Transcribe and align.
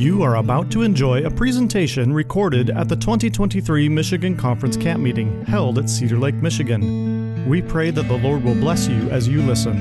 You 0.00 0.22
are 0.22 0.36
about 0.36 0.70
to 0.70 0.80
enjoy 0.80 1.26
a 1.26 1.30
presentation 1.30 2.10
recorded 2.10 2.70
at 2.70 2.88
the 2.88 2.96
2023 2.96 3.86
Michigan 3.90 4.34
Conference 4.34 4.74
Camp 4.74 5.02
Meeting 5.02 5.44
held 5.44 5.76
at 5.76 5.90
Cedar 5.90 6.16
Lake, 6.18 6.36
Michigan. 6.36 7.46
We 7.46 7.60
pray 7.60 7.90
that 7.90 8.08
the 8.08 8.16
Lord 8.16 8.42
will 8.42 8.54
bless 8.54 8.88
you 8.88 9.10
as 9.10 9.28
you 9.28 9.42
listen. 9.42 9.76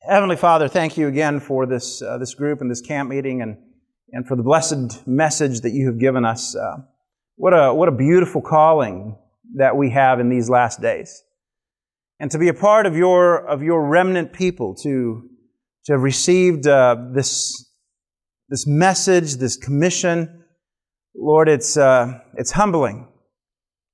Heavenly 0.00 0.36
Father, 0.36 0.66
thank 0.66 0.96
you 0.96 1.08
again 1.08 1.40
for 1.40 1.66
this, 1.66 2.00
uh, 2.00 2.16
this 2.16 2.32
group 2.32 2.62
and 2.62 2.70
this 2.70 2.80
camp 2.80 3.10
meeting 3.10 3.42
and, 3.42 3.58
and 4.12 4.26
for 4.26 4.34
the 4.34 4.42
blessed 4.42 5.06
message 5.06 5.60
that 5.60 5.72
you 5.72 5.88
have 5.88 6.00
given 6.00 6.24
us. 6.24 6.56
Uh, 6.56 6.78
what, 7.36 7.50
a, 7.50 7.74
what 7.74 7.90
a 7.90 7.92
beautiful 7.92 8.40
calling 8.40 9.14
that 9.56 9.76
we 9.76 9.90
have 9.90 10.20
in 10.20 10.30
these 10.30 10.48
last 10.48 10.80
days. 10.80 11.22
And 12.18 12.30
to 12.30 12.38
be 12.38 12.48
a 12.48 12.54
part 12.54 12.86
of 12.86 12.96
your, 12.96 13.46
of 13.46 13.62
your 13.62 13.86
remnant 13.86 14.32
people, 14.32 14.74
to, 14.76 15.28
to 15.88 15.94
have 15.94 16.02
received 16.02 16.66
uh, 16.66 16.96
this, 17.14 17.72
this 18.50 18.66
message, 18.66 19.36
this 19.36 19.56
commission, 19.56 20.44
Lord, 21.16 21.48
it's, 21.48 21.78
uh, 21.78 22.20
it's 22.34 22.50
humbling 22.50 23.08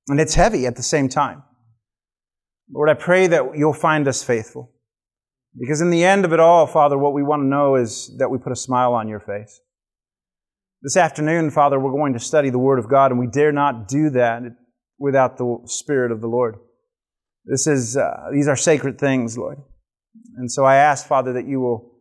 and 0.09 0.19
it's 0.19 0.33
heavy 0.33 0.65
at 0.65 0.75
the 0.75 0.83
same 0.83 1.07
time. 1.07 1.41
Lord, 2.69 2.89
I 2.89 2.95
pray 2.95 3.27
that 3.27 3.57
you'll 3.57 3.71
find 3.71 4.09
us 4.09 4.21
faithful. 4.21 4.73
Because 5.57 5.79
in 5.79 5.89
the 5.89 6.03
end 6.03 6.25
of 6.25 6.33
it 6.33 6.41
all, 6.41 6.67
Father, 6.67 6.97
what 6.97 7.13
we 7.13 7.23
want 7.23 7.43
to 7.43 7.47
know 7.47 7.77
is 7.77 8.13
that 8.17 8.29
we 8.29 8.39
put 8.39 8.51
a 8.51 8.57
smile 8.57 8.93
on 8.93 9.07
your 9.07 9.21
face. 9.21 9.61
This 10.81 10.97
afternoon, 10.97 11.49
Father, 11.49 11.79
we're 11.79 11.93
going 11.93 12.11
to 12.11 12.19
study 12.19 12.49
the 12.49 12.59
Word 12.59 12.77
of 12.77 12.89
God, 12.89 13.11
and 13.11 13.19
we 13.21 13.27
dare 13.27 13.53
not 13.53 13.87
do 13.87 14.09
that 14.09 14.41
without 14.99 15.37
the 15.37 15.61
Spirit 15.63 16.11
of 16.11 16.19
the 16.19 16.27
Lord. 16.27 16.57
This 17.45 17.67
is, 17.67 17.95
uh, 17.95 18.31
these 18.33 18.49
are 18.49 18.57
sacred 18.57 18.99
things, 18.99 19.37
Lord. 19.37 19.59
And 20.37 20.51
so 20.51 20.65
I 20.65 20.75
ask, 20.75 21.07
Father, 21.07 21.33
that 21.33 21.47
you 21.47 21.59
will, 21.59 21.91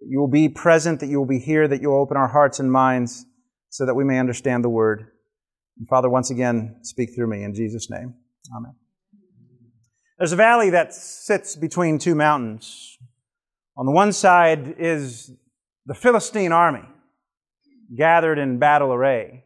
you 0.00 0.20
will 0.20 0.28
be 0.28 0.48
present, 0.48 1.00
that 1.00 1.08
you 1.08 1.18
will 1.18 1.26
be 1.26 1.38
here, 1.38 1.66
that 1.66 1.80
you 1.80 1.90
will 1.90 2.00
open 2.00 2.16
our 2.16 2.28
hearts 2.28 2.60
and 2.60 2.70
minds 2.70 3.24
so 3.70 3.86
that 3.86 3.94
we 3.94 4.04
may 4.04 4.18
understand 4.18 4.64
the 4.64 4.68
Word. 4.68 5.06
And 5.78 5.88
Father, 5.88 6.10
once 6.10 6.30
again, 6.30 6.76
speak 6.82 7.14
through 7.14 7.28
me 7.28 7.42
in 7.42 7.54
Jesus' 7.54 7.88
name. 7.90 8.14
Amen. 8.54 8.74
There's 10.18 10.32
a 10.32 10.36
valley 10.36 10.70
that 10.70 10.92
sits 10.92 11.56
between 11.56 11.98
two 11.98 12.14
mountains. 12.14 12.98
On 13.76 13.86
the 13.86 13.92
one 13.92 14.12
side 14.12 14.74
is 14.78 15.32
the 15.86 15.94
Philistine 15.94 16.52
army 16.52 16.84
gathered 17.96 18.38
in 18.38 18.58
battle 18.58 18.92
array. 18.92 19.44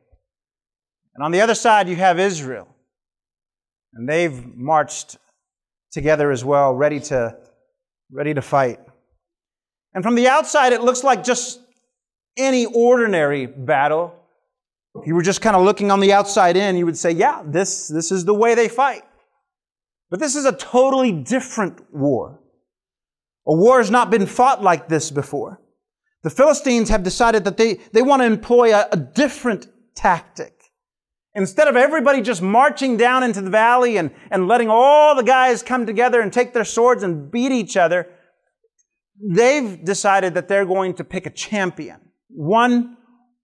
And 1.14 1.24
on 1.24 1.30
the 1.30 1.40
other 1.40 1.54
side, 1.54 1.88
you 1.88 1.96
have 1.96 2.18
Israel. 2.18 2.66
And 3.92 4.08
they've 4.08 4.44
marched 4.56 5.18
together 5.92 6.32
as 6.32 6.44
well, 6.44 6.74
ready 6.74 6.98
to, 6.98 7.36
ready 8.10 8.34
to 8.34 8.42
fight. 8.42 8.80
And 9.94 10.02
from 10.02 10.14
the 10.14 10.28
outside, 10.28 10.72
it 10.72 10.82
looks 10.82 11.04
like 11.04 11.24
just 11.24 11.60
any 12.36 12.66
ordinary 12.66 13.46
battle. 13.46 14.14
If 14.96 15.06
you 15.06 15.14
were 15.14 15.22
just 15.22 15.40
kind 15.40 15.56
of 15.56 15.62
looking 15.62 15.90
on 15.90 16.00
the 16.00 16.12
outside 16.12 16.56
in, 16.56 16.76
you 16.76 16.86
would 16.86 16.98
say, 16.98 17.10
yeah, 17.10 17.42
this, 17.44 17.88
this 17.88 18.12
is 18.12 18.24
the 18.24 18.34
way 18.34 18.54
they 18.54 18.68
fight. 18.68 19.02
But 20.10 20.20
this 20.20 20.36
is 20.36 20.44
a 20.44 20.52
totally 20.52 21.12
different 21.12 21.80
war. 21.92 22.40
A 23.46 23.54
war 23.54 23.78
has 23.78 23.90
not 23.90 24.10
been 24.10 24.26
fought 24.26 24.62
like 24.62 24.88
this 24.88 25.10
before. 25.10 25.60
The 26.22 26.30
Philistines 26.30 26.88
have 26.88 27.02
decided 27.02 27.44
that 27.44 27.56
they, 27.56 27.74
they 27.92 28.02
want 28.02 28.22
to 28.22 28.26
employ 28.26 28.74
a, 28.74 28.88
a 28.92 28.96
different 28.96 29.66
tactic. 29.94 30.53
Instead 31.34 31.66
of 31.66 31.74
everybody 31.74 32.22
just 32.22 32.40
marching 32.40 32.96
down 32.96 33.24
into 33.24 33.42
the 33.42 33.50
valley 33.50 33.96
and, 33.96 34.12
and 34.30 34.46
letting 34.46 34.68
all 34.70 35.16
the 35.16 35.22
guys 35.22 35.62
come 35.62 35.84
together 35.84 36.20
and 36.20 36.32
take 36.32 36.52
their 36.52 36.64
swords 36.64 37.02
and 37.02 37.30
beat 37.30 37.50
each 37.50 37.76
other, 37.76 38.08
they've 39.20 39.84
decided 39.84 40.34
that 40.34 40.46
they're 40.46 40.64
going 40.64 40.94
to 40.94 41.02
pick 41.02 41.26
a 41.26 41.30
champion. 41.30 42.00
One, 42.28 42.96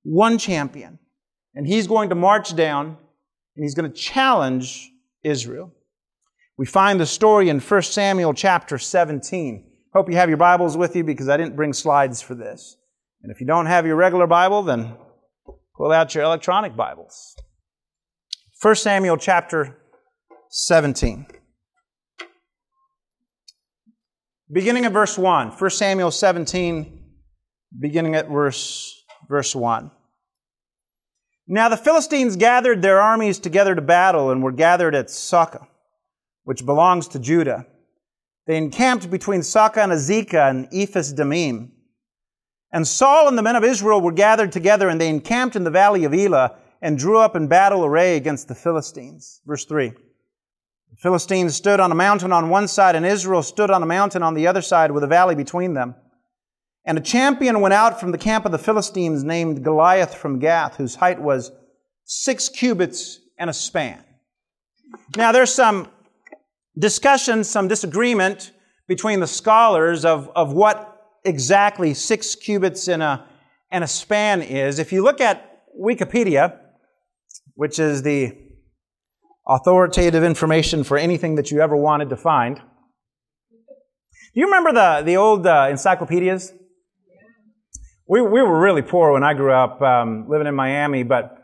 one 0.02 0.38
champion. 0.38 0.98
And 1.54 1.66
he's 1.66 1.88
going 1.88 2.10
to 2.10 2.14
march 2.14 2.54
down 2.54 2.96
and 3.56 3.64
he's 3.64 3.74
going 3.74 3.90
to 3.90 3.96
challenge 3.96 4.92
Israel. 5.24 5.72
We 6.56 6.66
find 6.66 7.00
the 7.00 7.06
story 7.06 7.48
in 7.48 7.58
1 7.58 7.82
Samuel 7.82 8.34
chapter 8.34 8.78
17. 8.78 9.66
Hope 9.92 10.08
you 10.08 10.16
have 10.16 10.28
your 10.28 10.38
Bibles 10.38 10.76
with 10.76 10.94
you 10.94 11.02
because 11.02 11.28
I 11.28 11.36
didn't 11.36 11.56
bring 11.56 11.72
slides 11.72 12.22
for 12.22 12.36
this. 12.36 12.76
And 13.22 13.32
if 13.32 13.40
you 13.40 13.46
don't 13.46 13.66
have 13.66 13.84
your 13.84 13.96
regular 13.96 14.28
Bible, 14.28 14.62
then 14.62 14.94
pull 15.76 15.90
out 15.90 16.14
your 16.14 16.22
electronic 16.22 16.76
Bibles. 16.76 17.34
1 18.62 18.74
Samuel 18.74 19.16
chapter 19.16 19.78
17. 20.50 21.26
Beginning 24.52 24.84
at 24.84 24.92
verse 24.92 25.16
1. 25.16 25.52
1 25.52 25.70
Samuel 25.70 26.10
17, 26.10 27.02
beginning 27.80 28.14
at 28.16 28.28
verse, 28.28 29.02
verse 29.30 29.56
1. 29.56 29.90
Now 31.48 31.70
the 31.70 31.78
Philistines 31.78 32.36
gathered 32.36 32.82
their 32.82 33.00
armies 33.00 33.38
together 33.38 33.74
to 33.74 33.80
battle 33.80 34.30
and 34.30 34.42
were 34.42 34.52
gathered 34.52 34.94
at 34.94 35.06
Socoh, 35.06 35.66
which 36.44 36.66
belongs 36.66 37.08
to 37.08 37.18
Judah. 37.18 37.66
They 38.46 38.58
encamped 38.58 39.10
between 39.10 39.40
Socoh 39.40 39.84
and 39.84 39.92
Azekah 39.92 40.50
and 40.50 40.68
Ephes 40.70 41.14
Dammim. 41.14 41.72
And 42.70 42.86
Saul 42.86 43.26
and 43.26 43.38
the 43.38 43.42
men 43.42 43.56
of 43.56 43.64
Israel 43.64 44.02
were 44.02 44.12
gathered 44.12 44.52
together, 44.52 44.90
and 44.90 45.00
they 45.00 45.08
encamped 45.08 45.56
in 45.56 45.64
the 45.64 45.70
valley 45.70 46.04
of 46.04 46.12
Elah 46.12 46.58
and 46.82 46.98
drew 46.98 47.18
up 47.18 47.36
in 47.36 47.46
battle 47.46 47.84
array 47.84 48.16
against 48.16 48.48
the 48.48 48.54
Philistines. 48.54 49.40
Verse 49.46 49.64
3. 49.64 49.90
The 49.90 50.96
Philistines 50.96 51.54
stood 51.54 51.80
on 51.80 51.92
a 51.92 51.94
mountain 51.94 52.32
on 52.32 52.48
one 52.48 52.66
side, 52.66 52.96
and 52.96 53.06
Israel 53.06 53.42
stood 53.42 53.70
on 53.70 53.82
a 53.82 53.86
mountain 53.86 54.22
on 54.22 54.34
the 54.34 54.46
other 54.46 54.62
side 54.62 54.90
with 54.90 55.04
a 55.04 55.08
valley 55.08 55.34
between 55.34 55.74
them. 55.74 55.94
And 56.84 56.98
a 56.98 57.02
champion 57.02 57.60
went 57.60 57.74
out 57.74 58.00
from 58.00 58.10
the 58.10 58.18
camp 58.18 58.46
of 58.46 58.52
the 58.52 58.58
Philistines 58.58 59.22
named 59.22 59.62
Goliath 59.62 60.14
from 60.14 60.38
Gath, 60.38 60.76
whose 60.76 60.96
height 60.96 61.20
was 61.20 61.52
six 62.04 62.48
cubits 62.48 63.20
and 63.38 63.50
a 63.50 63.52
span. 63.52 64.02
Now, 65.16 65.30
there's 65.30 65.54
some 65.54 65.88
discussion, 66.78 67.44
some 67.44 67.68
disagreement 67.68 68.52
between 68.88 69.20
the 69.20 69.26
scholars 69.26 70.04
of, 70.04 70.30
of 70.34 70.52
what 70.52 71.18
exactly 71.24 71.94
six 71.94 72.34
cubits 72.34 72.88
and 72.88 73.02
a, 73.02 73.24
and 73.70 73.84
a 73.84 73.86
span 73.86 74.42
is. 74.42 74.78
If 74.78 74.92
you 74.92 75.02
look 75.02 75.20
at 75.20 75.62
Wikipedia, 75.78 76.58
which 77.60 77.78
is 77.78 78.02
the 78.02 78.34
authoritative 79.46 80.24
information 80.24 80.82
for 80.82 80.96
anything 80.96 81.34
that 81.34 81.50
you 81.50 81.60
ever 81.60 81.76
wanted 81.76 82.08
to 82.08 82.16
find. 82.16 82.56
Do 82.56 82.62
you 84.40 84.46
remember 84.46 84.72
the, 84.72 85.02
the 85.04 85.18
old 85.18 85.46
uh, 85.46 85.66
encyclopedias? 85.68 86.54
We, 88.08 88.22
we 88.22 88.40
were 88.40 88.58
really 88.58 88.80
poor 88.80 89.12
when 89.12 89.22
I 89.22 89.34
grew 89.34 89.52
up 89.52 89.82
um, 89.82 90.26
living 90.26 90.46
in 90.46 90.54
Miami, 90.54 91.02
but 91.02 91.36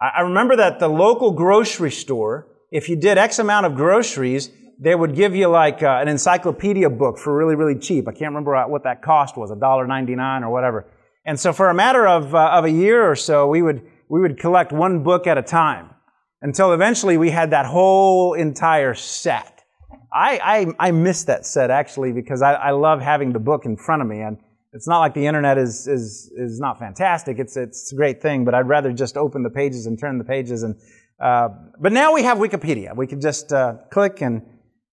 I, 0.00 0.20
remember 0.20 0.54
that 0.54 0.78
the 0.78 0.86
local 0.86 1.32
grocery 1.32 1.90
store, 1.90 2.46
if 2.70 2.88
you 2.88 2.94
did 2.94 3.18
X 3.18 3.40
amount 3.40 3.66
of 3.66 3.74
groceries, 3.74 4.50
they 4.78 4.94
would 4.94 5.16
give 5.16 5.34
you 5.34 5.48
like 5.48 5.82
uh, 5.82 5.98
an 6.00 6.06
encyclopedia 6.06 6.88
book 6.88 7.18
for 7.18 7.36
really, 7.36 7.56
really 7.56 7.80
cheap. 7.80 8.06
I 8.06 8.12
can't 8.12 8.30
remember 8.30 8.64
what 8.68 8.84
that 8.84 9.02
cost 9.02 9.36
was, 9.36 9.50
$1.99 9.50 10.42
or 10.42 10.50
whatever. 10.50 10.86
And 11.26 11.40
so 11.40 11.52
for 11.52 11.68
a 11.68 11.74
matter 11.74 12.06
of, 12.06 12.32
uh, 12.32 12.50
of 12.52 12.64
a 12.64 12.70
year 12.70 13.10
or 13.10 13.16
so, 13.16 13.48
we 13.48 13.60
would 13.60 13.82
we 14.14 14.20
would 14.20 14.38
collect 14.38 14.70
one 14.70 15.02
book 15.02 15.26
at 15.26 15.36
a 15.38 15.42
time 15.42 15.90
until 16.40 16.72
eventually 16.72 17.16
we 17.16 17.30
had 17.30 17.50
that 17.50 17.66
whole 17.66 18.34
entire 18.34 18.94
set. 18.94 19.64
I, 20.12 20.38
I, 20.78 20.88
I 20.88 20.90
miss 20.92 21.24
that 21.24 21.44
set 21.44 21.68
actually 21.68 22.12
because 22.12 22.40
I, 22.40 22.52
I 22.52 22.70
love 22.70 23.00
having 23.00 23.32
the 23.32 23.40
book 23.40 23.64
in 23.64 23.76
front 23.76 24.02
of 24.02 24.06
me 24.06 24.20
and 24.20 24.38
it's 24.72 24.86
not 24.86 25.00
like 25.00 25.14
the 25.14 25.26
internet 25.26 25.58
is, 25.58 25.88
is, 25.88 26.32
is 26.36 26.60
not 26.60 26.78
fantastic. 26.78 27.40
It's, 27.40 27.56
it's 27.56 27.92
a 27.92 27.96
great 27.96 28.22
thing, 28.22 28.44
but 28.44 28.54
I'd 28.54 28.68
rather 28.68 28.92
just 28.92 29.16
open 29.16 29.42
the 29.42 29.50
pages 29.50 29.86
and 29.86 29.98
turn 29.98 30.18
the 30.18 30.24
pages 30.24 30.62
and, 30.62 30.76
uh, 31.20 31.48
but 31.80 31.90
now 31.90 32.14
we 32.14 32.22
have 32.22 32.38
Wikipedia. 32.38 32.94
We 32.94 33.08
can 33.08 33.20
just 33.20 33.52
uh, 33.52 33.78
click 33.90 34.22
and, 34.22 34.42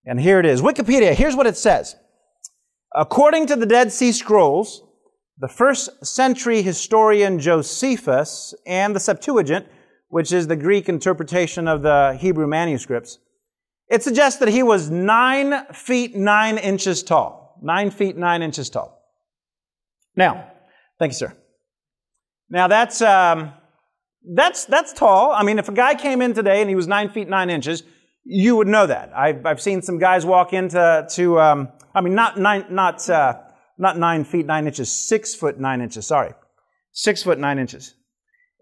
and 0.03 0.19
here 0.19 0.39
it 0.39 0.47
is. 0.47 0.63
Wikipedia, 0.63 1.13
here's 1.13 1.35
what 1.35 1.45
it 1.45 1.57
says. 1.57 1.95
According 2.95 3.45
to 3.47 3.55
the 3.55 3.67
Dead 3.67 3.91
Sea 3.91 4.13
Scrolls, 4.13 4.81
the 5.41 5.47
first 5.47 6.05
century 6.05 6.61
historian 6.61 7.39
Josephus 7.39 8.53
and 8.67 8.95
the 8.95 8.99
Septuagint, 8.99 9.65
which 10.09 10.31
is 10.31 10.45
the 10.45 10.55
Greek 10.55 10.87
interpretation 10.87 11.67
of 11.67 11.81
the 11.81 12.15
Hebrew 12.21 12.45
manuscripts, 12.45 13.17
it 13.89 14.03
suggests 14.03 14.39
that 14.39 14.49
he 14.49 14.61
was 14.61 14.91
nine 14.91 15.65
feet 15.73 16.15
nine 16.15 16.59
inches 16.59 17.01
tall. 17.01 17.59
Nine 17.63 17.89
feet 17.89 18.15
nine 18.17 18.43
inches 18.43 18.69
tall. 18.69 19.03
Now, 20.15 20.47
thank 20.99 21.09
you, 21.11 21.17
sir. 21.17 21.35
Now 22.49 22.67
that's 22.67 23.01
um, 23.01 23.51
that's 24.35 24.65
that's 24.65 24.93
tall. 24.93 25.31
I 25.31 25.41
mean, 25.41 25.57
if 25.57 25.67
a 25.69 25.73
guy 25.73 25.95
came 25.95 26.21
in 26.21 26.33
today 26.33 26.61
and 26.61 26.69
he 26.69 26.75
was 26.75 26.87
nine 26.87 27.09
feet 27.09 27.27
nine 27.27 27.49
inches, 27.49 27.81
you 28.23 28.55
would 28.57 28.67
know 28.67 28.85
that. 28.85 29.11
I've, 29.15 29.43
I've 29.43 29.61
seen 29.61 29.81
some 29.81 29.97
guys 29.97 30.23
walk 30.23 30.53
into 30.53 31.07
to. 31.15 31.39
Um, 31.39 31.69
I 31.95 32.01
mean, 32.01 32.13
not 32.13 32.37
nine, 32.37 32.65
not 32.69 33.09
uh, 33.09 33.39
not 33.77 33.97
nine 33.97 34.23
feet 34.23 34.45
nine 34.45 34.67
inches, 34.67 34.91
six 34.91 35.35
foot 35.35 35.59
nine 35.59 35.81
inches. 35.81 36.07
Sorry, 36.07 36.33
six 36.91 37.23
foot 37.23 37.39
nine 37.39 37.59
inches. 37.59 37.95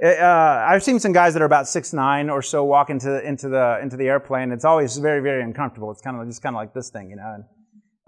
Uh, 0.04 0.66
I've 0.70 0.84
seen 0.84 1.00
some 1.00 1.12
guys 1.12 1.34
that 1.34 1.42
are 1.42 1.46
about 1.46 1.68
six 1.68 1.94
nine 1.94 2.30
or 2.30 2.42
so 2.42 2.64
walk 2.64 2.90
into 2.90 3.26
into 3.28 3.50
the 3.50 3.80
into 3.82 3.98
the 3.98 4.08
airplane. 4.08 4.52
It's 4.52 4.66
always 4.66 4.98
very 4.98 5.22
very 5.22 5.44
uncomfortable. 5.44 5.92
It's 5.92 6.02
kind 6.02 6.20
of 6.20 6.28
just 6.28 6.42
kind 6.42 6.56
of 6.56 6.60
like 6.60 6.74
this 6.74 6.90
thing, 6.90 7.10
you 7.10 7.16
know. 7.16 7.34
And, 7.36 7.44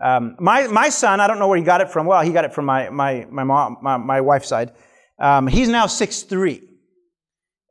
Um, 0.04 0.36
my, 0.40 0.66
my 0.68 0.90
son, 0.90 1.20
I 1.22 1.28
don't 1.28 1.38
know 1.38 1.48
where 1.48 1.60
he 1.60 1.64
got 1.64 1.80
it 1.80 1.92
from. 1.92 2.08
Well, 2.08 2.24
he 2.24 2.32
got 2.34 2.44
it 2.44 2.54
from 2.54 2.66
my, 2.66 2.90
my, 2.90 3.28
my 3.30 3.44
mom, 3.44 3.78
my, 3.84 3.98
my 3.98 4.20
wife's 4.20 4.48
side. 4.48 4.72
Um, 5.20 5.46
he's 5.46 5.70
now 5.70 5.86
six 5.88 6.24
three, 6.24 6.58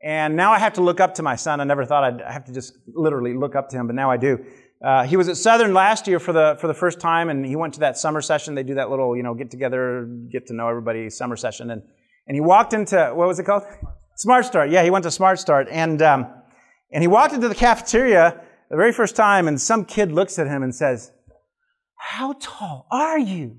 And 0.03 0.35
now 0.37 0.53
I 0.53 0.59
have 0.59 0.75
to 0.75 0.81
look 0.81 0.99
up 1.01 1.15
to 1.17 1.23
my 1.23 1.37
son. 1.37 1.61
I 1.61 1.65
never 1.65 1.85
thought 1.85 2.05
I'd 2.05 2.21
have 2.21 2.45
to 2.47 2.53
just 2.53 2.73
literally 2.87 3.35
look 3.35 3.55
up 3.55 3.69
to 3.71 3.77
him, 3.77 3.87
but 3.87 3.95
now 3.95 4.11
I 4.11 4.17
do. 4.17 4.45
Uh, 4.83 5.05
he 5.05 5.17
was 5.17 5.29
at 5.29 5.37
Southern 5.37 5.75
last 5.75 6.09
year 6.09 6.19
for 6.19 6.33
the, 6.33 6.57
for 6.59 6.67
the 6.67 6.75
first 6.75 7.01
time, 7.01 7.29
and 7.29 7.45
he 7.45 7.55
went 7.55 7.75
to 7.75 7.81
that 7.81 7.99
summer 7.99 8.23
session. 8.23 8.55
They 8.55 8.63
do 8.63 8.75
that 8.75 8.89
little, 8.89 9.15
you 9.15 9.23
know, 9.23 9.35
get 9.35 9.51
together, 9.51 10.09
get 10.33 10.47
to 10.47 10.55
know 10.55 10.69
everybody 10.69 11.11
summer 11.11 11.37
session. 11.37 11.71
And, 11.71 11.83
and 12.27 12.35
he 12.35 12.41
walked 12.41 12.73
into, 12.73 13.13
what 13.15 13.29
was 13.29 13.39
it 13.39 13.45
called? 13.45 13.65
Smart 14.17 14.47
Start. 14.47 14.71
Yeah, 14.71 14.83
he 14.83 14.91
went 14.91 15.03
to 15.05 15.11
Smart 15.11 15.39
Start. 15.39 15.69
And, 15.71 16.01
um, 16.01 16.27
and 16.93 17.03
he 17.03 17.09
walked 17.09 17.35
into 17.35 17.49
the 17.49 17.55
cafeteria 17.55 18.41
the 18.71 18.77
very 18.77 18.93
first 18.93 19.17
time, 19.17 19.49
and 19.49 19.61
some 19.61 19.85
kid 19.85 20.13
looks 20.13 20.39
at 20.39 20.47
him 20.47 20.63
and 20.63 20.75
says, 20.75 21.13
How 21.97 22.35
tall 22.41 22.87
are 22.91 23.19
you? 23.19 23.57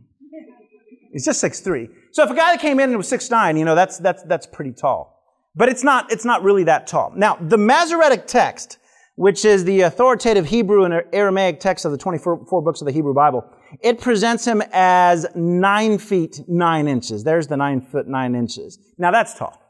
He's 1.12 1.26
just 1.26 1.40
six 1.40 1.60
three. 1.60 1.90
So 2.14 2.24
if 2.24 2.30
a 2.30 2.36
guy 2.36 2.54
that 2.54 2.62
came 2.62 2.80
in 2.80 2.90
and 2.90 2.98
was 2.98 3.08
six 3.08 3.30
nine, 3.30 3.58
you 3.58 3.66
know, 3.66 3.76
that's, 3.76 3.98
that's, 4.00 4.24
that's 4.24 4.48
pretty 4.48 4.72
tall. 4.72 5.22
But 5.56 5.68
it's 5.70 5.84
not, 5.84 6.12
it's 6.12 6.24
not 6.24 6.44
really 6.44 6.64
that 6.64 6.88
tall. 6.88 7.12
Now, 7.16 7.38
the 7.42 7.58
Masoretic 7.58 8.26
text, 8.26 8.78
which 9.22 9.46
is 9.46 9.66
the 9.66 9.82
authoritative 9.82 10.48
Hebrew 10.48 10.84
and 10.84 11.04
Aramaic 11.14 11.60
text 11.60 11.86
of 11.86 11.92
the 11.92 11.98
24 12.00 12.64
books 12.64 12.82
of 12.82 12.88
the 12.88 12.92
Hebrew 12.92 13.14
Bible, 13.14 13.46
it 13.80 14.02
presents 14.02 14.46
him 14.46 14.64
as 14.72 15.28
nine 15.36 16.00
feet 16.00 16.42
nine 16.48 16.88
inches. 16.88 17.24
There's 17.24 17.46
the 17.46 17.56
nine 17.56 17.82
foot 17.82 18.08
nine 18.08 18.34
inches. 18.34 18.80
Now 18.98 19.12
that's 19.12 19.36
tall. 19.36 19.62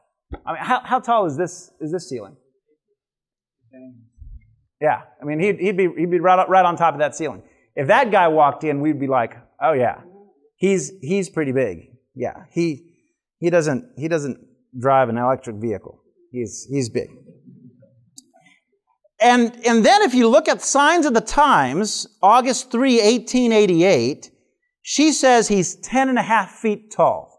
I 0.46 0.54
mean, 0.54 0.62
how, 0.64 0.80
how 0.86 1.00
tall 1.00 1.26
is 1.26 1.36
this, 1.36 1.70
is 1.82 1.92
this 1.92 2.08
ceiling? 2.08 2.38
Yeah, 4.80 5.02
I 5.22 5.26
mean, 5.26 5.42
he'd, 5.42 5.60
he'd 5.60 5.76
be, 5.76 5.90
he'd 5.98 6.10
be 6.10 6.22
right, 6.22 6.48
right 6.48 6.66
on 6.66 6.78
top 6.78 6.94
of 6.94 7.02
that 7.02 7.14
ceiling. 7.14 7.44
If 7.76 7.88
that 7.88 8.10
guy 8.10 8.30
walked 8.30 8.64
in, 8.64 8.80
we'd 8.80 9.02
be 9.02 9.08
like, 9.08 9.36
oh 9.62 9.74
yeah, 9.74 10.00
he's, 10.56 10.94
he's 11.02 11.30
pretty 11.30 11.52
big. 11.52 11.90
Yeah, 12.16 12.46
he, 12.54 12.86
he 13.40 13.50
doesn't, 13.50 13.96
he 13.98 14.08
doesn't 14.08 14.38
drive 14.80 15.10
an 15.10 15.18
electric 15.18 15.58
vehicle. 15.58 16.02
He's, 16.32 16.66
he's 16.72 16.90
big. 16.90 17.10
And, 19.22 19.56
and 19.68 19.86
then 19.86 20.02
if 20.02 20.16
you 20.16 20.28
look 20.28 20.48
at 20.48 20.64
Signs 20.64 21.06
of 21.06 21.14
the 21.14 21.22
Times, 21.22 22.08
August 22.24 22.72
3, 22.72 22.96
1888, 22.96 24.32
she 24.82 25.12
says 25.12 25.48
he's 25.48 25.76
10 25.76 26.10
and 26.10 26.18
a 26.18 26.24
half 26.24 26.52
feet 26.52 26.92
tall. 26.92 27.30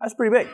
That's 0.00 0.14
pretty 0.14 0.36
big. 0.36 0.48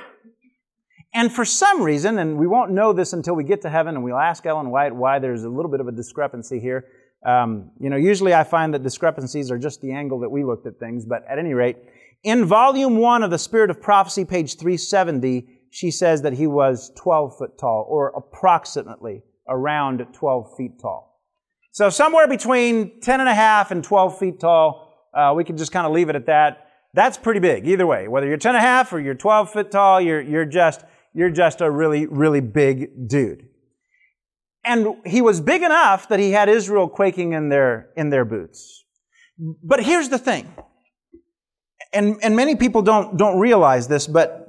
And 1.14 1.32
for 1.32 1.46
some 1.46 1.82
reason, 1.82 2.18
and 2.18 2.36
we 2.36 2.46
won't 2.46 2.70
know 2.70 2.92
this 2.92 3.14
until 3.14 3.34
we 3.34 3.44
get 3.44 3.62
to 3.62 3.70
heaven, 3.70 3.96
and 3.96 4.04
we'll 4.04 4.18
ask 4.18 4.44
Ellen 4.44 4.70
White 4.70 4.94
why 4.94 5.18
there's 5.18 5.42
a 5.42 5.48
little 5.48 5.70
bit 5.70 5.80
of 5.80 5.88
a 5.88 5.92
discrepancy 5.92 6.60
here. 6.60 6.86
Um, 7.24 7.70
you 7.80 7.90
know, 7.90 7.96
usually 7.96 8.34
I 8.34 8.44
find 8.44 8.72
that 8.74 8.82
discrepancies 8.82 9.50
are 9.50 9.58
just 9.58 9.80
the 9.80 9.92
angle 9.92 10.20
that 10.20 10.28
we 10.28 10.44
looked 10.44 10.66
at 10.66 10.78
things, 10.78 11.06
but 11.06 11.24
at 11.28 11.38
any 11.38 11.54
rate, 11.54 11.78
in 12.22 12.44
volume 12.44 12.98
one 12.98 13.22
of 13.22 13.30
the 13.30 13.38
Spirit 13.38 13.70
of 13.70 13.80
Prophecy, 13.80 14.24
page 14.26 14.56
370, 14.56 15.46
she 15.70 15.90
says 15.90 16.22
that 16.22 16.34
he 16.34 16.46
was 16.46 16.92
12 16.96 17.38
foot 17.38 17.58
tall, 17.58 17.86
or 17.88 18.08
approximately 18.10 19.22
around 19.50 20.06
12 20.12 20.56
feet 20.56 20.80
tall. 20.80 21.20
So 21.72 21.90
somewhere 21.90 22.26
between 22.26 23.00
10 23.00 23.20
and 23.20 23.28
a 23.28 23.34
half 23.34 23.70
and 23.70 23.84
12 23.84 24.18
feet 24.18 24.40
tall, 24.40 24.88
uh, 25.12 25.32
we 25.36 25.44
can 25.44 25.56
just 25.56 25.72
kind 25.72 25.86
of 25.86 25.92
leave 25.92 26.08
it 26.08 26.16
at 26.16 26.26
that. 26.26 26.68
That's 26.94 27.18
pretty 27.18 27.40
big, 27.40 27.68
either 27.68 27.86
way. 27.86 28.08
Whether 28.08 28.26
you're 28.26 28.36
10 28.36 28.54
and 28.54 28.58
a 28.58 28.66
half 28.66 28.92
or 28.92 29.00
you're 29.00 29.14
12 29.14 29.52
feet 29.52 29.70
tall, 29.70 30.00
you're, 30.00 30.20
you're 30.20 30.46
just 30.46 30.84
you're 31.12 31.30
just 31.30 31.60
a 31.60 31.70
really, 31.70 32.06
really 32.06 32.40
big 32.40 33.08
dude. 33.08 33.46
And 34.64 34.96
he 35.06 35.22
was 35.22 35.40
big 35.40 35.62
enough 35.62 36.08
that 36.08 36.20
he 36.20 36.32
had 36.32 36.48
Israel 36.48 36.88
quaking 36.88 37.32
in 37.32 37.48
their, 37.48 37.90
in 37.96 38.10
their 38.10 38.24
boots. 38.24 38.84
But 39.38 39.82
here's 39.82 40.10
the 40.10 40.18
thing. 40.18 40.52
And, 41.92 42.16
and 42.22 42.36
many 42.36 42.56
people 42.56 42.82
don't, 42.82 43.16
don't 43.16 43.38
realize 43.38 43.88
this, 43.88 44.06
but 44.06 44.46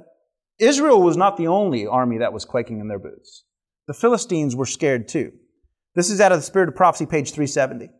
Israel 0.58 1.02
was 1.02 1.16
not 1.16 1.36
the 1.36 1.48
only 1.48 1.86
army 1.86 2.18
that 2.18 2.32
was 2.32 2.44
quaking 2.44 2.78
in 2.78 2.88
their 2.88 2.98
boots. 2.98 3.44
The 3.86 3.94
Philistines 3.94 4.54
were 4.54 4.66
scared 4.66 5.08
too. 5.08 5.32
This 5.94 6.10
is 6.10 6.20
out 6.20 6.32
of 6.32 6.38
the 6.38 6.44
Spirit 6.44 6.68
of 6.68 6.76
Prophecy, 6.76 7.06
page 7.06 7.32
370. 7.32 7.90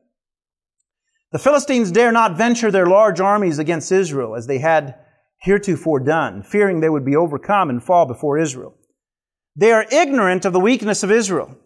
The 1.33 1.39
Philistines 1.39 1.91
dare 1.91 2.13
not 2.13 2.37
venture 2.37 2.71
their 2.71 2.87
large 2.87 3.21
armies 3.21 3.59
against 3.59 3.91
Israel 3.91 4.37
as 4.37 4.47
they 4.47 4.59
had 4.59 4.95
heretofore 5.41 6.01
done, 6.01 6.43
fearing 6.43 6.81
they 6.81 6.89
would 6.89 7.05
be 7.05 7.17
overcome 7.17 7.69
and 7.69 7.83
fall 7.83 8.07
before 8.07 8.39
Israel. 8.39 8.77
They 9.57 9.73
are 9.73 9.87
ignorant 9.91 10.45
of 10.45 10.53
the 10.53 10.61
weakness 10.61 11.03
of 11.03 11.11
Israel. 11.11 11.57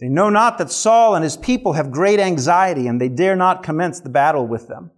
They 0.00 0.08
know 0.08 0.30
not 0.30 0.58
that 0.58 0.70
Saul 0.70 1.14
and 1.14 1.24
his 1.24 1.36
people 1.36 1.74
have 1.74 1.90
great 1.90 2.20
anxiety, 2.20 2.86
and 2.86 3.00
they 3.00 3.08
dare 3.08 3.36
not 3.36 3.62
commence 3.62 4.00
the 4.00 4.08
battle 4.08 4.46
with 4.46 4.68
them. 4.68 4.90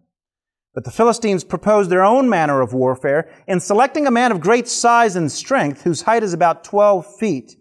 But 0.74 0.84
the 0.84 0.90
Philistines 0.90 1.42
propose 1.42 1.88
their 1.88 2.04
own 2.04 2.28
manner 2.28 2.60
of 2.60 2.72
warfare 2.72 3.30
in 3.46 3.60
selecting 3.60 4.06
a 4.06 4.10
man 4.10 4.30
of 4.30 4.40
great 4.40 4.68
size 4.68 5.16
and 5.16 5.30
strength, 5.30 5.82
whose 5.82 6.02
height 6.02 6.22
is 6.22 6.32
about 6.32 6.64
12 6.64 7.18
feet. 7.18 7.56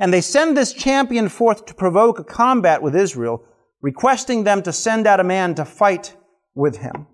And 0.00 0.12
they 0.12 0.20
send 0.20 0.56
this 0.56 0.72
champion 0.72 1.28
forth 1.28 1.66
to 1.66 1.74
provoke 1.74 2.18
a 2.18 2.24
combat 2.24 2.82
with 2.82 2.94
Israel, 2.94 3.44
requesting 3.80 4.44
them 4.44 4.62
to 4.62 4.72
send 4.72 5.06
out 5.06 5.20
a 5.20 5.24
man 5.24 5.54
to 5.54 5.64
fight 5.64 6.16
with 6.54 6.78
him. 6.78 7.06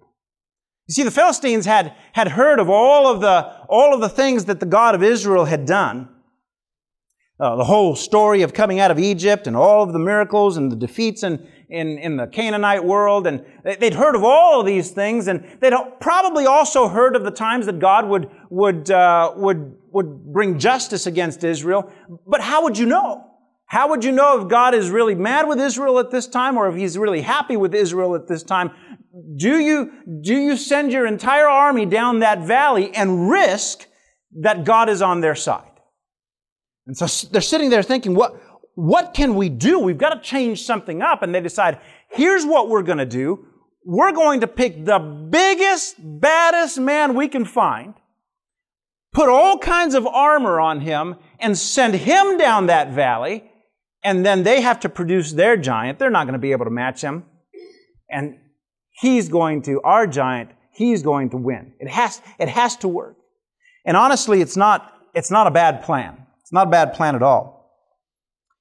You 0.86 0.92
see, 0.92 1.02
the 1.02 1.10
Philistines 1.10 1.64
had, 1.64 1.94
had 2.12 2.28
heard 2.28 2.58
of 2.58 2.68
all 2.68 3.06
of, 3.06 3.20
the, 3.20 3.64
all 3.68 3.94
of 3.94 4.00
the 4.00 4.08
things 4.08 4.44
that 4.46 4.60
the 4.60 4.66
God 4.66 4.94
of 4.94 5.02
Israel 5.02 5.46
had 5.46 5.64
done. 5.64 6.08
Uh, 7.40 7.56
the 7.56 7.64
whole 7.64 7.96
story 7.96 8.42
of 8.42 8.52
coming 8.52 8.78
out 8.78 8.90
of 8.90 8.98
Egypt 8.98 9.46
and 9.46 9.56
all 9.56 9.82
of 9.82 9.92
the 9.92 9.98
miracles 9.98 10.56
and 10.56 10.70
the 10.70 10.76
defeats 10.76 11.22
in, 11.22 11.44
in, 11.68 11.98
in 11.98 12.16
the 12.16 12.26
Canaanite 12.26 12.84
world. 12.84 13.26
And 13.26 13.44
they'd 13.64 13.94
heard 13.94 14.14
of 14.14 14.22
all 14.22 14.60
of 14.60 14.66
these 14.66 14.90
things. 14.90 15.26
And 15.26 15.44
they'd 15.60 15.72
probably 16.00 16.46
also 16.46 16.86
heard 16.86 17.16
of 17.16 17.24
the 17.24 17.30
times 17.30 17.66
that 17.66 17.80
God 17.80 18.06
would, 18.08 18.30
would, 18.50 18.90
uh, 18.90 19.32
would, 19.36 19.76
would 19.94 20.32
bring 20.32 20.58
justice 20.58 21.06
against 21.06 21.44
Israel. 21.44 21.91
But 22.26 22.41
how 22.41 22.64
would 22.64 22.76
you 22.76 22.85
know? 22.85 23.31
How 23.67 23.88
would 23.88 24.05
you 24.05 24.12
know 24.12 24.41
if 24.41 24.49
God 24.49 24.75
is 24.75 24.91
really 24.91 25.14
mad 25.14 25.49
with 25.49 25.61
Israel 25.61 25.99
at 25.99 26.11
this 26.11 26.26
time 26.26 26.56
or 26.58 26.69
if 26.69 26.75
he's 26.75 26.99
really 26.99 27.23
happy 27.23 27.56
with 27.56 27.75
Israel 27.75 28.14
at 28.14 28.26
this 28.26 28.43
time? 28.43 28.73
Do 29.37 29.58
you, 29.58 29.93
do 30.20 30.35
you 30.35 30.56
send 30.56 30.93
your 30.93 31.06
entire 31.06 31.49
army 31.49 31.87
down 31.87 32.19
that 32.19 32.41
valley 32.41 32.94
and 32.94 33.31
risk 33.31 33.87
that 34.41 34.64
God 34.64 34.88
is 34.88 35.00
on 35.00 35.20
their 35.20 35.37
side? 35.37 35.70
And 36.87 36.96
so 36.96 37.29
they're 37.29 37.41
sitting 37.41 37.70
there 37.70 37.82
thinking, 37.82 38.14
what, 38.14 38.35
what 38.75 39.14
can 39.14 39.37
we 39.37 39.49
do? 39.49 39.79
We've 39.79 39.96
got 39.96 40.11
to 40.14 40.20
change 40.20 40.62
something 40.62 41.02
up. 41.02 41.23
And 41.23 41.35
they 41.35 41.41
decide, 41.41 41.79
here's 42.11 42.44
what 42.44 42.69
we're 42.69 42.82
going 42.82 42.99
to 42.99 43.06
do. 43.06 43.46
We're 43.85 44.12
going 44.12 44.41
to 44.41 44.49
pick 44.49 44.85
the 44.85 44.99
biggest, 44.99 45.96
baddest 45.98 46.79
man 46.81 47.15
we 47.15 47.29
can 47.29 47.44
find, 47.44 47.94
put 49.14 49.28
all 49.28 49.56
kinds 49.58 49.94
of 49.94 50.06
armor 50.06 50.60
on 50.60 50.80
him, 50.80 51.14
and 51.38 51.56
send 51.56 51.94
him 51.94 52.36
down 52.36 52.66
that 52.66 52.90
valley. 52.92 53.44
And 54.02 54.26
then 54.26 54.42
they 54.42 54.60
have 54.60 54.80
to 54.80 54.90
produce 54.90 55.32
their 55.32 55.56
giant. 55.56 55.98
They're 55.98 56.10
not 56.10 56.24
going 56.24 56.34
to 56.34 56.38
be 56.38 56.52
able 56.52 56.66
to 56.66 56.70
match 56.70 57.00
him. 57.00 57.24
And 58.10 58.38
he's 58.90 59.30
going 59.30 59.62
to, 59.62 59.80
our 59.82 60.06
giant, 60.06 60.50
he's 60.72 61.02
going 61.02 61.30
to 61.30 61.38
win. 61.38 61.72
It 61.78 61.88
has, 61.88 62.20
it 62.38 62.48
has 62.48 62.76
to 62.78 62.88
work. 62.88 63.16
And 63.86 63.96
honestly, 63.96 64.42
it's 64.42 64.56
not, 64.56 64.92
it's 65.14 65.30
not 65.30 65.46
a 65.46 65.50
bad 65.50 65.82
plan. 65.82 66.26
It's 66.42 66.52
not 66.52 66.66
a 66.66 66.70
bad 66.70 66.92
plan 66.92 67.14
at 67.14 67.22
all. 67.22 67.54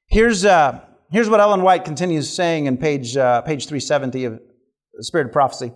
Here's, 0.08 0.46
uh, 0.46 0.80
here's 1.12 1.30
what 1.30 1.40
Ellen 1.40 1.62
White 1.62 1.84
continues 1.84 2.30
saying 2.30 2.68
in 2.68 2.78
page, 2.78 3.18
uh, 3.18 3.42
page 3.42 3.66
370 3.66 4.26
of 4.26 4.40
the 4.94 5.04
Spirit 5.04 5.28
of 5.28 5.34
Prophecy. 5.34 5.74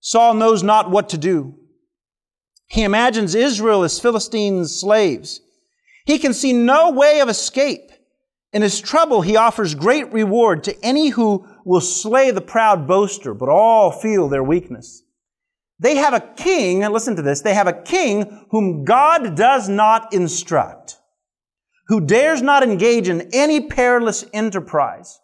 Saul 0.00 0.34
knows 0.34 0.62
not 0.62 0.90
what 0.90 1.10
to 1.10 1.18
do. 1.18 1.54
He 2.68 2.84
imagines 2.84 3.34
Israel 3.34 3.82
as 3.82 3.98
Philistine 3.98 4.66
slaves. 4.66 5.40
He 6.04 6.18
can 6.18 6.34
see 6.34 6.52
no 6.52 6.90
way 6.90 7.20
of 7.20 7.28
escape. 7.28 7.90
In 8.52 8.62
his 8.62 8.80
trouble, 8.80 9.22
he 9.22 9.36
offers 9.36 9.74
great 9.74 10.12
reward 10.12 10.64
to 10.64 10.76
any 10.82 11.08
who 11.08 11.46
will 11.64 11.80
slay 11.80 12.30
the 12.30 12.40
proud 12.40 12.86
boaster, 12.86 13.34
but 13.34 13.48
all 13.48 13.90
feel 13.90 14.28
their 14.28 14.42
weakness. 14.42 15.02
They 15.80 15.96
have 15.96 16.14
a 16.14 16.20
king, 16.20 16.82
and 16.82 16.92
listen 16.92 17.14
to 17.16 17.22
this, 17.22 17.42
they 17.42 17.54
have 17.54 17.66
a 17.66 17.82
king 17.82 18.46
whom 18.50 18.84
God 18.84 19.36
does 19.36 19.68
not 19.68 20.12
instruct, 20.12 20.96
who 21.88 22.00
dares 22.00 22.42
not 22.42 22.62
engage 22.62 23.08
in 23.08 23.28
any 23.32 23.60
perilous 23.60 24.24
enterprise, 24.32 25.20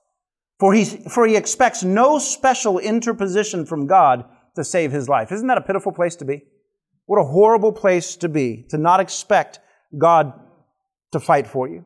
for 0.61 0.75
he, 0.75 0.85
for 0.85 1.27
he 1.27 1.37
expects 1.37 1.83
no 1.83 2.19
special 2.19 2.79
interposition 2.79 3.67
from 3.67 3.87
God 3.87 4.25
to 4.55 4.65
save 4.65 4.93
his 4.93 5.09
life. 5.09 5.33
Isn't 5.33 5.49
that 5.49 5.59
a 5.59 5.63
pitiful 5.63 5.93
place 5.93 6.15
to 6.17 6.25
be? 6.25 6.45
What 7.07 7.21
a 7.21 7.25
horrible 7.25 7.73
place 7.73 8.17
to 8.17 8.29
be, 8.29 8.67
to 8.71 8.79
not 8.79 9.01
expect 9.01 9.61
God 9.97 10.33
to 11.13 11.21
fight 11.21 11.47
for 11.47 11.69
you. 11.69 11.85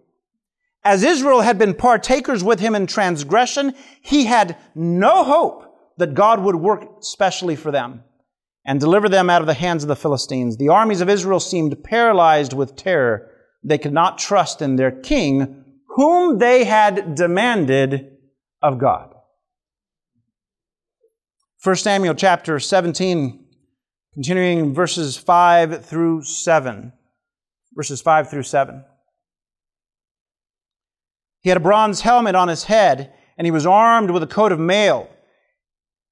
As 0.85 1.03
Israel 1.03 1.41
had 1.41 1.59
been 1.59 1.75
partakers 1.75 2.45
with 2.45 2.61
him 2.61 2.75
in 2.75 2.87
transgression, 2.87 3.75
he 4.01 4.25
had 4.25 4.57
no 4.75 5.25
hope 5.25 5.65
that 5.99 6.15
God 6.15 6.41
would 6.41 6.57
work 6.57 7.03
specially 7.03 7.57
for 7.57 7.71
them 7.71 8.05
and 8.65 8.79
deliver 8.79 9.09
them 9.09 9.29
out 9.29 9.41
of 9.41 9.47
the 9.47 9.55
hands 9.55 9.83
of 9.83 9.89
the 9.89 9.97
Philistines. 9.97 10.57
The 10.57 10.69
armies 10.69 11.01
of 11.01 11.09
Israel 11.09 11.41
seemed 11.41 11.83
paralyzed 11.83 12.53
with 12.53 12.77
terror. 12.77 13.31
They 13.65 13.79
could 13.79 13.93
not 13.93 14.19
trust 14.19 14.63
in 14.63 14.77
their 14.77 14.93
king, 14.93 15.65
whom 15.97 16.39
they 16.39 16.65
had 16.65 17.15
demanded 17.15 18.17
of 18.63 18.79
God. 18.79 19.15
1 21.65 21.77
Samuel 21.77 22.15
chapter 22.15 22.61
17, 22.61 23.48
continuing 24.15 24.75
verses 24.75 25.17
5 25.17 25.85
through 25.85 26.23
7. 26.23 26.93
Verses 27.75 28.01
5 28.01 28.31
through 28.31 28.43
7. 28.43 28.85
He 31.41 31.51
had 31.51 31.59
a 31.59 31.61
bronze 31.61 32.01
helmet 32.01 32.35
on 32.35 32.49
his 32.49 32.65
head, 32.65 33.13
and 33.37 33.47
he 33.47 33.51
was 33.51 33.67
armed 33.67 34.11
with 34.11 34.23
a 34.23 34.27
coat 34.27 34.53
of 34.53 34.59
mail. 34.59 35.09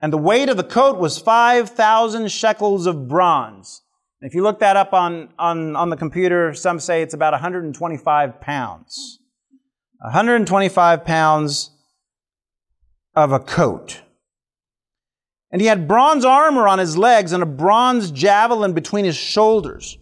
And 0.00 0.12
the 0.12 0.18
weight 0.18 0.48
of 0.48 0.56
the 0.56 0.64
coat 0.64 0.98
was 0.98 1.18
5,000 1.18 2.30
shekels 2.30 2.86
of 2.86 3.08
bronze. 3.08 3.82
if 4.20 4.34
you 4.34 4.42
look 4.42 4.60
that 4.60 4.76
up 4.76 4.92
on, 4.92 5.30
on, 5.38 5.74
on 5.76 5.90
the 5.90 5.96
computer, 5.96 6.54
some 6.54 6.78
say 6.78 7.02
it's 7.02 7.14
about 7.14 7.32
125 7.32 8.40
pounds. 8.40 9.18
125 10.00 11.04
pounds 11.04 11.70
of 13.14 13.32
a 13.32 13.40
coat. 13.40 14.02
And 15.52 15.60
he 15.60 15.68
had 15.68 15.86
bronze 15.86 16.24
armor 16.24 16.66
on 16.66 16.78
his 16.78 16.98
legs 16.98 17.32
and 17.32 17.42
a 17.42 17.46
bronze 17.46 18.10
javelin 18.10 18.72
between 18.72 19.04
his 19.04 19.16
shoulders. 19.16 19.96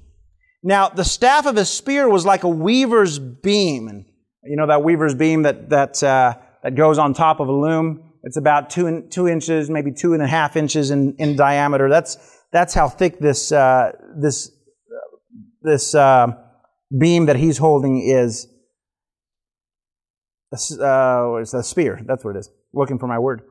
Now, 0.62 0.88
the 0.88 1.04
staff 1.04 1.46
of 1.46 1.56
his 1.56 1.68
spear 1.68 2.08
was 2.08 2.24
like 2.24 2.44
a 2.44 2.48
weaver's 2.48 3.18
beam. 3.18 3.88
And 3.88 4.06
you 4.44 4.56
know 4.56 4.66
that 4.66 4.82
weaver's 4.82 5.14
beam 5.14 5.42
that, 5.42 5.68
that, 5.68 6.02
uh, 6.02 6.34
that 6.62 6.74
goes 6.74 6.98
on 6.98 7.12
top 7.12 7.40
of 7.40 7.48
a 7.48 7.52
loom? 7.52 8.12
It's 8.22 8.38
about 8.38 8.70
two, 8.70 8.86
in, 8.86 9.10
two 9.10 9.28
inches, 9.28 9.68
maybe 9.68 9.92
two 9.92 10.14
and 10.14 10.22
a 10.22 10.26
half 10.26 10.56
inches 10.56 10.90
in, 10.90 11.14
in 11.18 11.36
diameter. 11.36 11.90
That's, 11.90 12.16
that's 12.50 12.72
how 12.72 12.88
thick 12.88 13.18
this, 13.18 13.52
uh, 13.52 13.92
this, 14.16 14.50
this 15.60 15.94
uh, 15.94 16.28
beam 16.98 17.26
that 17.26 17.36
he's 17.36 17.58
holding 17.58 18.00
is. 18.00 18.48
Uh, 20.52 21.34
it's 21.40 21.52
a 21.52 21.62
spear. 21.62 22.00
That's 22.06 22.24
what 22.24 22.36
it 22.36 22.38
is. 22.38 22.50
Looking 22.72 22.98
for 22.98 23.06
my 23.06 23.18
word. 23.18 23.42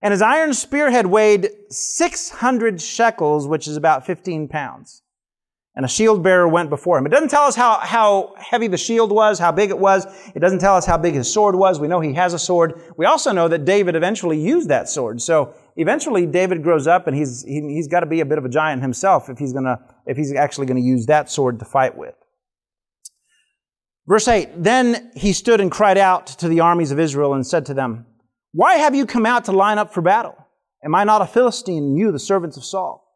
And 0.00 0.12
his 0.12 0.22
iron 0.22 0.54
spearhead 0.54 1.06
weighed 1.06 1.50
600 1.70 2.80
shekels, 2.80 3.48
which 3.48 3.66
is 3.66 3.76
about 3.76 4.06
15 4.06 4.48
pounds. 4.48 5.02
And 5.74 5.84
a 5.84 5.88
shield 5.88 6.24
bearer 6.24 6.48
went 6.48 6.70
before 6.70 6.98
him. 6.98 7.06
It 7.06 7.10
doesn't 7.10 7.28
tell 7.28 7.44
us 7.44 7.54
how, 7.54 7.78
how 7.78 8.34
heavy 8.36 8.66
the 8.66 8.76
shield 8.76 9.12
was, 9.12 9.38
how 9.38 9.52
big 9.52 9.70
it 9.70 9.78
was. 9.78 10.06
It 10.34 10.40
doesn't 10.40 10.58
tell 10.58 10.74
us 10.74 10.84
how 10.84 10.98
big 10.98 11.14
his 11.14 11.32
sword 11.32 11.54
was. 11.54 11.78
We 11.78 11.86
know 11.86 12.00
he 12.00 12.14
has 12.14 12.34
a 12.34 12.38
sword. 12.38 12.80
We 12.96 13.06
also 13.06 13.30
know 13.30 13.46
that 13.46 13.64
David 13.64 13.94
eventually 13.94 14.40
used 14.40 14.68
that 14.70 14.88
sword. 14.88 15.22
So 15.22 15.54
eventually 15.76 16.26
David 16.26 16.64
grows 16.64 16.88
up 16.88 17.06
and 17.06 17.16
he's, 17.16 17.44
he, 17.44 17.60
he's 17.60 17.86
got 17.86 18.00
to 18.00 18.06
be 18.06 18.20
a 18.20 18.24
bit 18.24 18.38
of 18.38 18.44
a 18.44 18.48
giant 18.48 18.82
himself 18.82 19.28
if 19.28 19.38
he's 19.38 19.52
gonna, 19.52 19.78
if 20.04 20.16
he's 20.16 20.34
actually 20.34 20.66
gonna 20.66 20.80
use 20.80 21.06
that 21.06 21.30
sword 21.30 21.60
to 21.60 21.64
fight 21.64 21.96
with. 21.96 22.14
Verse 24.08 24.26
8, 24.26 24.64
Then 24.64 25.12
he 25.14 25.32
stood 25.32 25.60
and 25.60 25.70
cried 25.70 25.98
out 25.98 26.26
to 26.26 26.48
the 26.48 26.58
armies 26.58 26.90
of 26.90 26.98
Israel 26.98 27.34
and 27.34 27.46
said 27.46 27.66
to 27.66 27.74
them, 27.74 28.06
why 28.58 28.74
have 28.74 28.92
you 28.92 29.06
come 29.06 29.24
out 29.24 29.44
to 29.44 29.52
line 29.52 29.78
up 29.78 29.94
for 29.94 30.00
battle? 30.00 30.34
Am 30.82 30.92
I 30.92 31.04
not 31.04 31.22
a 31.22 31.28
Philistine 31.28 31.84
and 31.84 31.96
you 31.96 32.10
the 32.10 32.18
servants 32.18 32.56
of 32.56 32.64
Saul? 32.64 33.08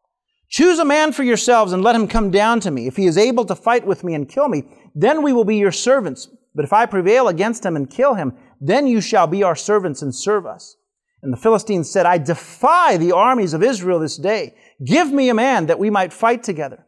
Choose 0.47 0.79
a 0.79 0.85
man 0.85 1.11
for 1.11 1.23
yourselves 1.23 1.73
and 1.73 1.83
let 1.83 1.95
him 1.95 2.07
come 2.07 2.31
down 2.31 2.61
to 2.61 2.71
me. 2.71 2.87
If 2.87 2.95
he 2.95 3.07
is 3.07 3.17
able 3.17 3.43
to 3.47 3.53
fight 3.53 3.85
with 3.85 4.05
me 4.05 4.13
and 4.13 4.29
kill 4.29 4.47
me, 4.47 4.63
then 4.95 5.21
we 5.21 5.33
will 5.33 5.43
be 5.43 5.57
your 5.57 5.73
servants. 5.73 6.29
But 6.55 6.63
if 6.63 6.71
I 6.71 6.85
prevail 6.85 7.27
against 7.27 7.65
him 7.65 7.75
and 7.75 7.89
kill 7.89 8.13
him, 8.13 8.37
then 8.61 8.87
you 8.87 9.01
shall 9.01 9.27
be 9.27 9.43
our 9.43 9.53
servants 9.53 10.01
and 10.01 10.15
serve 10.15 10.45
us. 10.45 10.77
And 11.21 11.33
the 11.33 11.37
Philistines 11.37 11.91
said, 11.91 12.05
I 12.05 12.19
defy 12.19 12.95
the 12.95 13.11
armies 13.11 13.53
of 13.53 13.63
Israel 13.63 13.99
this 13.99 14.15
day. 14.15 14.55
Give 14.85 15.11
me 15.11 15.27
a 15.27 15.33
man 15.33 15.65
that 15.65 15.77
we 15.77 15.89
might 15.89 16.13
fight 16.13 16.43
together. 16.43 16.85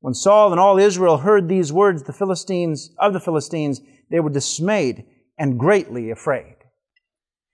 When 0.00 0.12
Saul 0.12 0.50
and 0.50 0.60
all 0.60 0.78
Israel 0.78 1.16
heard 1.16 1.48
these 1.48 1.72
words, 1.72 2.02
the 2.02 2.12
Philistines, 2.12 2.94
of 2.98 3.14
the 3.14 3.20
Philistines, 3.20 3.80
they 4.10 4.20
were 4.20 4.28
dismayed 4.28 5.06
and 5.38 5.58
greatly 5.58 6.10
afraid. 6.10 6.57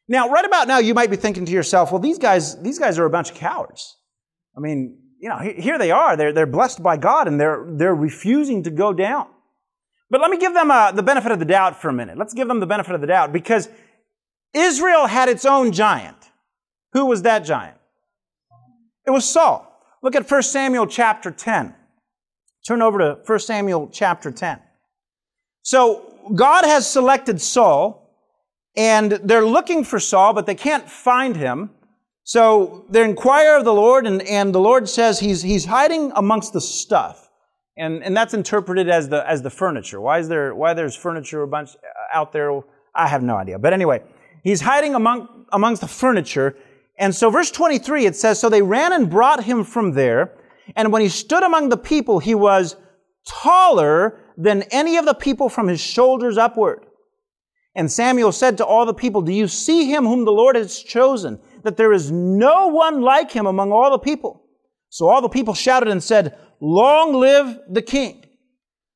Now, 0.06 0.28
right 0.28 0.44
about 0.44 0.68
now, 0.68 0.78
you 0.78 0.94
might 0.94 1.10
be 1.10 1.16
thinking 1.16 1.46
to 1.46 1.52
yourself, 1.52 1.90
well, 1.90 2.00
these 2.00 2.18
guys, 2.18 2.60
these 2.60 2.78
guys 2.78 2.98
are 2.98 3.06
a 3.06 3.10
bunch 3.10 3.30
of 3.30 3.36
cowards. 3.36 3.96
I 4.56 4.60
mean, 4.60 4.98
you 5.18 5.28
know, 5.28 5.38
here 5.38 5.78
they 5.78 5.90
are. 5.90 6.16
They're, 6.16 6.32
they're 6.32 6.46
blessed 6.46 6.82
by 6.82 6.96
God 6.98 7.26
and 7.26 7.40
they're, 7.40 7.64
they're 7.66 7.94
refusing 7.94 8.62
to 8.64 8.70
go 8.70 8.92
down. 8.92 9.26
But 10.10 10.20
let 10.20 10.30
me 10.30 10.36
give 10.36 10.52
them 10.52 10.70
uh, 10.70 10.92
the 10.92 11.02
benefit 11.02 11.32
of 11.32 11.38
the 11.38 11.46
doubt 11.46 11.80
for 11.80 11.88
a 11.88 11.92
minute. 11.92 12.18
Let's 12.18 12.34
give 12.34 12.46
them 12.46 12.60
the 12.60 12.66
benefit 12.66 12.94
of 12.94 13.00
the 13.00 13.06
doubt 13.06 13.32
because 13.32 13.68
Israel 14.52 15.06
had 15.06 15.28
its 15.28 15.46
own 15.46 15.72
giant. 15.72 16.16
Who 16.92 17.06
was 17.06 17.22
that 17.22 17.40
giant? 17.40 17.78
It 19.06 19.10
was 19.10 19.28
Saul. 19.28 19.70
Look 20.02 20.14
at 20.14 20.30
1 20.30 20.42
Samuel 20.42 20.86
chapter 20.86 21.30
10. 21.30 21.74
Turn 22.66 22.82
over 22.82 22.98
to 22.98 23.18
1 23.24 23.38
Samuel 23.40 23.88
chapter 23.92 24.30
10. 24.30 24.60
So 25.62 26.12
God 26.34 26.64
has 26.64 26.86
selected 26.90 27.40
Saul 27.40 28.03
and 28.76 29.12
they're 29.12 29.44
looking 29.46 29.84
for 29.84 30.00
Saul, 30.00 30.32
but 30.32 30.46
they 30.46 30.54
can't 30.54 30.88
find 30.88 31.36
him. 31.36 31.70
So 32.24 32.86
they 32.88 33.04
inquire 33.04 33.56
of 33.56 33.64
the 33.64 33.74
Lord, 33.74 34.06
and, 34.06 34.22
and 34.22 34.54
the 34.54 34.60
Lord 34.60 34.88
says 34.88 35.20
he's, 35.20 35.42
he's 35.42 35.66
hiding 35.66 36.10
amongst 36.16 36.52
the 36.52 36.60
stuff. 36.60 37.30
And, 37.76 38.02
and 38.02 38.16
that's 38.16 38.34
interpreted 38.34 38.88
as 38.88 39.08
the, 39.08 39.28
as 39.28 39.42
the 39.42 39.50
furniture. 39.50 40.00
Why 40.00 40.20
is 40.20 40.28
there, 40.28 40.54
why 40.54 40.74
there's 40.74 40.96
furniture 40.96 41.42
a 41.42 41.48
bunch 41.48 41.70
uh, 41.76 42.16
out 42.16 42.32
there? 42.32 42.60
I 42.94 43.08
have 43.08 43.22
no 43.22 43.36
idea. 43.36 43.58
But 43.58 43.72
anyway, 43.72 44.02
he's 44.42 44.60
hiding 44.60 44.94
among, 44.94 45.46
amongst 45.52 45.80
the 45.80 45.88
furniture. 45.88 46.56
And 46.98 47.14
so 47.14 47.30
verse 47.30 47.50
23, 47.50 48.06
it 48.06 48.16
says, 48.16 48.40
So 48.40 48.48
they 48.48 48.62
ran 48.62 48.92
and 48.92 49.10
brought 49.10 49.44
him 49.44 49.64
from 49.64 49.92
there. 49.92 50.32
And 50.76 50.92
when 50.92 51.02
he 51.02 51.08
stood 51.08 51.42
among 51.42 51.68
the 51.68 51.76
people, 51.76 52.20
he 52.20 52.34
was 52.34 52.76
taller 53.26 54.20
than 54.36 54.62
any 54.70 54.96
of 54.96 55.04
the 55.04 55.14
people 55.14 55.48
from 55.48 55.68
his 55.68 55.80
shoulders 55.80 56.38
upward. 56.38 56.86
And 57.74 57.90
Samuel 57.90 58.32
said 58.32 58.58
to 58.58 58.66
all 58.66 58.86
the 58.86 58.94
people, 58.94 59.20
Do 59.20 59.32
you 59.32 59.48
see 59.48 59.90
him 59.90 60.04
whom 60.04 60.24
the 60.24 60.32
Lord 60.32 60.56
has 60.56 60.78
chosen? 60.78 61.40
That 61.62 61.76
there 61.76 61.92
is 61.92 62.10
no 62.10 62.68
one 62.68 63.00
like 63.00 63.32
him 63.32 63.46
among 63.46 63.72
all 63.72 63.90
the 63.90 63.98
people. 63.98 64.44
So 64.90 65.08
all 65.08 65.22
the 65.22 65.28
people 65.28 65.54
shouted 65.54 65.88
and 65.88 66.02
said, 66.02 66.38
Long 66.60 67.14
live 67.14 67.58
the 67.68 67.82
king. 67.82 68.24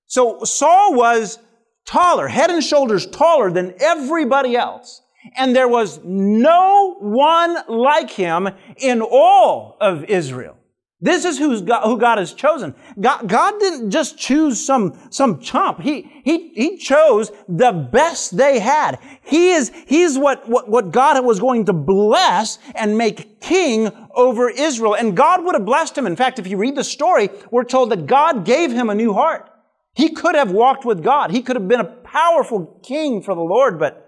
So 0.07 0.45
Saul 0.45 0.95
was 0.95 1.39
taller, 1.87 2.29
head 2.29 2.51
and 2.51 2.63
shoulders 2.63 3.07
taller 3.07 3.51
than 3.51 3.75
everybody 3.81 4.57
else. 4.57 5.03
And 5.37 5.57
there 5.57 5.69
was 5.69 6.01
no 6.05 6.97
one 7.01 7.59
like 7.69 8.11
him 8.11 8.49
in 8.77 9.03
all 9.03 9.77
of 9.81 10.05
Israel. 10.05 10.58
This 11.01 11.25
is 11.25 11.39
who's 11.39 11.63
God, 11.63 11.85
who 11.85 11.97
God 11.97 12.19
has 12.19 12.35
chosen. 12.35 12.75
God, 12.99 13.29
God, 13.29 13.61
didn't 13.61 13.91
just 13.93 14.19
choose 14.19 14.65
some, 14.65 14.99
some 15.11 15.39
chump. 15.39 15.81
He, 15.81 16.11
he, 16.25 16.49
he 16.49 16.77
chose 16.77 17.31
the 17.49 17.71
best 17.71 18.37
they 18.37 18.59
had. 18.59 18.99
He 19.23 19.51
is, 19.51 19.71
he's 19.87 20.19
what, 20.19 20.49
what, 20.49 20.69
what 20.69 20.91
God 20.91 21.25
was 21.25 21.39
going 21.39 21.67
to 21.67 21.73
bless 21.73 22.59
and 22.75 22.99
make 22.99 23.41
king 23.41 23.93
over 24.13 24.51
Israel. 24.51 24.97
And 24.97 25.17
God 25.17 25.45
would 25.45 25.55
have 25.55 25.65
blessed 25.65 25.97
him. 25.97 26.07
In 26.07 26.17
fact, 26.17 26.41
if 26.41 26.49
you 26.49 26.57
read 26.57 26.75
the 26.75 26.83
story, 26.83 27.31
we're 27.53 27.63
told 27.63 27.91
that 27.91 28.07
God 28.07 28.45
gave 28.45 28.73
him 28.73 28.91
a 28.91 28.95
new 28.95 29.13
heart. 29.13 29.49
He 29.95 30.11
could 30.11 30.35
have 30.35 30.51
walked 30.51 30.85
with 30.85 31.05
God. 31.05 31.31
He 31.31 31.43
could 31.43 31.55
have 31.55 31.69
been 31.69 31.81
a 31.81 31.85
powerful 31.85 32.81
king 32.83 33.23
for 33.23 33.37
the 33.37 33.41
Lord, 33.41 33.79
but 33.79 34.05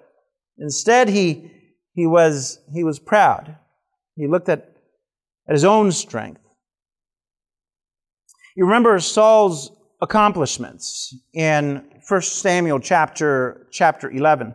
instead 0.59 1.09
he, 1.09 1.53
he 1.93 2.09
was, 2.09 2.59
he 2.73 2.83
was 2.83 2.99
proud. 2.99 3.57
He 4.17 4.27
looked 4.27 4.49
at, 4.49 4.75
at 5.49 5.53
his 5.53 5.65
own 5.65 5.93
strength. 5.93 6.41
You 8.57 8.65
remember 8.65 8.99
Saul's 8.99 9.71
accomplishments 10.01 11.15
in 11.33 11.85
1 12.09 12.23
Samuel 12.23 12.81
chapter, 12.81 13.69
chapter 13.71 14.11
11. 14.11 14.55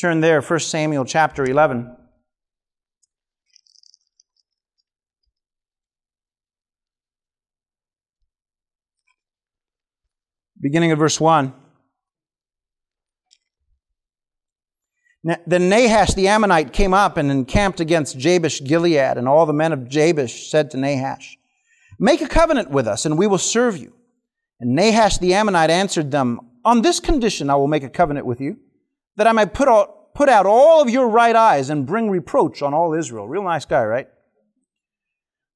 Turn 0.00 0.20
there, 0.20 0.40
1 0.40 0.58
Samuel 0.60 1.04
chapter 1.04 1.44
11. 1.44 1.94
Beginning 10.60 10.92
of 10.92 10.98
verse 10.98 11.20
1. 11.20 11.52
Then 15.46 15.68
Nahash 15.68 16.14
the 16.14 16.28
Ammonite 16.28 16.72
came 16.72 16.94
up 16.94 17.16
and 17.16 17.30
encamped 17.30 17.78
against 17.78 18.18
Jabesh 18.18 18.64
Gilead, 18.64 19.18
and 19.18 19.28
all 19.28 19.44
the 19.44 19.52
men 19.52 19.72
of 19.72 19.88
Jabesh 19.88 20.50
said 20.50 20.70
to 20.70 20.76
Nahash, 20.78 21.36
Make 22.02 22.20
a 22.20 22.26
covenant 22.26 22.68
with 22.68 22.88
us, 22.88 23.06
and 23.06 23.16
we 23.16 23.28
will 23.28 23.38
serve 23.38 23.76
you. 23.76 23.92
And 24.58 24.74
Nahash 24.74 25.18
the 25.18 25.34
Ammonite 25.34 25.70
answered 25.70 26.10
them, 26.10 26.40
On 26.64 26.82
this 26.82 26.98
condition 26.98 27.48
I 27.48 27.54
will 27.54 27.68
make 27.68 27.84
a 27.84 27.88
covenant 27.88 28.26
with 28.26 28.40
you, 28.40 28.56
that 29.14 29.28
I 29.28 29.32
may 29.32 29.46
put 29.46 29.68
out, 29.68 30.12
put 30.12 30.28
out 30.28 30.44
all 30.44 30.82
of 30.82 30.90
your 30.90 31.08
right 31.08 31.36
eyes 31.36 31.70
and 31.70 31.86
bring 31.86 32.10
reproach 32.10 32.60
on 32.60 32.74
all 32.74 32.92
Israel. 32.92 33.28
Real 33.28 33.44
nice 33.44 33.64
guy, 33.64 33.84
right? 33.84 34.08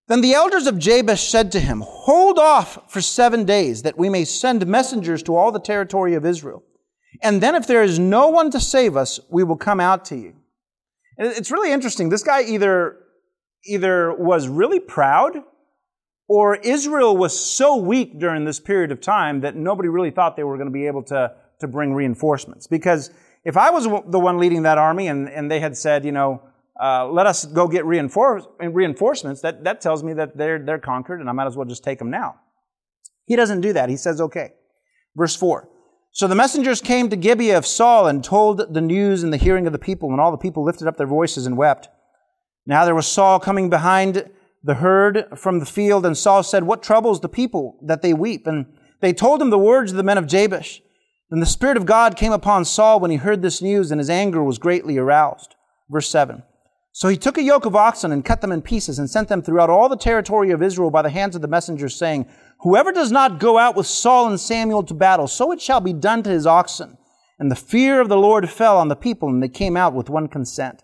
Then 0.07 0.21
the 0.21 0.35
elders 0.35 0.69
of 0.69 0.79
Jabesh 0.79 1.29
said 1.29 1.51
to 1.51 1.59
him, 1.59 1.83
Hold 1.85 2.39
off 2.39 2.93
for 2.93 3.01
seven 3.01 3.45
days, 3.45 3.83
that 3.83 3.99
we 3.99 4.09
may 4.09 4.25
send 4.25 4.65
messengers 4.69 5.25
to 5.25 5.35
all 5.35 5.51
the 5.51 5.59
territory 5.59 6.15
of 6.15 6.25
Israel. 6.25 6.63
And 7.25 7.43
then 7.43 7.57
if 7.57 7.67
there 7.67 7.83
is 7.83 7.99
no 7.99 8.29
one 8.29 8.53
to 8.53 8.61
save 8.61 8.97
us, 8.97 9.19
we 9.31 9.43
will 9.43 9.57
come 9.57 9.81
out 9.81 10.05
to 10.07 10.17
you. 10.17 10.37
And 11.19 11.27
it's 11.27 11.51
really 11.51 11.73
interesting. 11.73 12.09
This 12.09 12.23
guy 12.23 12.43
either, 12.43 12.99
either 13.65 14.15
was 14.15 14.47
really 14.47 14.79
proud 14.79 15.39
or 16.29 16.57
Israel 16.57 17.17
was 17.17 17.39
so 17.39 17.77
weak 17.77 18.19
during 18.19 18.45
this 18.45 18.59
period 18.59 18.91
of 18.91 19.01
time 19.01 19.41
that 19.43 19.55
nobody 19.55 19.89
really 19.89 20.11
thought 20.11 20.37
they 20.37 20.45
were 20.45 20.57
going 20.57 20.69
to 20.69 20.73
be 20.73 20.87
able 20.87 21.03
to, 21.05 21.33
to 21.61 21.69
bring 21.69 21.95
reinforcements. 21.95 22.67
Because 22.67 23.11
if 23.45 23.57
I 23.57 23.71
was 23.71 23.85
the 23.85 24.19
one 24.19 24.39
leading 24.39 24.63
that 24.63 24.79
army 24.79 25.07
and, 25.07 25.29
and 25.29 25.51
they 25.51 25.61
had 25.61 25.77
said, 25.77 26.05
you 26.05 26.13
know, 26.13 26.43
uh, 26.83 27.07
let 27.07 27.27
us 27.27 27.45
go 27.45 27.69
get 27.69 27.87
reinforce, 27.87 28.45
reinforcements, 28.61 29.41
that, 29.41 29.65
that 29.65 29.81
tells 29.81 30.03
me 30.03 30.13
that 30.15 30.37
they're, 30.37 30.59
they're 30.59 30.79
conquered 30.79 31.21
and 31.21 31.29
I 31.29 31.33
might 31.33 31.47
as 31.47 31.57
well 31.57 31.67
just 31.67 31.85
take 31.85 31.99
them 31.99 32.11
now. 32.11 32.37
He 33.27 33.37
doesn't 33.37 33.61
do 33.61 33.73
that. 33.73 33.89
He 33.89 33.97
says, 33.97 34.21
okay. 34.21 34.53
Verse 35.15 35.37
4. 35.37 35.69
So 36.13 36.27
the 36.27 36.35
messengers 36.35 36.81
came 36.81 37.11
to 37.11 37.17
Gibeah 37.17 37.59
of 37.59 37.67
Saul 37.67 38.07
and 38.07 38.25
told 38.25 38.73
the 38.73 38.81
news 38.81 39.23
in 39.23 39.31
the 39.31 39.37
hearing 39.37 39.67
of 39.67 39.73
the 39.73 39.79
people, 39.79 40.11
and 40.11 40.21
all 40.21 40.31
the 40.31 40.39
people 40.39 40.65
lifted 40.65 40.89
up 40.89 40.97
their 40.97 41.07
voices 41.07 41.47
and 41.47 41.59
wept. 41.59 41.89
Now 42.65 42.85
there 42.85 42.95
was 42.95 43.07
Saul 43.07 43.39
coming 43.39 43.69
behind 43.69 44.31
the 44.67 44.75
herd 44.75 45.27
from 45.37 45.61
the 45.61 45.65
field, 45.67 46.05
and 46.05 46.19
Saul 46.19 46.43
said, 46.43 46.65
What 46.65 46.83
troubles 46.83 47.21
the 47.21 47.29
people 47.29 47.79
that 47.83 48.03
they 48.03 48.13
weep? 48.13 48.49
And 48.49 48.67
they 49.01 49.13
told 49.13 49.41
him 49.41 49.51
the 49.51 49.59
words 49.59 49.93
of 49.93 49.97
the 49.97 50.03
men 50.03 50.19
of 50.19 50.27
Jabesh. 50.27 50.83
Then 51.31 51.39
the 51.39 51.47
Spirit 51.47 51.77
of 51.77 51.87
God 51.87 52.17
came 52.17 52.33
upon 52.33 52.65
Saul 52.65 52.99
when 52.99 53.13
he 53.13 53.17
heard 53.17 53.43
this 53.43 53.63
news, 53.63 53.93
and 53.93 54.01
his 54.01 54.11
anger 54.11 54.43
was 54.43 54.59
greatly 54.59 54.99
aroused. 54.99 55.55
Verse 55.89 56.09
7. 56.09 56.43
So 56.91 57.07
he 57.07 57.17
took 57.17 57.39
a 57.39 57.43
yoke 57.43 57.65
of 57.65 57.77
oxen 57.77 58.11
and 58.11 58.25
cut 58.25 58.41
them 58.41 58.51
in 58.51 58.61
pieces 58.61 58.99
and 58.99 59.09
sent 59.09 59.29
them 59.29 59.41
throughout 59.41 59.71
all 59.71 59.89
the 59.89 59.97
territory 59.97 60.51
of 60.51 60.63
Israel 60.63 60.91
by 60.91 61.03
the 61.03 61.11
hands 61.11 61.37
of 61.37 61.43
the 61.43 61.49
messengers, 61.49 61.95
saying, 61.95 62.27
Whoever 62.61 62.91
does 62.91 63.13
not 63.13 63.39
go 63.39 63.59
out 63.59 63.77
with 63.77 63.87
Saul 63.87 64.27
and 64.27 64.41
Samuel 64.41 64.83
to 64.83 64.95
battle, 64.95 65.29
so 65.29 65.53
it 65.53 65.61
shall 65.61 65.81
be 65.81 65.93
done 65.93 66.25
to 66.25 66.31
his 66.31 66.47
oxen. 66.47 66.99
And 67.39 67.53
the 67.53 67.57
fear 67.57 68.01
of 68.01 68.09
the 68.09 68.17
Lord 68.17 68.51
fell 68.51 68.79
on 68.79 68.89
the 68.89 68.97
people, 68.97 69.29
and 69.29 69.41
they 69.41 69.49
came 69.49 69.77
out 69.77 69.93
with 69.93 70.11
one 70.11 70.27
consent. 70.27 70.83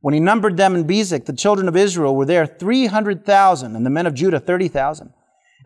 When 0.00 0.14
he 0.14 0.20
numbered 0.20 0.56
them 0.56 0.74
in 0.74 0.86
Bezek, 0.86 1.26
the 1.26 1.32
children 1.32 1.68
of 1.68 1.76
Israel 1.76 2.16
were 2.16 2.24
there 2.24 2.46
300,000, 2.46 3.76
and 3.76 3.84
the 3.84 3.90
men 3.90 4.06
of 4.06 4.14
Judah 4.14 4.40
30,000. 4.40 5.12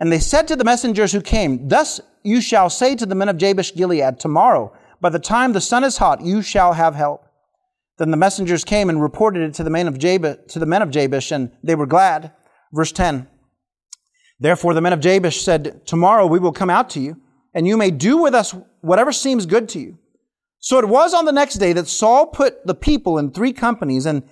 And 0.01 0.11
they 0.11 0.19
said 0.19 0.49
to 0.49 0.57
the 0.57 0.65
messengers 0.65 1.13
who 1.13 1.21
came, 1.21 1.69
Thus 1.69 2.01
you 2.25 2.41
shall 2.41 2.69
say 2.69 2.97
to 2.97 3.07
the 3.07 3.15
men 3.15 3.29
of 3.29 3.37
Jabesh 3.37 3.75
Gilead, 3.75 4.19
Tomorrow, 4.19 4.73
by 5.01 5.11
the 5.11 5.21
time 5.21 5.53
the 5.53 5.61
sun 5.61 5.85
is 5.85 5.99
hot, 5.99 6.21
you 6.21 6.43
shall 6.43 6.73
have 6.73 6.95
help. 6.95 7.29
Then 7.99 8.11
the 8.11 8.17
messengers 8.17 8.65
came 8.65 8.89
and 8.89 9.01
reported 9.01 9.43
it 9.43 9.55
to 9.55 9.63
the 9.63 9.71
men 9.71 9.87
of 9.87 9.99
Jabesh, 9.99 10.39
to 10.49 10.59
the 10.59 10.67
men 10.67 10.83
of 10.83 10.91
Jabesh, 10.91 11.31
and 11.31 11.53
they 11.63 11.77
were 11.77 11.87
glad. 11.87 12.33
Verse 12.73 12.91
10. 12.91 13.29
Therefore 14.41 14.75
the 14.75 14.81
men 14.81 14.93
of 14.93 15.01
Jabesh 15.01 15.43
said, 15.43 15.87
Tomorrow 15.87 16.27
we 16.27 16.41
will 16.41 16.53
come 16.53 16.71
out 16.71 16.91
to 16.91 17.01
you, 17.01 17.21
and 17.55 17.69
you 17.69 17.77
may 17.77 17.93
do 17.93 18.19
with 18.19 18.35
us 18.35 18.53
whatever 18.81 19.13
seems 19.13 19.47
good 19.47 19.69
to 19.71 19.79
you. 19.79 19.99
So 20.65 20.79
it 20.79 20.89
was 20.89 21.13
on 21.13 21.27
the 21.27 21.33
next 21.33 21.57
day 21.57 21.75
that 21.75 21.89
Saul 21.89 22.27
put 22.27 22.67
the 22.67 22.75
people 22.75 23.19
in 23.19 23.31
three 23.33 23.53
companies, 23.53 24.07
and 24.07 24.23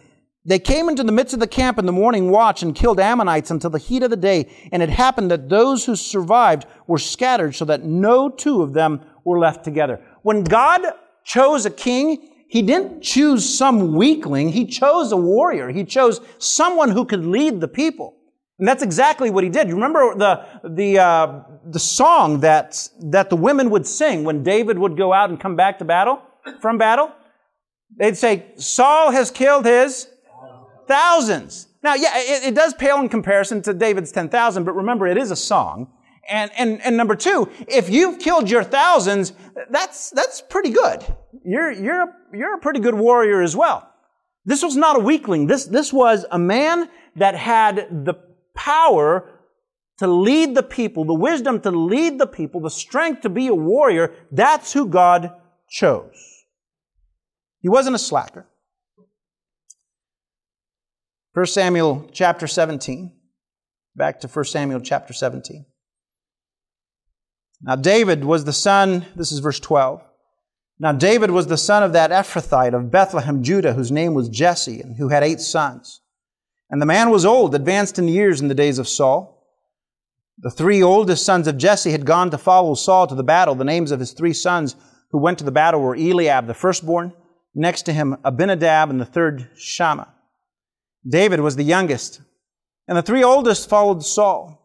they 0.47 0.59
came 0.59 0.89
into 0.89 1.03
the 1.03 1.13
midst 1.13 1.35
of 1.35 1.41
the 1.41 1.47
camp 1.47 1.79
in 1.79 1.85
the 1.85 1.93
morning 1.93 2.31
watch 2.31 2.63
and 2.63 2.75
killed 2.75 2.99
Ammonites 2.99 3.51
until 3.51 3.69
the 3.69 3.79
heat 3.79 4.03
of 4.03 4.09
the 4.09 4.17
day. 4.17 4.51
And 4.73 4.83
it 4.83 4.89
happened 4.89 5.31
that 5.31 5.51
those 5.51 5.85
who 5.85 5.95
survived 5.95 6.65
were 6.87 6.97
scattered 6.97 7.55
so 7.55 7.67
that 7.67 7.85
no 7.85 8.31
two 8.31 8.63
of 8.63 8.73
them 8.73 9.03
were 9.27 9.39
left 9.39 9.63
together. 9.63 10.03
When 10.23 10.43
God 10.43 10.81
chose 11.23 11.67
a 11.67 11.71
king, 11.71 12.31
he 12.49 12.63
didn't 12.63 13.03
choose 13.03 13.47
some 13.47 13.93
weakling. 13.93 14.53
He 14.53 14.65
chose 14.65 15.13
a 15.13 15.19
warrior. 15.19 15.69
He 15.69 15.85
chose 15.85 16.23
someone 16.39 16.93
who 16.93 17.05
could 17.05 17.27
lead 17.27 17.61
the 17.61 17.69
people. 17.69 18.17
And 18.59 18.67
that's 18.67 18.83
exactly 18.83 19.29
what 19.29 19.45
he 19.45 19.51
did. 19.51 19.69
You 19.69 19.75
remember 19.75 20.15
the, 20.15 20.47
the, 20.67 20.99
uh, 20.99 21.41
the 21.65 21.79
song 21.79 22.41
that, 22.41 22.89
that 23.01 23.31
the 23.31 23.37
women 23.37 23.71
would 23.71 23.87
sing 23.87 24.25
when 24.25 24.43
David 24.43 24.79
would 24.79 24.97
go 24.97 25.13
out 25.13 25.31
and 25.31 25.41
come 25.41 25.57
back 25.57 25.79
to 25.79 25.85
battle, 25.85 26.23
from 26.61 26.79
battle? 26.79 27.13
They'd 27.97 28.17
say, 28.17 28.47
Saul 28.57 29.11
has 29.11 29.31
killed 29.31 29.67
his 29.67 30.09
thousands. 30.87 31.69
Now, 31.83 31.95
yeah, 31.95 32.13
it, 32.15 32.45
it 32.49 32.55
does 32.55 32.75
pale 32.75 33.01
in 33.01 33.09
comparison 33.09 33.63
to 33.63 33.75
David's 33.75 34.13
10,000, 34.13 34.65
but 34.65 34.73
remember, 34.73 35.07
it 35.07 35.19
is 35.19 35.31
a 35.31 35.37
song. 35.37 35.93
And, 36.29 36.51
and, 36.57 36.81
and 36.83 36.97
number 36.97 37.17
two, 37.17 37.51
if 37.67 37.91
you've 37.91 38.19
killed 38.19 38.49
your 38.49 38.63
thousands, 38.63 39.33
that's, 39.71 40.11
that's 40.11 40.41
pretty 40.41 40.71
good. 40.71 41.05
You're, 41.45 41.73
you're, 41.73 42.15
you're 42.33 42.55
a 42.55 42.59
pretty 42.59 42.81
good 42.81 42.95
warrior 42.95 43.43
as 43.43 43.57
well. 43.57 43.89
This 44.45 44.63
was 44.63 44.77
not 44.77 44.97
a 44.97 45.01
weakling. 45.01 45.47
This, 45.47 45.65
this 45.65 45.93
was 45.93 46.25
a 46.31 46.39
man 46.39 46.89
that 47.17 47.35
had 47.35 48.05
the 48.05 48.15
power 48.55 49.32
to 50.03 50.09
lead 50.09 50.57
the 50.57 50.65
people, 50.65 51.05
the 51.05 51.15
wisdom 51.15 51.61
to 51.61 51.71
lead 51.71 52.19
the 52.19 52.27
people, 52.27 52.61
the 52.61 52.69
strength 52.69 53.21
to 53.21 53.29
be 53.29 53.47
a 53.47 53.55
warrior. 53.55 54.13
That's 54.33 54.73
who 54.73 54.89
God 54.89 55.31
chose. 55.71 56.45
He 57.61 57.69
wasn't 57.69 57.95
a 57.95 58.01
slacker. 58.01 58.49
1 61.35 61.47
Samuel 61.47 62.11
chapter 62.13 62.49
17. 62.49 63.13
Back 63.95 64.19
to 64.21 64.29
1 64.29 64.45
Samuel 64.47 64.81
chapter 64.81 65.13
17. 65.13 65.67
Now, 67.61 67.77
David 67.77 68.25
was 68.25 68.45
the 68.45 68.53
son, 68.53 69.07
this 69.15 69.31
is 69.31 69.39
verse 69.39 69.61
12. 69.61 70.03
Now, 70.81 70.91
David 70.91 71.31
was 71.31 71.47
the 71.47 71.57
son 71.57 71.85
of 71.85 71.93
that 71.93 72.11
Ephrathite 72.11 72.75
of 72.75 72.91
Bethlehem, 72.91 73.45
Judah, 73.45 73.75
whose 73.75 73.93
name 73.93 74.15
was 74.15 74.29
Jesse, 74.29 74.81
and 74.81 74.97
who 74.97 75.11
had 75.11 75.23
eight 75.23 75.41
sons. 75.41 76.01
And 76.69 76.83
the 76.83 76.87
man 76.87 77.11
was 77.11 77.25
old, 77.25 77.55
advanced 77.55 78.01
in 78.01 78.09
years 78.09 78.41
in 78.41 78.49
the 78.49 78.55
days 78.55 78.81
of 78.81 78.89
Saul. 78.89 79.39
The 80.43 80.51
three 80.51 80.83
oldest 80.83 81.25
sons 81.25 81.47
of 81.47 81.57
Jesse 81.57 81.93
had 81.93 82.05
gone 82.05 82.31
to 82.33 82.39
follow 82.39 82.75
Saul 82.75 83.07
to 83.07 83.15
the 83.15 83.23
battle. 83.23 83.55
The 83.55 83.65
names 83.65 83.93
of 83.93 84.01
his 84.01 84.13
three 84.13 84.33
sons 84.33 84.75
who 85.13 85.19
went 85.19 85.39
to 85.39 85.45
the 85.45 85.53
battle 85.53 85.81
were 85.81 85.95
Eliab, 85.95 86.49
the 86.49 86.55
firstborn, 86.55 87.13
next 87.55 87.83
to 87.83 87.93
him 87.93 88.17
Abinadab, 88.25 88.91
and 88.91 89.01
the 89.01 89.05
third 89.05 89.49
Shammah. 89.57 90.13
David 91.09 91.41
was 91.41 91.55
the 91.55 91.63
youngest, 91.63 92.21
and 92.89 92.99
the 92.99 93.03
three 93.03 93.23
oldest 93.23 93.69
followed 93.69 94.05
Saul. 94.05 94.59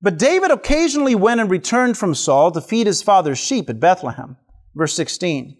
But 0.00 0.18
David 0.18 0.50
occasionally 0.50 1.14
went 1.14 1.40
and 1.40 1.50
returned 1.50 1.98
from 1.98 2.14
Saul 2.14 2.50
to 2.52 2.60
feed 2.60 2.86
his 2.86 3.02
father's 3.02 3.38
sheep 3.38 3.68
at 3.68 3.80
Bethlehem. 3.80 4.36
Verse 4.74 4.94
16. 4.94 5.58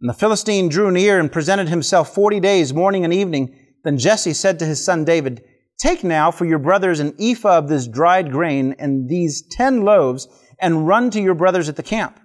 And 0.00 0.08
the 0.08 0.14
Philistine 0.14 0.68
drew 0.68 0.90
near 0.90 1.20
and 1.20 1.30
presented 1.30 1.68
himself 1.68 2.14
forty 2.14 2.40
days, 2.40 2.72
morning 2.72 3.04
and 3.04 3.12
evening. 3.12 3.56
Then 3.84 3.98
Jesse 3.98 4.32
said 4.32 4.58
to 4.58 4.64
his 4.64 4.82
son 4.82 5.04
David, 5.04 5.44
Take 5.78 6.04
now 6.04 6.30
for 6.30 6.44
your 6.44 6.58
brothers 6.58 7.00
an 7.00 7.14
ephah 7.18 7.58
of 7.58 7.68
this 7.68 7.86
dried 7.86 8.30
grain 8.30 8.74
and 8.78 9.08
these 9.08 9.42
ten 9.42 9.82
loaves, 9.82 10.28
and 10.58 10.86
run 10.86 11.10
to 11.10 11.20
your 11.20 11.34
brothers 11.34 11.68
at 11.68 11.76
the 11.76 11.82
camp. 11.82 12.20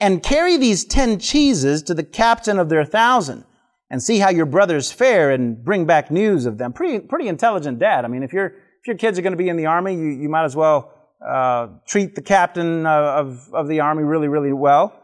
And 0.00 0.22
carry 0.22 0.56
these 0.56 0.84
ten 0.84 1.18
cheeses 1.18 1.82
to 1.84 1.94
the 1.94 2.02
captain 2.02 2.58
of 2.58 2.68
their 2.68 2.84
thousand, 2.84 3.44
and 3.90 4.02
see 4.02 4.18
how 4.18 4.30
your 4.30 4.46
brothers 4.46 4.90
fare, 4.90 5.30
and 5.30 5.64
bring 5.64 5.84
back 5.86 6.10
news 6.10 6.46
of 6.46 6.58
them. 6.58 6.72
Pretty, 6.72 6.98
pretty 6.98 7.28
intelligent 7.28 7.78
dad. 7.78 8.04
I 8.04 8.08
mean, 8.08 8.22
if, 8.22 8.32
you 8.32 8.44
if 8.44 8.86
your 8.86 8.96
kids 8.96 9.18
are 9.18 9.22
going 9.22 9.32
to 9.32 9.36
be 9.36 9.48
in 9.48 9.56
the 9.56 9.66
army, 9.66 9.94
you, 9.94 10.08
you 10.08 10.28
might 10.28 10.44
as 10.44 10.56
well 10.56 10.92
uh, 11.24 11.68
treat 11.86 12.14
the 12.14 12.22
captain 12.22 12.86
of, 12.86 13.48
of 13.52 13.68
the 13.68 13.80
army 13.80 14.02
really, 14.02 14.28
really 14.28 14.52
well. 14.52 15.02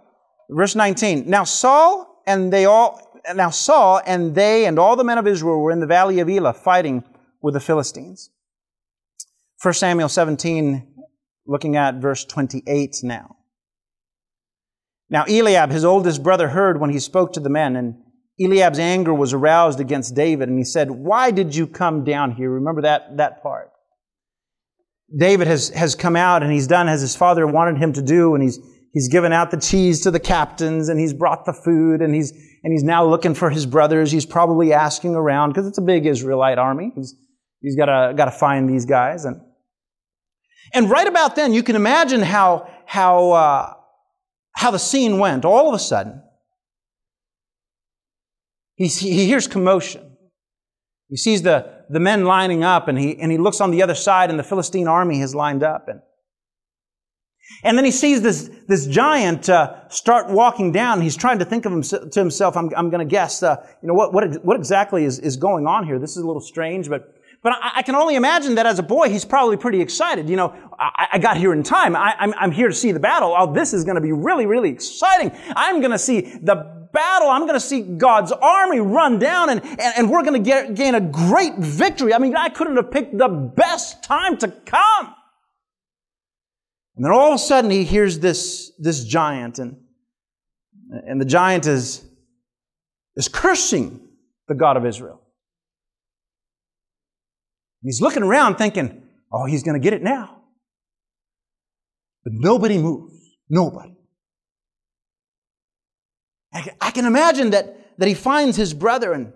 Verse 0.51 0.75
19. 0.75 1.29
Now 1.29 1.45
Saul 1.45 2.23
and 2.27 2.53
they 2.53 2.65
all, 2.65 3.21
now 3.35 3.51
Saul 3.51 4.01
and 4.07 4.35
they 4.35 4.67
and 4.67 4.79
all 4.79 4.97
the 4.97 5.05
men 5.05 5.19
of 5.19 5.27
Israel 5.27 5.61
were 5.61 5.71
in 5.71 5.81
the 5.81 5.87
valley 5.87 6.21
of 6.21 6.29
Elah 6.29 6.53
fighting 6.53 7.03
with 7.43 7.55
the 7.55 7.61
Philistines. 7.61 8.31
1 9.63 9.75
Samuel 9.75 10.09
17, 10.09 10.87
looking 11.47 11.77
at 11.77 11.97
verse 11.97 12.25
28 12.25 12.97
now. 13.03 13.37
Now 15.11 15.25
Eliab, 15.25 15.71
his 15.71 15.85
oldest 15.85 16.23
brother, 16.23 16.49
heard 16.49 16.81
when 16.81 16.91
he 16.91 16.99
spoke 16.99 17.35
to 17.35 17.41
the 17.41 17.51
men, 17.51 17.77
and 17.77 17.97
Eliab's 18.41 18.79
anger 18.79 19.13
was 19.13 19.33
aroused 19.33 19.79
against 19.79 20.15
David, 20.15 20.49
and 20.49 20.59
he 20.59 20.65
said, 20.65 20.91
Why 20.91 21.31
did 21.31 21.55
you 21.55 21.67
come 21.67 22.03
down 22.03 22.33
here? 22.33 22.51
Remember 22.51 22.83
that, 22.83 23.19
that 23.19 23.43
part. 23.43 23.71
David 25.17 25.47
has, 25.47 25.69
has 25.71 25.95
come 25.95 26.17
out 26.17 26.43
and 26.43 26.51
he's 26.51 26.67
done 26.67 26.89
as 26.89 27.03
his 27.03 27.15
father 27.15 27.47
wanted 27.47 27.77
him 27.77 27.93
to 27.93 28.03
do, 28.03 28.35
and 28.35 28.43
he's, 28.43 28.59
he's 28.95 29.09
given 29.09 29.33
out 29.33 29.51
the 29.51 29.61
cheese 29.61 30.01
to 30.01 30.11
the 30.11 30.19
captains, 30.19 30.89
and 30.89 30.99
he's 30.99 31.13
brought 31.13 31.45
the 31.45 31.53
food, 31.53 32.01
and 32.01 32.15
he's, 32.15 32.33
and 32.65 32.73
he's 32.73 32.83
now 32.83 33.05
looking 33.05 33.35
for 33.35 33.51
his 33.51 33.67
brothers. 33.67 34.11
He's 34.11 34.27
probably 34.27 34.73
asking 34.73 35.15
around, 35.15 35.51
because 35.51 35.67
it's 35.67 35.79
a 35.79 35.83
big 35.83 36.07
Israelite 36.07 36.59
army. 36.59 36.93
He's, 36.97 37.15
he's 37.63 37.77
gotta, 37.77 38.13
gotta 38.15 38.31
find 38.31 38.69
these 38.69 38.85
guys. 38.85 39.25
And, 39.25 39.41
and 40.75 40.91
right 40.91 41.07
about 41.07 41.37
then, 41.37 41.53
you 41.53 41.63
can 41.63 41.77
imagine 41.77 42.21
how, 42.21 42.69
how, 42.87 43.31
uh, 43.33 43.75
how 44.55 44.71
the 44.71 44.79
scene 44.79 45.19
went. 45.19 45.45
All 45.45 45.69
of 45.69 45.75
a 45.75 45.79
sudden, 45.79 46.23
he, 48.75 48.87
he 48.89 49.27
hears 49.27 49.47
commotion. 49.47 50.17
He 51.09 51.17
sees 51.17 51.43
the, 51.43 51.85
the 51.91 52.01
men 52.01 52.25
lining 52.25 52.65
up 52.65 52.89
and 52.89 52.99
he, 52.99 53.19
and 53.19 53.31
he 53.31 53.39
looks 53.39 53.61
on 53.61 53.71
the 53.71 53.83
other 53.83 53.95
side 53.95 54.31
and 54.31 54.39
the 54.39 54.45
Philistine 54.45 54.89
army 54.89 55.21
has 55.21 55.35
lined 55.35 55.63
up. 55.63 55.89
And, 55.89 56.01
and 57.65 57.77
then 57.77 57.85
he 57.85 57.91
sees 57.91 58.23
this, 58.23 58.51
this 58.67 58.87
giant 58.87 59.49
uh, 59.49 59.89
start 59.89 60.31
walking 60.31 60.73
down. 60.73 61.03
He's 61.03 61.17
trying 61.17 61.39
to 61.41 61.45
think 61.45 61.67
of 61.67 61.73
himself, 61.73 62.11
to 62.11 62.19
himself, 62.19 62.57
I'm, 62.57 62.71
I'm 62.75 62.89
going 62.89 63.07
to 63.07 63.11
guess, 63.11 63.43
uh, 63.43 63.57
you 63.83 63.89
know, 63.89 63.95
what, 63.95 64.15
what, 64.15 64.43
what 64.45 64.57
exactly 64.57 65.05
is, 65.05 65.19
is 65.19 65.37
going 65.37 65.67
on 65.67 65.85
here? 65.85 65.99
This 65.99 66.17
is 66.17 66.23
a 66.23 66.27
little 66.27 66.41
strange, 66.41 66.89
but, 66.89 67.15
but 67.43 67.55
I, 67.55 67.73
I 67.77 67.83
can 67.83 67.95
only 67.95 68.15
imagine 68.15 68.55
that 68.55 68.67
as 68.67 68.79
a 68.79 68.83
boy, 68.83 69.09
he's 69.09 69.25
probably 69.25 69.57
pretty 69.57 69.81
excited. 69.81 70.29
You 70.29 70.37
know, 70.37 70.55
I, 70.79 71.09
I 71.15 71.19
got 71.19 71.37
here 71.37 71.53
in 71.53 71.63
time. 71.63 71.97
I, 71.97 72.15
I'm, 72.19 72.35
I'm 72.35 72.53
here 72.53 72.69
to 72.69 72.75
see 72.75 72.93
the 72.93 73.01
battle. 73.01 73.35
Oh, 73.37 73.53
this 73.53 73.73
is 73.73 73.85
going 73.85 73.97
to 73.97 74.01
be 74.01 74.13
really, 74.13 74.47
really 74.47 74.71
exciting. 74.71 75.33
I'm 75.57 75.81
going 75.81 75.91
to 75.91 75.99
see 75.99 76.21
the 76.21 76.89
battle. 76.93 77.29
I'm 77.29 77.43
going 77.43 77.55
to 77.55 77.61
see 77.61 77.81
God's 77.81 78.33
army 78.33 78.79
run 78.79 79.19
down 79.19 79.51
and, 79.51 79.63
and, 79.65 79.81
and 79.81 80.11
we're 80.11 80.23
going 80.23 80.43
to 80.43 80.73
gain 80.75 80.95
a 80.95 81.01
great 81.01 81.57
victory. 81.57 82.15
I 82.15 82.19
mean, 82.19 82.37
I 82.37 82.49
couldn't 82.49 82.77
have 82.77 82.91
picked 82.91 83.17
the 83.17 83.29
best 83.29 84.05
time 84.05 84.37
to 84.39 84.49
come. 84.49 85.15
And 86.97 87.05
then 87.05 87.13
all 87.13 87.29
of 87.29 87.37
a 87.37 87.39
sudden 87.39 87.71
he 87.71 87.85
hears 87.85 88.19
this, 88.19 88.73
this 88.79 89.05
giant 89.05 89.59
and, 89.59 89.79
and 90.91 91.21
the 91.21 91.25
giant 91.25 91.67
is, 91.67 92.05
is 93.17 93.29
cursing 93.29 94.01
the 94.47 94.55
God 94.55 94.77
of 94.77 94.85
Israel. 94.85 95.22
He's 97.83 98.01
looking 98.01 98.23
around 98.23 98.57
thinking, 98.57 99.03
oh, 99.33 99.45
he's 99.45 99.63
going 99.63 99.81
to 99.81 99.83
get 99.83 99.93
it 99.93 100.03
now. 100.03 100.43
But 102.25 102.33
nobody 102.35 102.79
moves. 102.79 103.13
Nobody. 103.49 103.95
I 106.81 106.91
can 106.91 107.07
imagine 107.07 107.51
that, 107.51 107.99
that 107.99 108.09
he 108.09 108.15
finds 108.15 108.57
his 108.57 108.75
brother 108.75 109.13
and 109.13 109.33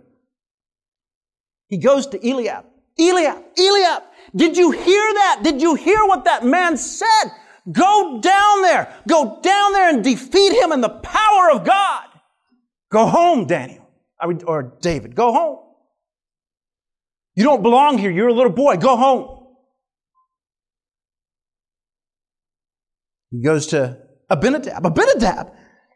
he 1.69 1.79
goes 1.79 2.07
to 2.09 2.29
Eliab. 2.29 2.67
Eliab, 2.99 3.43
Eliab, 3.59 4.03
did 4.35 4.57
you 4.57 4.71
hear 4.71 4.85
that? 5.15 5.41
Did 5.43 5.61
you 5.61 5.75
hear 5.75 6.05
what 6.05 6.25
that 6.25 6.45
man 6.45 6.77
said? 6.77 7.25
Go 7.71 8.21
down 8.21 8.63
there. 8.63 8.95
Go 9.09 9.41
down 9.43 9.73
there 9.73 9.91
and 9.91 10.05
defeat 10.05 10.53
him 10.53 10.73
in 10.73 10.81
the 10.81 10.89
power 10.89 11.51
of 11.51 11.65
God. 11.65 12.05
Go 12.91 13.07
home, 13.07 13.47
Daniel. 13.47 13.89
or 14.47 14.75
David. 14.81 15.15
Go 15.15 15.33
home. 15.33 15.66
You 17.37 17.45
don't 17.45 17.63
belong 17.63 17.99
here. 17.99 18.11
You're 18.11 18.29
a 18.29 18.35
little 18.35 18.53
boy. 18.53 18.79
Go 18.79 18.97
home. 18.97 19.47
He 23.31 23.43
goes 23.43 23.67
to 23.69 23.99
Abinadab. 24.31 24.85
Abinadab. 24.85 25.53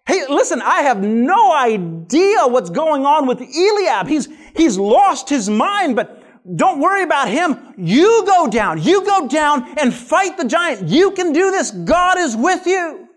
Hey, 0.06 0.26
listen, 0.28 0.60
I 0.60 0.82
have 0.82 1.02
no 1.02 1.54
idea 1.54 2.46
what's 2.46 2.70
going 2.70 3.06
on 3.06 3.26
with 3.26 3.40
Eliab. 3.40 4.06
He's, 4.06 4.28
he's 4.56 4.76
lost 4.76 5.28
his 5.28 5.48
mind, 5.48 5.96
but 5.96 6.22
don't 6.56 6.80
worry 6.80 7.02
about 7.04 7.28
him. 7.28 7.74
You 7.78 8.24
go 8.26 8.48
down. 8.48 8.82
You 8.82 9.04
go 9.04 9.28
down 9.28 9.78
and 9.78 9.94
fight 9.94 10.36
the 10.36 10.44
giant. 10.44 10.88
You 10.88 11.12
can 11.12 11.32
do 11.32 11.50
this. 11.50 11.70
God 11.70 12.18
is 12.18 12.36
with 12.36 12.66
you. 12.66 13.08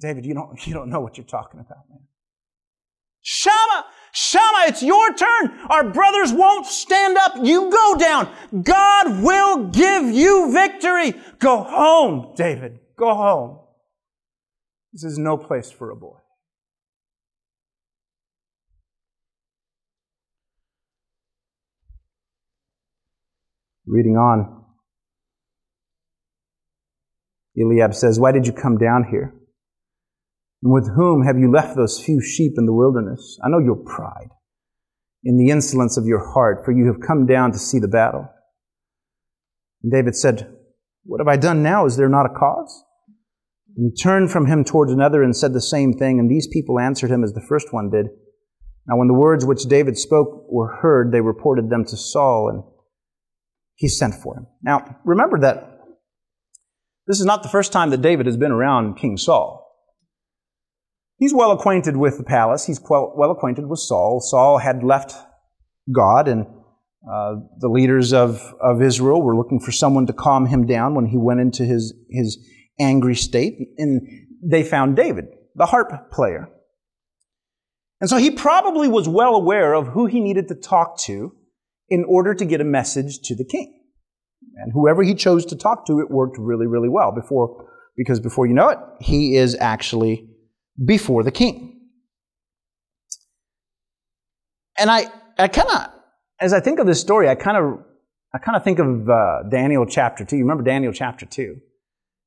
David, 0.00 0.26
you 0.26 0.34
don't, 0.34 0.66
you 0.66 0.74
don't 0.74 0.90
know 0.90 1.00
what 1.00 1.16
you're 1.16 1.26
talking 1.26 1.60
about, 1.60 1.88
man. 1.88 2.00
Shammah, 3.22 3.86
Shammah, 4.14 4.68
it's 4.68 4.82
your 4.82 5.12
turn. 5.14 5.58
Our 5.68 5.90
brothers 5.90 6.32
won't 6.32 6.66
stand 6.66 7.18
up. 7.18 7.32
You 7.42 7.68
go 7.68 7.96
down. 7.98 8.32
God 8.62 9.22
will 9.22 9.66
give 9.70 10.04
you 10.04 10.52
victory. 10.52 11.14
Go 11.40 11.64
home, 11.64 12.32
David. 12.36 12.78
Go 12.96 13.12
home. 13.12 13.58
This 14.92 15.02
is 15.02 15.18
no 15.18 15.36
place 15.36 15.72
for 15.72 15.90
a 15.90 15.96
boy. 15.96 16.16
Reading 23.86 24.16
on, 24.16 24.64
Eliab 27.60 27.94
says, 27.94 28.20
Why 28.20 28.30
did 28.30 28.46
you 28.46 28.52
come 28.52 28.78
down 28.78 29.04
here? 29.10 29.34
And 30.64 30.72
with 30.72 30.88
whom 30.96 31.24
have 31.24 31.38
you 31.38 31.52
left 31.52 31.76
those 31.76 32.02
few 32.02 32.22
sheep 32.22 32.54
in 32.56 32.64
the 32.64 32.72
wilderness? 32.72 33.38
I 33.44 33.50
know 33.50 33.58
your 33.58 33.76
pride 33.76 34.30
in 35.22 35.36
the 35.36 35.50
insolence 35.50 35.98
of 35.98 36.06
your 36.06 36.32
heart, 36.32 36.64
for 36.64 36.72
you 36.72 36.86
have 36.86 37.06
come 37.06 37.26
down 37.26 37.52
to 37.52 37.58
see 37.58 37.78
the 37.78 37.88
battle. 37.88 38.26
And 39.82 39.92
David 39.92 40.16
said, 40.16 40.56
What 41.04 41.20
have 41.20 41.28
I 41.28 41.36
done 41.36 41.62
now? 41.62 41.84
Is 41.84 41.98
there 41.98 42.08
not 42.08 42.24
a 42.24 42.30
cause? 42.30 42.82
And 43.76 43.90
he 43.90 44.02
turned 44.02 44.30
from 44.30 44.46
him 44.46 44.64
towards 44.64 44.90
another 44.90 45.22
and 45.22 45.36
said 45.36 45.52
the 45.52 45.60
same 45.60 45.92
thing, 45.92 46.18
and 46.18 46.30
these 46.30 46.46
people 46.46 46.78
answered 46.78 47.10
him 47.10 47.22
as 47.22 47.34
the 47.34 47.44
first 47.46 47.72
one 47.72 47.90
did. 47.90 48.06
Now, 48.86 48.96
when 48.96 49.08
the 49.08 49.14
words 49.14 49.44
which 49.44 49.64
David 49.64 49.98
spoke 49.98 50.46
were 50.50 50.78
heard, 50.80 51.12
they 51.12 51.20
reported 51.20 51.68
them 51.68 51.84
to 51.86 51.96
Saul, 51.96 52.48
and 52.48 52.62
he 53.74 53.88
sent 53.88 54.14
for 54.14 54.36
him. 54.36 54.46
Now, 54.62 54.98
remember 55.04 55.38
that 55.40 55.80
this 57.06 57.20
is 57.20 57.26
not 57.26 57.42
the 57.42 57.48
first 57.50 57.72
time 57.72 57.90
that 57.90 58.00
David 58.00 58.24
has 58.24 58.38
been 58.38 58.52
around 58.52 58.96
King 58.96 59.18
Saul. 59.18 59.63
He's 61.16 61.32
well 61.32 61.52
acquainted 61.52 61.96
with 61.96 62.18
the 62.18 62.24
palace. 62.24 62.66
He's 62.66 62.80
well 62.88 63.30
acquainted 63.30 63.66
with 63.68 63.78
Saul. 63.78 64.20
Saul 64.20 64.58
had 64.58 64.82
left 64.82 65.14
God, 65.94 66.28
and 66.28 66.46
uh, 67.10 67.36
the 67.58 67.68
leaders 67.68 68.12
of, 68.12 68.54
of 68.60 68.82
Israel 68.82 69.22
were 69.22 69.36
looking 69.36 69.60
for 69.60 69.72
someone 69.72 70.06
to 70.06 70.12
calm 70.12 70.46
him 70.46 70.66
down 70.66 70.94
when 70.94 71.06
he 71.06 71.16
went 71.16 71.40
into 71.40 71.64
his, 71.64 71.94
his 72.10 72.38
angry 72.80 73.14
state. 73.14 73.54
And 73.78 74.02
they 74.42 74.64
found 74.64 74.96
David, 74.96 75.26
the 75.54 75.66
harp 75.66 76.10
player. 76.10 76.48
And 78.00 78.10
so 78.10 78.16
he 78.16 78.30
probably 78.30 78.88
was 78.88 79.08
well 79.08 79.34
aware 79.34 79.74
of 79.74 79.88
who 79.88 80.06
he 80.06 80.20
needed 80.20 80.48
to 80.48 80.54
talk 80.54 80.98
to 81.00 81.34
in 81.88 82.04
order 82.04 82.34
to 82.34 82.44
get 82.44 82.60
a 82.60 82.64
message 82.64 83.20
to 83.24 83.36
the 83.36 83.44
king. 83.44 83.82
And 84.56 84.72
whoever 84.72 85.02
he 85.02 85.14
chose 85.14 85.46
to 85.46 85.56
talk 85.56 85.86
to, 85.86 86.00
it 86.00 86.10
worked 86.10 86.36
really, 86.38 86.66
really 86.66 86.88
well 86.88 87.12
before, 87.12 87.68
because 87.96 88.20
before 88.20 88.46
you 88.46 88.54
know 88.54 88.68
it, 88.68 88.78
he 89.00 89.36
is 89.36 89.56
actually 89.60 90.28
before 90.82 91.22
the 91.22 91.30
king. 91.30 91.80
And 94.76 94.90
I, 94.90 95.06
I 95.38 95.48
kind 95.48 95.68
of, 95.68 95.90
as 96.40 96.52
I 96.52 96.60
think 96.60 96.78
of 96.78 96.86
this 96.86 97.00
story, 97.00 97.28
I 97.28 97.34
kind 97.34 97.56
of, 97.56 97.84
I 98.34 98.38
kind 98.38 98.56
of 98.56 98.64
think 98.64 98.78
of 98.80 99.08
uh, 99.08 99.44
Daniel 99.50 99.86
chapter 99.86 100.24
two. 100.24 100.36
You 100.36 100.42
remember 100.42 100.64
Daniel 100.64 100.92
chapter 100.92 101.26
two, 101.26 101.58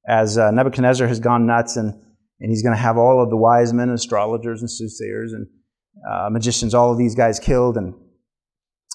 as 0.08 0.38
uh, 0.38 0.52
Nebuchadnezzar 0.52 1.08
has 1.08 1.20
gone 1.20 1.46
nuts 1.46 1.76
and 1.76 1.94
and 2.40 2.52
he's 2.52 2.62
going 2.62 2.76
to 2.76 2.82
have 2.82 2.98
all 2.98 3.22
of 3.22 3.30
the 3.30 3.38
wise 3.38 3.74
men, 3.74 3.90
astrologers, 3.90 4.62
and 4.62 4.70
soothsayers, 4.70 5.34
and 5.34 5.48
uh, 6.08 6.30
magicians, 6.30 6.74
all 6.74 6.92
of 6.92 6.98
these 6.98 7.16
guys 7.16 7.40
killed, 7.40 7.78
and 7.78 7.96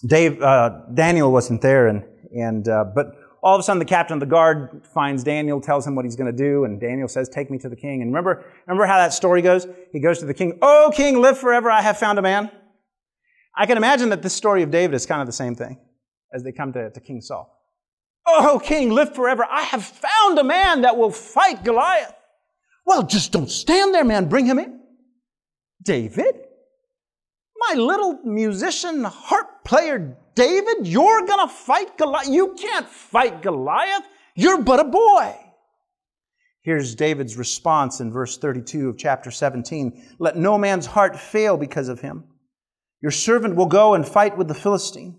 Dave, 0.07 0.41
uh, 0.41 0.71
Daniel 0.95 1.33
wasn't 1.33 1.61
there, 1.61 1.89
and, 1.89 2.05
and 2.33 2.69
uh, 2.69 2.85
but 2.95 3.07
all 3.43 3.55
of 3.55 3.61
a 3.61 3.63
sudden 3.63 3.79
the 3.79 3.85
captain 3.85 4.15
of 4.15 4.21
the 4.21 4.27
guard 4.27 4.87
finds 4.95 5.25
Daniel, 5.25 5.61
tells 5.61 5.87
him 5.87 5.95
what 5.95 6.05
he's 6.05 6.17
going 6.17 6.31
to 6.31 6.37
do, 6.37 6.65
and 6.65 6.81
Daniel 6.81 7.09
says, 7.09 7.29
"Take 7.29 7.51
me 7.51 7.59
to 7.59 7.69
the 7.69 7.77
king." 7.77 8.01
And 8.01 8.11
remember, 8.11 8.45
remember 8.67 8.87
how 8.87 8.97
that 8.99 9.13
story 9.13 9.43
goes? 9.43 9.67
He 9.93 10.01
goes 10.01 10.21
to 10.21 10.27
the 10.27 10.35
king. 10.35 10.59
"Oh, 10.63 10.93
king, 10.95 11.21
live 11.21 11.39
forever! 11.39 11.71
I 11.71 11.83
have 11.83 11.99
found 11.99 12.19
a 12.19 12.23
man." 12.23 12.51
I 13.57 13.67
can 13.67 13.77
imagine 13.77 14.09
that 14.11 14.23
this 14.23 14.35
story 14.35 14.63
of 14.63 14.71
David 14.71 14.95
is 14.95 15.05
kind 15.05 15.21
of 15.21 15.27
the 15.27 15.33
same 15.33 15.55
thing 15.55 15.79
as 16.33 16.43
they 16.43 16.53
come 16.53 16.73
to, 16.73 16.91
to 16.91 17.01
King 17.01 17.21
Saul. 17.21 17.59
Oh, 18.27 18.61
king, 18.63 18.91
live 18.91 19.15
forever! 19.15 19.45
I 19.49 19.63
have 19.63 19.85
found 19.85 20.39
a 20.39 20.45
man 20.45 20.83
that 20.83 20.97
will 20.97 21.11
fight 21.11 21.65
Goliath. 21.65 22.15
Well, 22.87 23.03
just 23.03 23.33
don't 23.33 23.51
stand 23.51 23.95
there, 23.95 24.05
man. 24.05 24.29
Bring 24.29 24.47
him 24.47 24.59
in. 24.59 24.81
David? 25.83 26.42
My 27.69 27.75
little 27.77 28.19
musician, 28.25 29.05
harp 29.05 29.65
player 29.65 30.17
David, 30.35 30.87
you're 30.87 31.27
to 31.27 31.49
fight 31.49 31.99
Goliath. 31.99 32.29
You 32.29 32.55
can't 32.55 32.89
fight 32.89 33.43
Goliath. 33.43 34.05
You're 34.35 34.63
but 34.63 34.81
a 34.81 34.85
boy. 34.85 35.37
Here's 36.63 36.95
David's 36.95 37.37
response 37.37 38.01
in 38.01 38.13
verse 38.13 38.39
32 38.39 38.89
of 38.89 38.97
chapter 38.97 39.31
17 39.31 40.17
Let 40.19 40.37
no 40.37 40.57
man's 40.57 40.87
heart 40.87 41.19
fail 41.19 41.57
because 41.57 41.89
of 41.89 42.01
him. 42.01 42.25
Your 43.01 43.11
servant 43.11 43.57
will 43.57 43.67
go 43.67 43.95
and 43.95 44.07
fight 44.07 44.39
with 44.39 44.49
the 44.49 44.55
Philistine. 44.55 45.19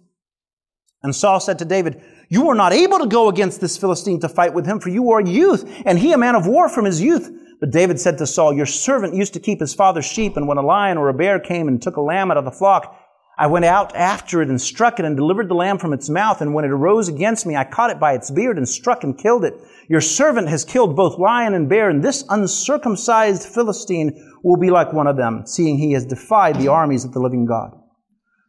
And 1.03 1.13
Saul 1.13 1.41
said 1.41 1.59
to 1.59 1.65
David, 1.65 2.01
You 2.29 2.49
are 2.49 2.55
not 2.55 2.71
able 2.71 2.97
to 2.99 3.07
go 3.07 3.27
against 3.27 3.59
this 3.59 3.77
Philistine 3.77 4.21
to 4.21 4.29
fight 4.29 4.53
with 4.53 4.65
him, 4.65 4.79
for 4.79 4.89
you 4.89 5.11
are 5.11 5.19
a 5.19 5.27
youth, 5.27 5.69
and 5.85 5.99
he 5.99 6.13
a 6.13 6.17
man 6.17 6.35
of 6.35 6.47
war 6.47 6.69
from 6.69 6.85
his 6.85 7.01
youth. 7.01 7.29
But 7.63 7.71
David 7.71 7.97
said 7.97 8.17
to 8.17 8.27
Saul, 8.27 8.53
Your 8.53 8.65
servant 8.65 9.15
used 9.15 9.31
to 9.35 9.39
keep 9.39 9.61
his 9.61 9.73
father's 9.73 10.03
sheep, 10.03 10.35
and 10.35 10.49
when 10.49 10.57
a 10.57 10.61
lion 10.61 10.97
or 10.97 11.07
a 11.07 11.13
bear 11.13 11.39
came 11.39 11.69
and 11.69 11.81
took 11.81 11.95
a 11.95 12.01
lamb 12.01 12.29
out 12.29 12.35
of 12.35 12.43
the 12.43 12.51
flock, 12.51 12.93
I 13.37 13.47
went 13.47 13.63
out 13.63 13.95
after 13.95 14.41
it 14.41 14.49
and 14.49 14.59
struck 14.59 14.99
it 14.99 15.05
and 15.05 15.15
delivered 15.15 15.47
the 15.47 15.55
lamb 15.55 15.77
from 15.77 15.93
its 15.93 16.09
mouth. 16.09 16.41
And 16.41 16.53
when 16.53 16.65
it 16.65 16.71
arose 16.71 17.07
against 17.07 17.45
me, 17.45 17.55
I 17.55 17.63
caught 17.63 17.89
it 17.89 18.01
by 18.01 18.15
its 18.15 18.29
beard 18.31 18.57
and 18.57 18.67
struck 18.67 19.05
and 19.05 19.17
killed 19.17 19.45
it. 19.45 19.53
Your 19.87 20.01
servant 20.01 20.49
has 20.49 20.65
killed 20.65 20.97
both 20.97 21.17
lion 21.17 21.53
and 21.53 21.69
bear, 21.69 21.89
and 21.89 22.03
this 22.03 22.25
uncircumcised 22.27 23.43
Philistine 23.43 24.11
will 24.43 24.57
be 24.57 24.69
like 24.69 24.91
one 24.91 25.07
of 25.07 25.15
them, 25.15 25.43
seeing 25.47 25.77
he 25.77 25.93
has 25.93 26.05
defied 26.05 26.57
the 26.57 26.67
armies 26.67 27.05
of 27.05 27.13
the 27.13 27.21
living 27.21 27.45
God. 27.45 27.71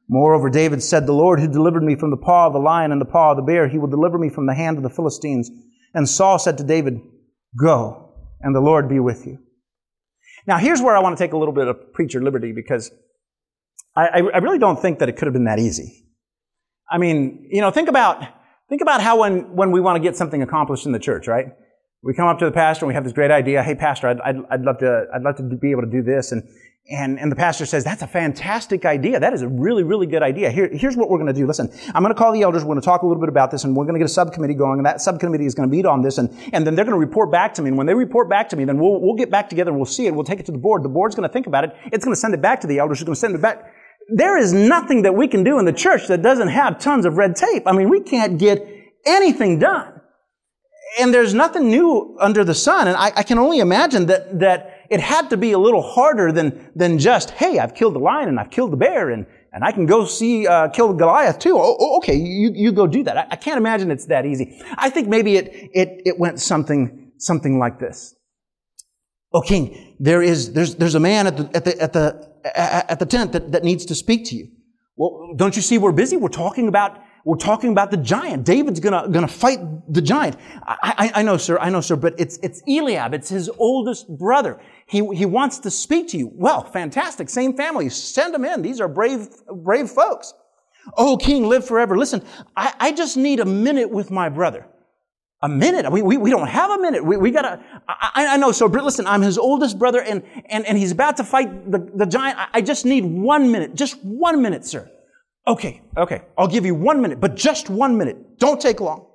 Moreover, 0.09 0.51
David 0.51 0.83
said, 0.83 1.07
The 1.07 1.13
Lord 1.13 1.39
who 1.39 1.47
delivered 1.47 1.85
me 1.85 1.95
from 1.95 2.11
the 2.11 2.17
paw 2.17 2.49
of 2.49 2.53
the 2.53 2.59
lion 2.59 2.91
and 2.91 3.01
the 3.01 3.05
paw 3.05 3.31
of 3.31 3.37
the 3.37 3.45
bear, 3.45 3.69
he 3.69 3.79
will 3.79 3.87
deliver 3.87 4.19
me 4.19 4.29
from 4.29 4.47
the 4.47 4.55
hand 4.55 4.77
of 4.77 4.83
the 4.83 4.91
Philistines. 4.91 5.53
And 5.95 6.09
Saul 6.09 6.41
said 6.41 6.59
to 6.59 6.65
David, 6.65 6.99
Go 7.57 8.04
and 8.45 8.55
the 8.55 8.61
Lord 8.61 8.89
be 8.89 9.01
with 9.01 9.27
you. 9.27 9.39
Now, 10.47 10.59
here's 10.59 10.81
where 10.81 10.97
I 10.97 11.01
want 11.01 11.17
to 11.17 11.25
take 11.25 11.33
a 11.33 11.37
little 11.37 11.55
bit 11.55 11.67
of 11.67 11.93
preacher 11.93 12.23
liberty 12.23 12.53
because 12.53 12.93
I, 13.97 14.21
I 14.35 14.39
really 14.39 14.59
don't 14.59 14.81
think 14.81 14.99
that 14.99 15.09
it 15.09 15.17
could 15.17 15.27
have 15.27 15.33
been 15.33 15.45
that 15.45 15.59
easy. 15.59 16.05
I 16.91 16.99
mean, 16.99 17.49
you 17.51 17.61
know, 17.61 17.71
think 17.71 17.89
about, 17.89 18.23
think 18.69 18.83
about 18.83 19.01
how 19.01 19.21
when, 19.21 19.57
when 19.57 19.73
we 19.73 19.81
want 19.81 19.97
to 19.97 20.01
get 20.01 20.17
something 20.17 20.43
accomplished 20.43 20.85
in 20.85 20.93
the 20.93 20.99
church, 20.99 21.27
right? 21.27 21.47
We 22.03 22.13
come 22.13 22.29
up 22.29 22.39
to 22.41 22.45
the 22.45 22.53
pastor 22.53 22.85
and 22.85 22.89
we 22.89 22.95
have 22.95 23.05
this 23.05 23.15
great 23.15 23.31
idea. 23.31 23.63
Hey, 23.63 23.75
pastor, 23.75 24.09
I'd, 24.09 24.21
I'd, 24.21 24.37
I'd 24.51 24.61
love 24.61 24.79
to, 24.79 25.07
I'd 25.15 25.23
love 25.23 25.37
to 25.37 25.43
be 25.43 25.71
able 25.71 25.83
to 25.83 25.91
do 25.91 26.03
this. 26.03 26.33
And, 26.33 26.43
and, 26.91 27.19
and 27.19 27.33
the 27.33 27.37
pastor 27.37 27.65
says, 27.65 27.83
that's 27.83 28.03
a 28.03 28.07
fantastic 28.07 28.85
idea. 28.85 29.19
That 29.19 29.33
is 29.33 29.41
a 29.41 29.49
really, 29.49 29.83
really 29.83 30.07
good 30.07 30.23
idea. 30.23 30.51
Here, 30.51 30.69
here's 30.71 30.99
what 30.99 31.09
we're 31.09 31.17
going 31.17 31.33
to 31.33 31.39
do. 31.39 31.47
Listen, 31.47 31.73
I'm 31.95 32.03
going 32.03 32.15
to 32.15 32.19
call 32.19 32.31
the 32.33 32.43
elders. 32.43 32.63
We're 32.63 32.75
going 32.75 32.81
to 32.81 32.85
talk 32.85 33.01
a 33.01 33.07
little 33.07 33.23
bit 33.23 33.31
about 33.31 33.51
this 33.51 33.65
and 33.65 33.75
we're 33.75 33.85
going 33.85 33.95
to 33.95 33.99
get 33.99 34.05
a 34.05 34.13
subcommittee 34.13 34.53
going 34.53 34.79
and 34.79 34.85
that 34.85 35.01
subcommittee 35.01 35.47
is 35.47 35.55
going 35.55 35.67
to 35.67 35.75
meet 35.75 35.87
on 35.87 36.03
this 36.03 36.19
and, 36.19 36.29
and 36.53 36.67
then 36.67 36.75
they're 36.75 36.85
going 36.85 36.95
to 36.95 37.01
report 37.01 37.33
back 37.33 37.55
to 37.55 37.63
me. 37.63 37.69
And 37.69 37.79
when 37.79 37.87
they 37.87 37.95
report 37.95 38.29
back 38.29 38.51
to 38.51 38.57
me, 38.57 38.67
then 38.67 38.79
we'll, 38.79 39.01
we'll 39.01 39.17
get 39.17 39.31
back 39.31 39.49
together. 39.49 39.71
and 39.71 39.79
We'll 39.79 39.87
see 39.87 40.07
it. 40.07 40.15
We'll 40.15 40.25
take 40.25 40.41
it 40.41 40.47
to 40.47 40.53
the 40.53 40.59
board. 40.59 40.83
The 40.83 40.91
board's 40.91 41.15
going 41.15 41.27
to 41.27 41.33
think 41.33 41.47
about 41.47 41.65
it. 41.65 41.75
It's 41.87 42.05
going 42.05 42.15
to 42.15 42.21
send 42.21 42.35
it 42.35 42.43
back 42.43 42.61
to 42.61 42.67
the 42.67 42.81
elders. 42.81 42.99
Who's 42.99 43.07
going 43.07 43.15
to 43.15 43.21
send 43.21 43.35
it 43.35 43.41
back. 43.41 43.65
There 44.11 44.37
is 44.37 44.53
nothing 44.53 45.03
that 45.03 45.15
we 45.15 45.27
can 45.27 45.43
do 45.43 45.59
in 45.59 45.65
the 45.65 45.73
church 45.73 46.09
that 46.09 46.21
doesn't 46.21 46.49
have 46.49 46.79
tons 46.79 47.07
of 47.07 47.17
red 47.17 47.35
tape. 47.35 47.63
I 47.67 47.73
mean, 47.73 47.89
we 47.89 48.03
can't 48.03 48.39
get 48.39 48.63
anything 49.07 49.59
done. 49.59 50.03
And 51.01 51.15
there's 51.15 51.33
nothing 51.33 51.69
new 51.69 52.19
under 52.21 52.45
the 52.45 52.55
sun. 52.55 52.89
And 52.89 52.97
I, 52.99 53.11
I 53.17 53.23
can 53.23 53.39
only 53.39 53.61
imagine 53.61 54.05
that, 54.07 54.39
that 54.41 54.74
it 54.95 55.01
had 55.01 55.29
to 55.31 55.37
be 55.37 55.53
a 55.53 55.59
little 55.59 55.83
harder 55.83 56.33
than, 56.39 56.49
than 56.75 56.99
just, 56.99 57.31
hey, 57.43 57.59
I've 57.59 57.75
killed 57.75 57.95
the 57.95 58.05
lion 58.11 58.29
and 58.29 58.39
I've 58.41 58.51
killed 58.51 58.73
the 58.75 58.77
bear 58.87 59.11
and 59.11 59.27
and 59.55 59.63
I 59.63 59.71
can 59.71 59.87
go 59.87 60.05
see, 60.05 60.49
uh, 60.49 60.69
kill 60.69 60.93
Goliath 60.95 61.39
too. 61.39 61.57
Oh, 61.57 61.77
oh, 61.79 61.99
okay, 61.99 62.17
you, 62.17 62.51
you 62.55 62.73
go 62.73 62.89
do 62.89 63.05
that. 63.05 63.17
I, 63.17 63.27
I 63.31 63.37
can't 63.37 63.57
imagine 63.57 63.93
it's 63.93 64.07
that 64.07 64.27
easy. 64.27 64.61
I 64.77 64.91
think 64.91 65.07
maybe 65.07 65.37
it, 65.37 65.47
it, 65.73 65.89
it 66.05 66.19
went 66.19 66.41
something, 66.41 67.13
something 67.19 67.61
like 67.61 67.79
this. 67.79 68.17
Oh, 69.33 69.43
king, 69.43 69.97
there 70.01 70.23
is, 70.23 70.53
there's, 70.55 70.75
there's 70.75 70.97
a 70.97 71.01
man 71.01 71.29
at 71.29 71.37
the, 71.37 71.45
at 71.57 71.65
the, 71.65 71.81
at 71.81 71.93
the, 71.93 72.07
at 72.93 72.99
the 72.99 73.07
tent 73.07 73.31
that, 73.33 73.53
that 73.53 73.63
needs 73.63 73.85
to 73.87 73.95
speak 73.95 74.25
to 74.31 74.35
you. 74.35 74.49
Well, 74.97 75.35
don't 75.37 75.55
you 75.55 75.63
see 75.63 75.79
we're 75.79 75.93
busy? 75.93 76.17
We're 76.17 76.29
talking 76.47 76.67
about, 76.67 77.01
we're 77.25 77.37
talking 77.37 77.71
about 77.71 77.93
the 77.93 77.97
giant. 77.97 78.45
David's 78.45 78.81
gonna, 78.81 79.09
gonna 79.09 79.29
fight 79.29 79.61
the 79.89 80.03
giant. 80.03 80.37
I, 80.65 80.77
I, 81.15 81.21
I 81.21 81.23
know, 81.23 81.37
sir, 81.37 81.59
I 81.59 81.71
know, 81.71 81.81
sir, 81.81 81.97
but 81.97 82.15
it's, 82.19 82.39
it's 82.43 82.61
Eliab. 82.67 83.15
It's 83.15 83.29
his 83.29 83.49
oldest 83.59 84.09
brother. 84.19 84.61
He, 84.87 85.07
he 85.15 85.27
wants 85.27 85.61
to 85.61 85.71
speak 85.71 86.09
to 86.09 86.19
you. 86.19 86.31
Well, 86.35 86.65
fantastic. 86.65 87.29
Same 87.29 87.57
family. 87.57 87.89
Send 87.89 88.35
them 88.35 88.45
in. 88.45 88.63
These 88.63 88.81
are 88.81 88.89
brave, 88.89 89.29
brave 89.47 89.91
folks. 89.91 90.35
Oh, 90.97 91.17
king, 91.17 91.49
live 91.49 91.67
forever. 91.67 91.97
Listen, 91.97 92.23
I, 92.57 92.75
I 92.79 92.93
just 92.93 93.17
need 93.17 93.41
a 93.41 93.45
minute 93.45 93.91
with 93.91 94.11
my 94.11 94.29
brother. 94.29 94.67
A 95.41 95.49
minute? 95.49 95.91
We, 95.91 96.03
we, 96.03 96.17
we 96.17 96.31
don't 96.31 96.49
have 96.49 96.71
a 96.71 96.79
minute. 96.79 97.05
We, 97.05 97.17
we 97.17 97.31
gotta, 97.31 97.63
I, 97.89 98.29
I 98.31 98.37
know. 98.37 98.53
So 98.53 98.67
listen, 98.67 99.07
I'm 99.07 99.23
his 99.23 99.37
oldest 99.39 99.79
brother 99.79 100.01
and, 100.01 100.23
and, 100.47 100.67
and 100.67 100.77
he's 100.79 100.91
about 100.91 101.17
to 101.19 101.25
fight 101.25 101.71
the, 101.71 101.79
the 101.95 102.07
giant. 102.07 102.39
I, 102.39 102.49
I 102.55 102.61
just 102.61 102.85
need 102.85 103.05
one 103.05 103.51
minute. 103.51 103.75
Just 103.75 104.03
one 104.05 104.41
minute, 104.41 104.65
sir. 104.65 104.91
Okay, 105.47 105.83
okay. 105.97 106.23
I'll 106.39 106.49
give 106.49 106.65
you 106.65 106.75
one 106.75 107.03
minute, 107.03 107.21
but 107.21 107.35
just 107.35 107.69
one 107.69 107.99
minute. 107.99 108.39
Don't 108.39 108.61
take 108.61 108.81
long. 108.81 109.07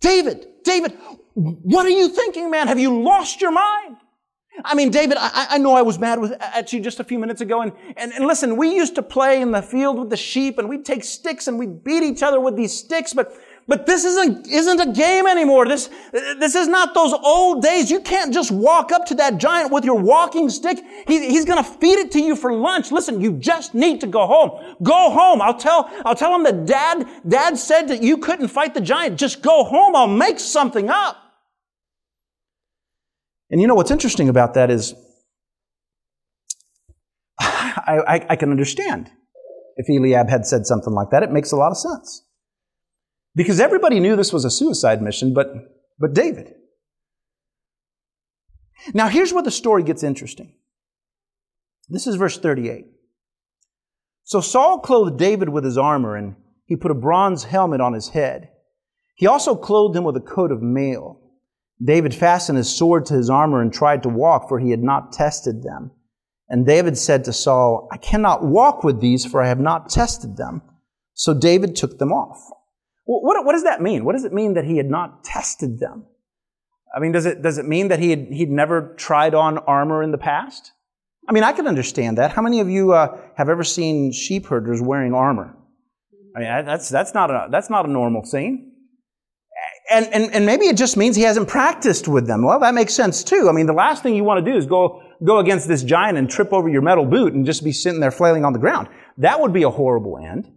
David, 0.00 0.46
David, 0.64 0.98
what 1.34 1.86
are 1.86 1.90
you 1.90 2.08
thinking, 2.08 2.50
man? 2.50 2.68
Have 2.68 2.78
you 2.78 3.02
lost 3.02 3.40
your 3.40 3.52
mind? 3.52 3.96
I 4.64 4.74
mean, 4.74 4.90
David, 4.90 5.16
I, 5.20 5.46
I, 5.50 5.58
know 5.58 5.74
I 5.74 5.82
was 5.82 5.98
mad 5.98 6.20
with, 6.20 6.32
at 6.40 6.72
you 6.72 6.80
just 6.80 7.00
a 7.00 7.04
few 7.04 7.18
minutes 7.18 7.40
ago. 7.40 7.62
And, 7.62 7.72
and, 7.96 8.12
and 8.12 8.26
listen, 8.26 8.56
we 8.56 8.74
used 8.74 8.94
to 8.96 9.02
play 9.02 9.40
in 9.40 9.50
the 9.50 9.62
field 9.62 9.98
with 9.98 10.10
the 10.10 10.16
sheep 10.16 10.58
and 10.58 10.68
we'd 10.68 10.84
take 10.84 11.04
sticks 11.04 11.48
and 11.48 11.58
we'd 11.58 11.82
beat 11.84 12.02
each 12.02 12.22
other 12.22 12.40
with 12.40 12.56
these 12.56 12.72
sticks. 12.76 13.12
But 13.12 13.34
but 13.68 13.86
this 13.86 14.04
isn't, 14.04 14.48
isn't 14.48 14.80
a 14.80 14.92
game 14.92 15.26
anymore. 15.26 15.66
This, 15.66 15.88
this 16.12 16.54
is 16.54 16.66
not 16.66 16.94
those 16.94 17.12
old 17.12 17.62
days. 17.62 17.90
You 17.90 18.00
can't 18.00 18.34
just 18.34 18.50
walk 18.50 18.90
up 18.90 19.06
to 19.06 19.14
that 19.16 19.38
giant 19.38 19.72
with 19.72 19.84
your 19.84 20.00
walking 20.00 20.50
stick. 20.50 20.82
He, 21.06 21.30
he's 21.30 21.44
going 21.44 21.62
to 21.62 21.70
feed 21.70 21.98
it 21.98 22.10
to 22.12 22.20
you 22.20 22.34
for 22.34 22.52
lunch. 22.52 22.90
Listen, 22.90 23.20
you 23.20 23.32
just 23.34 23.74
need 23.74 24.00
to 24.00 24.08
go 24.08 24.26
home. 24.26 24.76
Go 24.82 25.10
home. 25.10 25.40
I'll 25.40 25.56
tell, 25.56 25.88
I'll 26.04 26.16
tell 26.16 26.34
him 26.34 26.42
that 26.42 26.66
dad, 26.66 27.06
dad 27.28 27.56
said 27.56 27.88
that 27.88 28.02
you 28.02 28.18
couldn't 28.18 28.48
fight 28.48 28.74
the 28.74 28.80
giant. 28.80 29.18
Just 29.18 29.42
go 29.42 29.62
home. 29.62 29.94
I'll 29.94 30.08
make 30.08 30.40
something 30.40 30.90
up. 30.90 31.21
And 33.52 33.60
you 33.60 33.66
know 33.68 33.74
what's 33.74 33.90
interesting 33.90 34.28
about 34.30 34.54
that 34.54 34.70
is 34.70 34.94
I, 37.38 37.98
I, 38.08 38.26
I 38.30 38.36
can 38.36 38.50
understand 38.50 39.10
if 39.76 39.88
Eliab 39.88 40.28
had 40.28 40.46
said 40.46 40.66
something 40.66 40.92
like 40.92 41.10
that. 41.10 41.22
It 41.22 41.30
makes 41.30 41.52
a 41.52 41.56
lot 41.56 41.70
of 41.70 41.76
sense. 41.76 42.24
Because 43.34 43.60
everybody 43.60 44.00
knew 44.00 44.16
this 44.16 44.32
was 44.32 44.44
a 44.44 44.50
suicide 44.50 45.02
mission, 45.02 45.32
but, 45.34 45.48
but 45.98 46.14
David. 46.14 46.54
Now, 48.94 49.08
here's 49.08 49.32
where 49.32 49.42
the 49.42 49.50
story 49.50 49.82
gets 49.82 50.02
interesting. 50.02 50.54
This 51.88 52.06
is 52.06 52.16
verse 52.16 52.38
38. 52.38 52.86
So 54.24 54.40
Saul 54.40 54.80
clothed 54.80 55.18
David 55.18 55.48
with 55.48 55.64
his 55.64 55.78
armor, 55.78 56.16
and 56.16 56.36
he 56.66 56.76
put 56.76 56.90
a 56.90 56.94
bronze 56.94 57.44
helmet 57.44 57.80
on 57.80 57.92
his 57.92 58.08
head. 58.08 58.50
He 59.14 59.26
also 59.26 59.54
clothed 59.54 59.96
him 59.96 60.04
with 60.04 60.16
a 60.16 60.20
coat 60.20 60.50
of 60.50 60.62
mail. 60.62 61.21
David 61.84 62.14
fastened 62.14 62.58
his 62.58 62.74
sword 62.74 63.06
to 63.06 63.14
his 63.14 63.30
armor 63.30 63.60
and 63.60 63.72
tried 63.72 64.02
to 64.04 64.08
walk, 64.08 64.48
for 64.48 64.58
he 64.60 64.70
had 64.70 64.82
not 64.82 65.12
tested 65.12 65.62
them. 65.62 65.90
And 66.48 66.66
David 66.66 66.98
said 66.98 67.24
to 67.24 67.32
Saul, 67.32 67.88
I 67.90 67.96
cannot 67.96 68.44
walk 68.44 68.84
with 68.84 69.00
these, 69.00 69.24
for 69.24 69.42
I 69.42 69.48
have 69.48 69.60
not 69.60 69.88
tested 69.88 70.36
them. 70.36 70.62
So 71.14 71.34
David 71.34 71.76
took 71.76 71.98
them 71.98 72.12
off. 72.12 72.38
What, 73.04 73.44
what 73.44 73.52
does 73.52 73.64
that 73.64 73.80
mean? 73.80 74.04
What 74.04 74.12
does 74.12 74.24
it 74.24 74.32
mean 74.32 74.54
that 74.54 74.64
he 74.64 74.76
had 74.76 74.90
not 74.90 75.24
tested 75.24 75.80
them? 75.80 76.06
I 76.94 77.00
mean, 77.00 77.12
does 77.12 77.26
it, 77.26 77.42
does 77.42 77.58
it 77.58 77.66
mean 77.66 77.88
that 77.88 77.98
he 77.98 78.10
had, 78.10 78.26
he'd 78.30 78.50
never 78.50 78.94
tried 78.96 79.34
on 79.34 79.58
armor 79.58 80.02
in 80.02 80.12
the 80.12 80.18
past? 80.18 80.72
I 81.28 81.32
mean, 81.32 81.42
I 81.42 81.52
can 81.52 81.66
understand 81.66 82.18
that. 82.18 82.32
How 82.32 82.42
many 82.42 82.60
of 82.60 82.68
you 82.68 82.92
uh, 82.92 83.18
have 83.36 83.48
ever 83.48 83.64
seen 83.64 84.12
sheep 84.12 84.46
herders 84.46 84.80
wearing 84.82 85.14
armor? 85.14 85.56
I 86.36 86.38
mean, 86.38 86.66
that's, 86.66 86.88
that's, 86.88 87.14
not 87.14 87.30
a, 87.30 87.48
that's 87.50 87.70
not 87.70 87.86
a 87.86 87.90
normal 87.90 88.24
scene. 88.24 88.71
And, 89.90 90.06
and, 90.12 90.32
and 90.32 90.46
maybe 90.46 90.66
it 90.66 90.76
just 90.76 90.96
means 90.96 91.16
he 91.16 91.22
hasn't 91.22 91.48
practiced 91.48 92.06
with 92.06 92.26
them. 92.26 92.44
Well, 92.44 92.60
that 92.60 92.74
makes 92.74 92.94
sense 92.94 93.24
too. 93.24 93.48
I 93.48 93.52
mean, 93.52 93.66
the 93.66 93.72
last 93.72 94.02
thing 94.02 94.14
you 94.14 94.24
want 94.24 94.44
to 94.44 94.50
do 94.50 94.56
is 94.56 94.64
go, 94.64 95.02
go 95.24 95.38
against 95.38 95.68
this 95.68 95.82
giant 95.82 96.18
and 96.18 96.30
trip 96.30 96.52
over 96.52 96.68
your 96.68 96.82
metal 96.82 97.04
boot 97.04 97.32
and 97.34 97.44
just 97.44 97.64
be 97.64 97.72
sitting 97.72 98.00
there 98.00 98.10
flailing 98.10 98.44
on 98.44 98.52
the 98.52 98.58
ground. 98.58 98.88
That 99.18 99.40
would 99.40 99.52
be 99.52 99.64
a 99.64 99.70
horrible 99.70 100.18
end. 100.18 100.50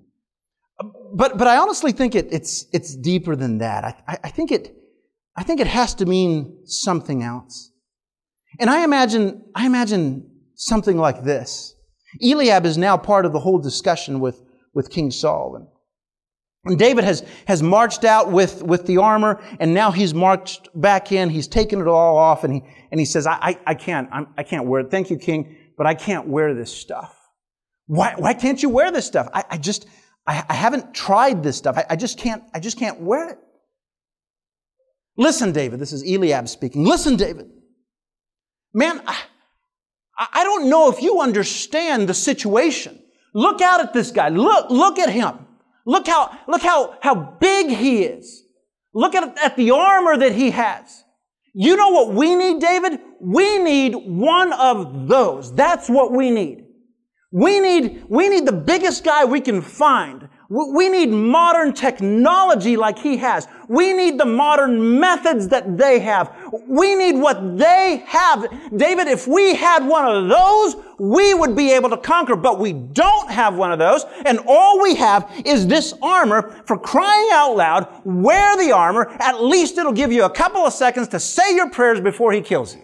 But, 1.14 1.38
but 1.38 1.48
I 1.48 1.58
honestly 1.58 1.92
think 1.92 2.14
it, 2.16 2.28
it's, 2.32 2.66
it's 2.72 2.96
deeper 2.96 3.36
than 3.36 3.60
that. 3.60 4.04
I, 4.08 4.18
I, 4.26 4.30
think 4.30 4.52
it, 4.52 4.76
I 5.36 5.44
think 5.44 5.60
it 5.60 5.68
has 5.68 5.96
to 5.96 6.06
mean 6.06 6.66
something 6.66 7.24
else. 7.24 7.72
And 8.60 8.70
I 8.70 8.84
imagine, 8.84 9.44
I 9.56 9.66
imagine 9.66 10.30
something 10.56 10.98
like 10.98 11.24
this. 11.24 11.76
Eliab 12.22 12.66
is 12.66 12.78
now 12.78 12.96
part 12.98 13.26
of 13.26 13.34
the 13.34 13.40
whole 13.40 13.60
discussion 13.60 14.20
with, 14.20 14.42
with 14.74 14.90
King 14.90 15.12
Saul. 15.12 15.56
And, 15.56 15.68
David 16.74 17.04
has, 17.04 17.24
has 17.48 17.62
marched 17.62 18.04
out 18.04 18.32
with, 18.32 18.64
with 18.64 18.88
the 18.88 18.98
armor, 18.98 19.40
and 19.60 19.74
now 19.74 19.92
he's 19.92 20.16
marched 20.16 20.70
back 20.74 21.12
in. 21.12 21.30
He's 21.30 21.48
taken 21.48 21.80
it 21.80 21.88
all 21.88 22.18
off, 22.18 22.44
and 22.44 22.56
he, 22.56 22.64
and 22.90 23.00
he 23.00 23.06
says, 23.06 23.28
I, 23.28 23.38
I, 23.40 23.60
I 23.68 23.74
can't, 23.76 24.10
I'm, 24.12 24.28
I 24.36 24.44
can 24.44 24.60
not 24.60 24.68
wear 24.68 24.82
it. 24.82 24.90
Thank 24.90 25.12
you, 25.12 25.18
King, 25.18 25.56
but 25.78 25.86
I 25.86 25.94
can't 25.94 26.28
wear 26.28 26.56
this 26.56 26.76
stuff. 26.76 27.16
Why, 27.86 28.16
why 28.18 28.34
can't 28.34 28.62
you 28.64 28.70
wear 28.70 28.92
this 28.92 29.06
stuff? 29.06 29.30
I, 29.32 29.44
I 29.52 29.58
just, 29.58 29.88
I, 30.26 30.44
I 30.50 30.54
haven't 30.56 30.96
tried 30.96 31.44
this 31.44 31.56
stuff. 31.56 31.78
I, 31.78 31.86
I 31.92 31.96
just 31.96 32.18
can't, 32.18 32.44
I 32.54 32.60
just 32.60 32.80
can't 32.80 33.00
wear 33.00 33.30
it. 33.30 33.38
Listen, 35.18 35.52
David, 35.52 35.80
this 35.80 35.94
is 35.94 36.02
Eliab 36.02 36.50
speaking. 36.50 36.84
Listen, 36.84 37.16
David. 37.16 37.52
Man, 38.74 39.02
I, 39.06 39.16
I 40.18 40.44
don't 40.44 40.68
know 40.70 40.90
if 40.92 41.02
you 41.02 41.22
understand 41.22 42.10
the 42.10 42.14
situation. 42.16 43.00
Look 43.36 43.62
out 43.62 43.82
at 43.82 43.94
this 43.94 44.10
guy. 44.12 44.30
Look, 44.30 44.72
look 44.72 44.98
at 44.98 45.10
him. 45.10 45.45
Look 45.86 46.08
how, 46.08 46.38
look 46.48 46.62
how, 46.62 46.98
how 47.02 47.38
big 47.40 47.70
he 47.70 48.04
is. 48.04 48.44
Look 48.94 49.14
at, 49.14 49.38
at 49.38 49.56
the 49.56 49.72
armor 49.72 50.18
that 50.18 50.34
he 50.34 50.52
has. 50.52 51.04
You 51.54 51.76
know 51.76 51.90
what 51.90 52.14
we 52.14 52.36
need, 52.36 52.60
David? 52.60 53.00
We 53.22 53.60
need 53.60 53.94
one 53.94 54.52
of 54.54 55.08
those. 55.08 55.54
That's 55.54 55.90
what 55.90 56.12
we 56.12 56.32
need. 56.32 56.66
We 57.32 57.60
need, 57.60 58.06
we 58.10 58.30
need 58.30 58.46
the 58.46 58.52
biggest 58.52 59.04
guy 59.04 59.26
we 59.26 59.42
can 59.42 59.62
find. 59.62 60.30
We 60.50 60.90
need 60.90 61.10
modern 61.10 61.74
technology 61.74 62.78
like 62.78 63.00
he 63.00 63.18
has. 63.18 63.48
We 63.68 63.94
need 63.94 64.20
the 64.20 64.26
modern 64.26 65.00
methods 65.00 65.48
that 65.48 65.78
they 65.78 66.00
have. 66.00 66.36
We 66.68 66.96
need 66.96 67.18
what 67.18 67.58
they 67.58 68.04
have. 68.06 68.46
David, 68.76 69.08
if 69.08 69.28
we 69.28 69.56
had 69.56 69.86
one 69.88 70.06
of 70.06 70.30
those, 70.30 70.76
we 71.00 71.34
would 71.34 71.56
be 71.56 71.72
able 71.72 71.90
to 71.90 71.98
conquer, 71.98 72.36
but 72.36 72.60
we 72.60 72.74
don't 72.74 73.30
have 73.32 73.56
one 73.56 73.72
of 73.72 73.80
those, 73.80 74.06
and 74.26 74.40
all 74.48 74.82
we 74.82 74.96
have 74.96 75.30
is 75.46 75.68
this 75.68 75.94
armor. 76.02 76.64
For 76.66 76.78
crying 76.78 77.30
out 77.34 77.56
loud, 77.58 78.02
wear 78.06 78.56
the 78.58 78.72
armor. 78.72 79.10
At 79.20 79.44
least 79.44 79.78
it'll 79.78 79.92
give 79.92 80.12
you 80.12 80.26
a 80.26 80.30
couple 80.30 80.62
of 80.62 80.74
seconds 80.74 81.08
to 81.10 81.20
say 81.20 81.56
your 81.56 81.70
prayers 81.70 82.00
before 82.00 82.32
he 82.32 82.42
kills 82.42 82.76
you. 82.76 82.84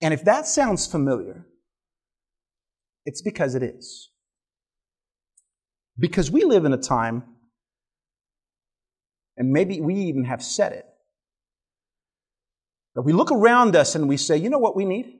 And 0.00 0.14
if 0.14 0.24
that 0.24 0.46
sounds 0.46 0.86
familiar, 0.86 1.46
it's 3.04 3.22
because 3.22 3.54
it 3.54 3.62
is. 3.62 4.10
Because 5.98 6.30
we 6.30 6.44
live 6.44 6.64
in 6.64 6.72
a 6.72 6.78
time, 6.78 7.24
and 9.36 9.52
maybe 9.52 9.80
we 9.80 9.94
even 9.94 10.24
have 10.24 10.42
said 10.42 10.72
it, 10.72 10.86
that 12.94 13.02
we 13.02 13.12
look 13.12 13.30
around 13.30 13.76
us 13.76 13.94
and 13.94 14.08
we 14.08 14.16
say, 14.16 14.36
you 14.36 14.50
know 14.50 14.58
what 14.58 14.76
we 14.76 14.84
need? 14.84 15.18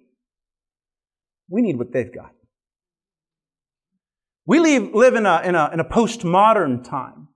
We 1.49 1.63
need 1.63 1.79
what 1.79 1.93
they've 1.93 2.13
got. 2.13 2.33
We 4.47 4.59
live, 4.59 4.95
live 4.95 5.15
in 5.15 5.27
a, 5.27 5.43
in 5.45 5.55
a, 5.55 5.71
in 5.73 5.81
a 5.81 5.85
postmodern 5.85 6.83
time, 6.83 7.29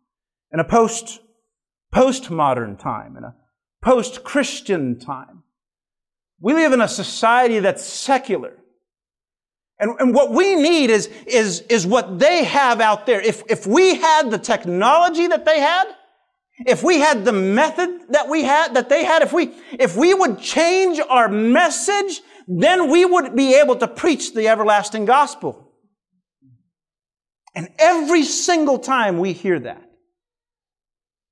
in 0.53 0.61
a 0.61 0.65
post, 0.65 1.21
postmodern 1.95 2.79
time, 2.79 3.17
in 3.17 3.25
a 3.25 3.35
post 3.83 4.25
Christian 4.25 4.99
time. 4.99 5.43
We 6.41 6.55
live 6.55 6.73
in 6.73 6.81
a 6.81 6.89
society 6.89 7.61
that's 7.61 7.85
secular. 7.85 8.57
And, 9.79 9.99
and 9.99 10.15
what 10.15 10.31
we 10.31 10.55
need 10.55 10.91
is, 10.91 11.07
is, 11.27 11.61
is 11.63 11.87
what 11.87 12.19
they 12.19 12.45
have 12.45 12.81
out 12.81 13.07
there. 13.07 13.21
If, 13.21 13.43
if 13.49 13.67
we 13.67 13.97
had 13.97 14.31
the 14.31 14.39
technology 14.39 15.27
that 15.27 15.45
they 15.45 15.61
had, 15.61 15.85
if 16.67 16.85
we 16.85 17.01
had 17.01 17.25
the 17.25 17.33
method 17.33 17.91
that 18.11 18.29
we 18.29 18.45
had, 18.45 18.75
that 18.75 18.89
they 18.89 19.05
had, 19.05 19.23
if 19.23 19.33
we, 19.33 19.53
if 19.73 19.97
we 19.97 20.15
would 20.15 20.39
change 20.39 21.01
our 21.01 21.29
message, 21.29 22.21
then 22.47 22.91
we 22.91 23.05
would 23.05 23.35
be 23.35 23.55
able 23.57 23.77
to 23.77 23.89
preach 23.89 24.35
the 24.35 24.49
everlasting 24.49 25.05
gospel. 25.05 25.73
And 27.57 27.69
every 27.79 28.23
single 28.23 28.79
time 28.79 29.19
we 29.19 29.33
hear 29.33 29.59
that, 29.59 29.83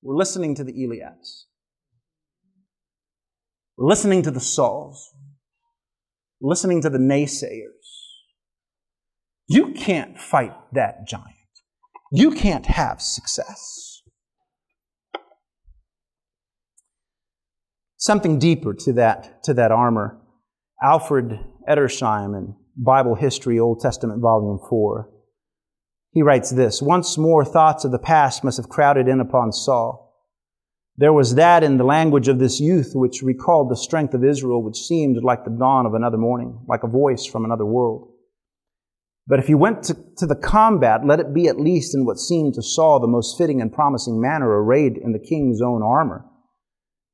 we're 0.02 0.16
listening 0.16 0.57
to 0.57 0.64
the 0.64 0.72
Eliabs. 0.72 1.44
We're 3.76 3.88
listening 3.88 4.22
to 4.22 4.31
the 4.31 4.40
Sauls. 4.40 5.12
We're 6.40 6.50
listening 6.50 6.83
to 6.83 6.90
the 6.90 6.98
naysayers. 6.98 7.81
You 9.52 9.72
can't 9.72 10.18
fight 10.18 10.54
that 10.72 11.06
giant. 11.06 11.28
You 12.10 12.30
can't 12.30 12.64
have 12.64 13.02
success. 13.02 14.00
Something 17.98 18.38
deeper 18.38 18.72
to 18.72 18.94
that, 18.94 19.44
to 19.44 19.52
that 19.52 19.70
armor. 19.70 20.18
Alfred 20.82 21.38
Edersheim 21.68 22.34
in 22.34 22.56
Bible 22.78 23.14
History, 23.14 23.58
Old 23.58 23.80
Testament, 23.80 24.22
Volume 24.22 24.58
4. 24.70 25.10
He 26.12 26.22
writes 26.22 26.48
this 26.48 26.80
Once 26.80 27.18
more, 27.18 27.44
thoughts 27.44 27.84
of 27.84 27.92
the 27.92 27.98
past 27.98 28.42
must 28.42 28.56
have 28.56 28.70
crowded 28.70 29.06
in 29.06 29.20
upon 29.20 29.52
Saul. 29.52 30.16
There 30.96 31.12
was 31.12 31.34
that 31.34 31.62
in 31.62 31.76
the 31.76 31.84
language 31.84 32.28
of 32.28 32.38
this 32.38 32.58
youth 32.58 32.92
which 32.94 33.20
recalled 33.20 33.70
the 33.70 33.76
strength 33.76 34.14
of 34.14 34.24
Israel, 34.24 34.62
which 34.62 34.78
seemed 34.78 35.22
like 35.22 35.44
the 35.44 35.50
dawn 35.50 35.84
of 35.84 35.92
another 35.92 36.16
morning, 36.16 36.64
like 36.66 36.84
a 36.84 36.88
voice 36.88 37.26
from 37.26 37.44
another 37.44 37.66
world. 37.66 38.12
But 39.26 39.38
if 39.38 39.46
he 39.46 39.54
went 39.54 39.85
to, 39.85 39.96
to, 40.18 40.26
the 40.26 40.35
combat, 40.37 41.06
let 41.06 41.20
it 41.20 41.32
be 41.32 41.46
at 41.46 41.61
least 41.61 41.94
in 41.94 42.04
what 42.04 42.18
seemed 42.18 42.54
to 42.54 42.62
Saul 42.62 42.98
the 42.98 43.06
most 43.06 43.38
fitting 43.38 43.61
and 43.61 43.72
promising 43.72 44.20
manner, 44.20 44.48
arrayed 44.48 44.96
in 44.96 45.12
the 45.12 45.18
king's 45.18 45.62
own 45.62 45.82
armor. 45.82 46.24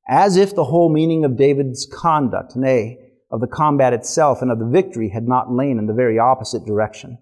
As 0.07 0.35
if 0.35 0.55
the 0.55 0.65
whole 0.65 0.91
meaning 0.91 1.23
of 1.23 1.37
David's 1.37 1.87
conduct, 1.91 2.55
nay, 2.55 2.97
of 3.31 3.41
the 3.41 3.47
combat 3.47 3.93
itself 3.93 4.41
and 4.41 4.51
of 4.51 4.57
the 4.57 4.65
victory, 4.65 5.09
had 5.09 5.27
not 5.27 5.51
lain 5.51 5.77
in 5.77 5.85
the 5.85 5.93
very 5.93 6.17
opposite 6.17 6.65
direction. 6.65 7.19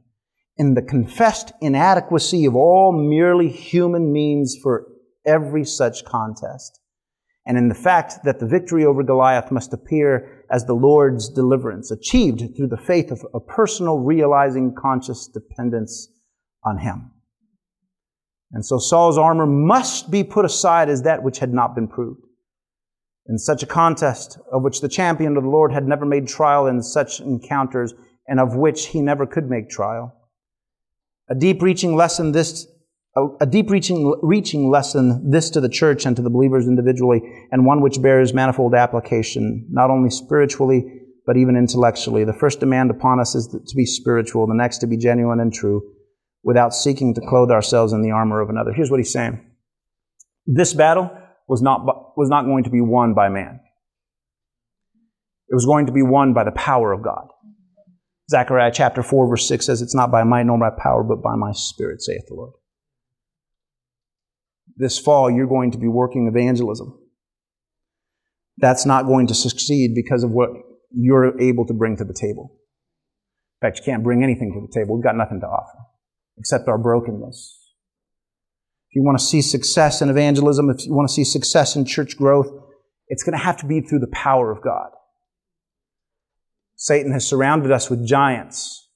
In 0.55 0.73
the 0.73 0.81
confessed 0.81 1.51
inadequacy 1.61 2.45
of 2.45 2.55
all 2.55 2.93
merely 2.93 3.49
human 3.49 4.13
means 4.13 4.57
for 4.61 4.87
every 5.25 5.65
such 5.65 6.05
contest 6.05 6.79
and 7.47 7.57
in 7.57 7.69
the 7.69 7.75
fact 7.75 8.25
that 8.25 8.39
the 8.39 8.45
victory 8.45 8.85
over 8.85 9.01
Goliath 9.01 9.51
must 9.51 9.73
appear 9.73 10.36
as 10.49 10.65
the 10.65 10.73
Lord's 10.73 11.29
deliverance, 11.29 11.91
achieved 11.91 12.55
through 12.55 12.67
the 12.67 12.77
faith 12.77 13.11
of 13.11 13.25
a 13.33 13.39
personal, 13.39 13.99
realizing, 13.99 14.73
conscious 14.73 15.27
dependence 15.27 16.09
on 16.63 16.79
Him. 16.79 17.11
And 18.51 18.65
so 18.65 18.77
Saul's 18.77 19.17
armor 19.17 19.45
must 19.45 20.09
be 20.09 20.23
put 20.23 20.45
aside 20.45 20.89
as 20.89 21.03
that 21.03 21.23
which 21.23 21.39
had 21.39 21.53
not 21.53 21.75
been 21.75 21.87
proved. 21.87 22.21
In 23.27 23.37
such 23.37 23.61
a 23.61 23.67
contest, 23.67 24.39
of 24.51 24.63
which 24.63 24.79
the 24.79 24.87
champion 24.87 25.35
of 25.35 25.43
the 25.43 25.49
Lord 25.49 25.73
had 25.73 25.85
never 25.85 26.05
made 26.05 26.27
trial 26.27 26.65
in 26.67 26.81
such 26.81 27.19
encounters, 27.19 27.93
and 28.27 28.39
of 28.39 28.55
which 28.55 28.87
he 28.87 29.01
never 29.01 29.25
could 29.25 29.49
make 29.49 29.69
trial. 29.69 30.13
A 31.29 31.35
deep 31.35 31.61
reaching 31.61 31.95
lesson 31.95 32.31
this 32.31 32.67
a, 33.39 33.45
deep 33.45 33.69
reaching, 33.69 34.15
reaching 34.21 34.69
lesson, 34.69 35.29
this 35.31 35.49
to 35.51 35.61
the 35.61 35.69
church 35.69 36.05
and 36.05 36.15
to 36.15 36.21
the 36.21 36.29
believers 36.29 36.67
individually, 36.67 37.21
and 37.51 37.65
one 37.65 37.81
which 37.81 38.01
bears 38.01 38.33
manifold 38.33 38.75
application, 38.75 39.65
not 39.69 39.89
only 39.89 40.09
spiritually, 40.09 41.01
but 41.25 41.37
even 41.37 41.55
intellectually. 41.55 42.23
The 42.23 42.33
first 42.33 42.59
demand 42.59 42.91
upon 42.91 43.19
us 43.19 43.35
is 43.35 43.47
to 43.47 43.75
be 43.75 43.85
spiritual, 43.85 44.47
the 44.47 44.53
next 44.53 44.79
to 44.79 44.87
be 44.87 44.97
genuine 44.97 45.39
and 45.39 45.53
true, 45.53 45.81
without 46.43 46.73
seeking 46.73 47.13
to 47.15 47.21
clothe 47.21 47.51
ourselves 47.51 47.93
in 47.93 48.01
the 48.01 48.11
armor 48.11 48.39
of 48.41 48.49
another. 48.49 48.71
Here's 48.73 48.91
what 48.91 48.99
he's 48.99 49.11
saying. 49.11 49.43
This 50.45 50.73
battle 50.73 51.11
was 51.47 51.61
not, 51.61 51.85
was 52.17 52.29
not 52.29 52.45
going 52.45 52.63
to 52.65 52.69
be 52.69 52.81
won 52.81 53.13
by 53.13 53.29
man. 53.29 53.59
It 55.49 55.55
was 55.55 55.65
going 55.65 55.85
to 55.85 55.93
be 55.93 56.03
won 56.03 56.33
by 56.33 56.43
the 56.43 56.51
power 56.51 56.91
of 56.91 57.03
God. 57.03 57.27
Zechariah 58.29 58.71
chapter 58.73 59.01
4 59.01 59.29
verse 59.29 59.47
6 59.47 59.65
says, 59.65 59.81
It's 59.81 59.95
not 59.95 60.11
by 60.11 60.23
might 60.23 60.43
nor 60.43 60.59
by 60.59 60.71
power, 60.77 61.03
but 61.03 61.23
by 61.23 61.35
my 61.35 61.51
spirit, 61.53 62.01
saith 62.01 62.25
the 62.27 62.35
Lord 62.35 62.51
this 64.77 64.97
fall 64.97 65.29
you're 65.29 65.47
going 65.47 65.71
to 65.71 65.77
be 65.77 65.87
working 65.87 66.27
evangelism. 66.27 66.97
That's 68.57 68.85
not 68.85 69.05
going 69.05 69.27
to 69.27 69.35
succeed 69.35 69.93
because 69.93 70.23
of 70.23 70.31
what 70.31 70.49
you're 70.91 71.39
able 71.39 71.65
to 71.67 71.73
bring 71.73 71.97
to 71.97 72.05
the 72.05 72.13
table. 72.13 72.55
In 73.61 73.67
fact, 73.67 73.79
you 73.79 73.85
can't 73.85 74.03
bring 74.03 74.23
anything 74.23 74.53
to 74.53 74.61
the 74.61 74.79
table. 74.79 74.95
We've 74.95 75.03
got 75.03 75.15
nothing 75.15 75.41
to 75.41 75.47
offer 75.47 75.77
except 76.37 76.67
our 76.67 76.77
brokenness. 76.77 77.57
If 78.89 78.95
you 78.95 79.03
want 79.03 79.19
to 79.19 79.23
see 79.23 79.41
success 79.41 80.01
in 80.01 80.09
evangelism, 80.09 80.69
if 80.69 80.85
you 80.85 80.93
want 80.93 81.09
to 81.09 81.13
see 81.13 81.23
success 81.23 81.75
in 81.75 81.85
church 81.85 82.17
growth, 82.17 82.47
it's 83.07 83.23
going 83.23 83.37
to 83.37 83.43
have 83.43 83.57
to 83.57 83.65
be 83.65 83.81
through 83.81 83.99
the 83.99 84.07
power 84.07 84.51
of 84.51 84.61
God. 84.61 84.89
Satan 86.75 87.11
has 87.11 87.25
surrounded 87.27 87.71
us 87.71 87.89
with 87.89 88.07
giants, 88.07 88.87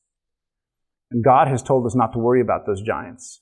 and 1.09 1.23
God 1.23 1.47
has 1.47 1.63
told 1.63 1.85
us 1.87 1.95
not 1.95 2.13
to 2.13 2.19
worry 2.19 2.41
about 2.41 2.65
those 2.65 2.81
giants. 2.81 3.41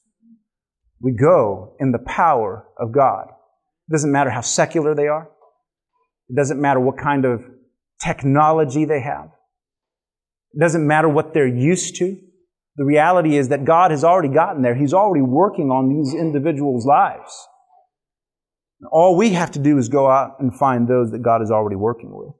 We 1.01 1.13
go 1.13 1.75
in 1.79 1.91
the 1.91 1.99
power 1.99 2.65
of 2.77 2.91
God. 2.91 3.27
It 3.29 3.91
doesn't 3.91 4.12
matter 4.12 4.29
how 4.29 4.41
secular 4.41 4.93
they 4.93 5.07
are. 5.07 5.29
It 6.29 6.35
doesn't 6.35 6.59
matter 6.59 6.79
what 6.79 6.97
kind 6.97 7.25
of 7.25 7.41
technology 8.03 8.85
they 8.85 9.01
have. 9.01 9.29
It 10.53 10.59
doesn't 10.59 10.85
matter 10.85 11.09
what 11.09 11.33
they're 11.33 11.47
used 11.47 11.95
to. 11.97 12.17
The 12.75 12.85
reality 12.85 13.38
is 13.38 13.49
that 13.49 13.65
God 13.65 13.91
has 13.91 14.03
already 14.03 14.33
gotten 14.33 14.62
there. 14.62 14.75
He's 14.75 14.93
already 14.93 15.21
working 15.21 15.69
on 15.69 15.89
these 15.89 16.13
individuals' 16.13 16.85
lives. 16.85 17.47
All 18.91 19.17
we 19.17 19.31
have 19.31 19.51
to 19.51 19.59
do 19.59 19.77
is 19.77 19.89
go 19.89 20.09
out 20.09 20.39
and 20.39 20.57
find 20.57 20.88
those 20.88 21.12
that 21.12 21.21
God 21.21 21.41
is 21.41 21.51
already 21.51 21.75
working 21.75 22.12
with. 22.15 22.33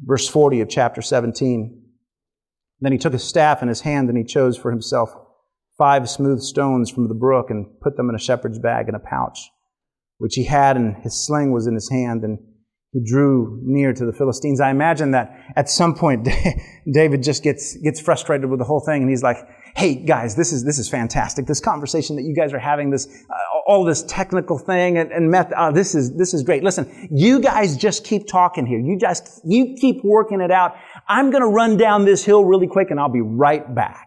Verse 0.00 0.28
40 0.28 0.60
of 0.60 0.68
chapter 0.68 1.02
17. 1.02 1.82
Then 2.80 2.92
he 2.92 2.98
took 2.98 3.14
a 3.14 3.18
staff 3.18 3.62
in 3.62 3.68
his 3.68 3.82
hand 3.82 4.08
and 4.08 4.16
he 4.16 4.24
chose 4.24 4.56
for 4.56 4.70
himself 4.70 5.14
five 5.78 6.08
smooth 6.08 6.40
stones 6.40 6.90
from 6.90 7.08
the 7.08 7.14
brook 7.14 7.50
and 7.50 7.66
put 7.80 7.96
them 7.96 8.08
in 8.08 8.14
a 8.14 8.18
shepherd's 8.18 8.58
bag 8.58 8.88
in 8.88 8.94
a 8.94 9.00
pouch, 9.00 9.50
which 10.18 10.34
he 10.34 10.44
had, 10.44 10.76
and 10.76 10.96
his 11.02 11.26
sling 11.26 11.52
was 11.52 11.66
in 11.66 11.74
his 11.74 11.90
hand, 11.90 12.22
and 12.22 12.38
he 12.92 13.02
drew 13.04 13.60
near 13.64 13.92
to 13.92 14.06
the 14.06 14.12
Philistines. 14.12 14.60
I 14.60 14.70
imagine 14.70 15.10
that 15.12 15.36
at 15.56 15.68
some 15.68 15.94
point 15.94 16.28
David 16.92 17.22
just 17.22 17.42
gets, 17.42 17.76
gets 17.78 18.00
frustrated 18.00 18.48
with 18.48 18.60
the 18.60 18.64
whole 18.64 18.80
thing, 18.80 19.02
and 19.02 19.10
he's 19.10 19.22
like, 19.22 19.38
hey, 19.76 19.96
guys, 19.96 20.36
this 20.36 20.52
is, 20.52 20.64
this 20.64 20.78
is 20.78 20.88
fantastic. 20.88 21.46
This 21.46 21.58
conversation 21.58 22.14
that 22.16 22.22
you 22.22 22.34
guys 22.34 22.52
are 22.52 22.60
having, 22.60 22.90
this, 22.90 23.08
uh, 23.28 23.34
all 23.66 23.84
this 23.84 24.04
technical 24.04 24.56
thing 24.56 24.98
and, 24.98 25.10
and 25.10 25.30
method, 25.30 25.54
uh, 25.54 25.72
this 25.72 25.96
is, 25.96 26.16
this 26.16 26.32
is 26.32 26.44
great. 26.44 26.62
Listen, 26.62 27.08
you 27.10 27.40
guys 27.40 27.76
just 27.76 28.04
keep 28.04 28.28
talking 28.28 28.66
here. 28.66 28.78
You 28.78 28.96
just, 28.96 29.40
you 29.44 29.74
keep 29.80 30.04
working 30.04 30.40
it 30.40 30.52
out. 30.52 30.76
I'm 31.08 31.30
going 31.30 31.42
to 31.42 31.48
run 31.48 31.76
down 31.76 32.04
this 32.04 32.24
hill 32.24 32.44
really 32.44 32.68
quick 32.68 32.92
and 32.92 33.00
I'll 33.00 33.08
be 33.08 33.20
right 33.20 33.74
back. 33.74 34.03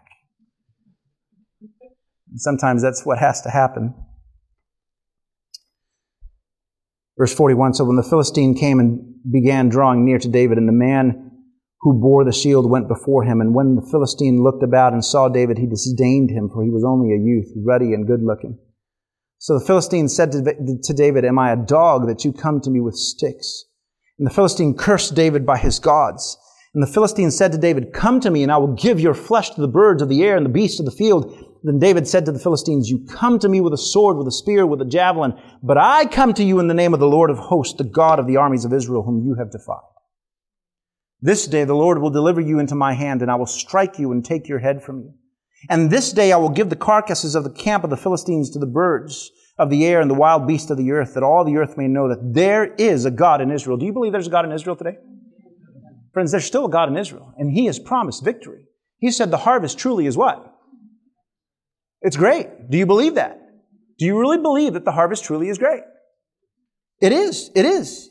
And 2.30 2.40
sometimes 2.40 2.82
that's 2.82 3.04
what 3.04 3.18
has 3.18 3.40
to 3.42 3.50
happen. 3.50 3.94
Verse 7.18 7.34
41 7.34 7.74
So 7.74 7.84
when 7.84 7.96
the 7.96 8.02
Philistine 8.02 8.54
came 8.54 8.78
and 8.78 9.14
began 9.30 9.68
drawing 9.68 10.04
near 10.04 10.18
to 10.18 10.28
David, 10.28 10.58
and 10.58 10.68
the 10.68 10.72
man 10.72 11.30
who 11.80 12.00
bore 12.00 12.24
the 12.24 12.32
shield 12.32 12.70
went 12.70 12.88
before 12.88 13.24
him, 13.24 13.40
and 13.40 13.54
when 13.54 13.74
the 13.74 13.88
Philistine 13.90 14.42
looked 14.42 14.62
about 14.62 14.92
and 14.92 15.04
saw 15.04 15.28
David, 15.28 15.58
he 15.58 15.66
disdained 15.66 16.30
him, 16.30 16.48
for 16.48 16.62
he 16.62 16.70
was 16.70 16.84
only 16.84 17.14
a 17.14 17.18
youth, 17.18 17.52
ruddy 17.64 17.92
and 17.92 18.06
good 18.06 18.22
looking. 18.22 18.58
So 19.38 19.58
the 19.58 19.64
Philistine 19.64 20.08
said 20.08 20.32
to 20.32 20.94
David, 20.94 21.24
Am 21.24 21.38
I 21.38 21.52
a 21.52 21.56
dog 21.56 22.08
that 22.08 22.24
you 22.24 22.32
come 22.32 22.60
to 22.60 22.70
me 22.70 22.80
with 22.80 22.96
sticks? 22.96 23.64
And 24.18 24.26
the 24.26 24.34
Philistine 24.34 24.76
cursed 24.76 25.14
David 25.14 25.46
by 25.46 25.58
his 25.58 25.78
gods. 25.78 26.36
And 26.74 26.82
the 26.82 26.92
Philistine 26.92 27.30
said 27.30 27.52
to 27.52 27.58
David, 27.58 27.92
Come 27.92 28.20
to 28.20 28.30
me, 28.30 28.42
and 28.42 28.50
I 28.50 28.56
will 28.56 28.74
give 28.74 28.98
your 28.98 29.14
flesh 29.14 29.50
to 29.50 29.60
the 29.60 29.68
birds 29.68 30.02
of 30.02 30.08
the 30.08 30.24
air 30.24 30.36
and 30.36 30.44
the 30.44 30.50
beasts 30.50 30.80
of 30.80 30.86
the 30.86 30.92
field. 30.92 31.47
Then 31.62 31.78
David 31.78 32.06
said 32.06 32.24
to 32.26 32.32
the 32.32 32.38
Philistines, 32.38 32.88
You 32.88 33.04
come 33.06 33.38
to 33.40 33.48
me 33.48 33.60
with 33.60 33.72
a 33.72 33.78
sword, 33.78 34.16
with 34.16 34.28
a 34.28 34.32
spear, 34.32 34.64
with 34.66 34.80
a 34.80 34.84
javelin, 34.84 35.34
but 35.62 35.76
I 35.76 36.06
come 36.06 36.32
to 36.34 36.44
you 36.44 36.60
in 36.60 36.68
the 36.68 36.74
name 36.74 36.94
of 36.94 37.00
the 37.00 37.08
Lord 37.08 37.30
of 37.30 37.38
hosts, 37.38 37.76
the 37.76 37.84
God 37.84 38.18
of 38.18 38.26
the 38.26 38.36
armies 38.36 38.64
of 38.64 38.72
Israel, 38.72 39.02
whom 39.02 39.24
you 39.24 39.34
have 39.34 39.50
defied. 39.50 39.82
This 41.20 41.46
day 41.48 41.64
the 41.64 41.74
Lord 41.74 42.00
will 42.00 42.10
deliver 42.10 42.40
you 42.40 42.60
into 42.60 42.76
my 42.76 42.94
hand, 42.94 43.22
and 43.22 43.30
I 43.30 43.34
will 43.34 43.46
strike 43.46 43.98
you 43.98 44.12
and 44.12 44.24
take 44.24 44.48
your 44.48 44.60
head 44.60 44.82
from 44.82 45.00
you. 45.00 45.14
And 45.68 45.90
this 45.90 46.12
day 46.12 46.32
I 46.32 46.36
will 46.36 46.48
give 46.48 46.70
the 46.70 46.76
carcasses 46.76 47.34
of 47.34 47.42
the 47.42 47.50
camp 47.50 47.82
of 47.82 47.90
the 47.90 47.96
Philistines 47.96 48.50
to 48.50 48.60
the 48.60 48.66
birds 48.66 49.30
of 49.58 49.70
the 49.70 49.84
air 49.84 50.00
and 50.00 50.08
the 50.08 50.14
wild 50.14 50.46
beasts 50.46 50.70
of 50.70 50.78
the 50.78 50.92
earth, 50.92 51.14
that 51.14 51.24
all 51.24 51.44
the 51.44 51.56
earth 51.56 51.76
may 51.76 51.88
know 51.88 52.08
that 52.08 52.34
there 52.34 52.72
is 52.74 53.04
a 53.04 53.10
God 53.10 53.40
in 53.40 53.50
Israel. 53.50 53.76
Do 53.76 53.84
you 53.84 53.92
believe 53.92 54.12
there's 54.12 54.28
a 54.28 54.30
God 54.30 54.44
in 54.44 54.52
Israel 54.52 54.76
today? 54.76 54.96
Friends, 56.12 56.30
there's 56.30 56.44
still 56.44 56.66
a 56.66 56.70
God 56.70 56.88
in 56.88 56.96
Israel, 56.96 57.34
and 57.36 57.50
He 57.50 57.66
has 57.66 57.80
promised 57.80 58.24
victory. 58.24 58.62
He 58.98 59.10
said 59.10 59.32
the 59.32 59.38
harvest 59.38 59.78
truly 59.78 60.06
is 60.06 60.16
what? 60.16 60.57
It's 62.02 62.16
great. 62.16 62.70
Do 62.70 62.78
you 62.78 62.86
believe 62.86 63.16
that? 63.16 63.40
Do 63.98 64.06
you 64.06 64.18
really 64.18 64.38
believe 64.38 64.74
that 64.74 64.84
the 64.84 64.92
harvest 64.92 65.24
truly 65.24 65.48
is 65.48 65.58
great? 65.58 65.82
It 67.00 67.12
is. 67.12 67.50
It 67.54 67.64
is. 67.64 68.10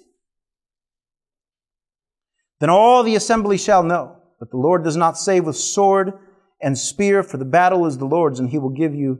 Then 2.59 2.69
all 2.69 3.03
the 3.03 3.15
assembly 3.15 3.57
shall 3.57 3.83
know 3.83 4.17
that 4.39 4.51
the 4.51 4.57
Lord 4.57 4.83
does 4.83 4.97
not 4.97 5.17
save 5.17 5.45
with 5.45 5.55
sword 5.55 6.13
and 6.61 6.77
spear, 6.77 7.23
for 7.23 7.38
the 7.38 7.45
battle 7.45 7.85
is 7.85 7.97
the 7.97 8.05
Lord's, 8.05 8.39
and 8.39 8.49
he 8.49 8.57
will 8.57 8.71
give 8.71 8.95
you 8.95 9.19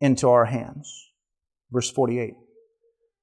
into 0.00 0.28
our 0.28 0.46
hands. 0.46 1.10
Verse 1.70 1.90
48. 1.90 2.34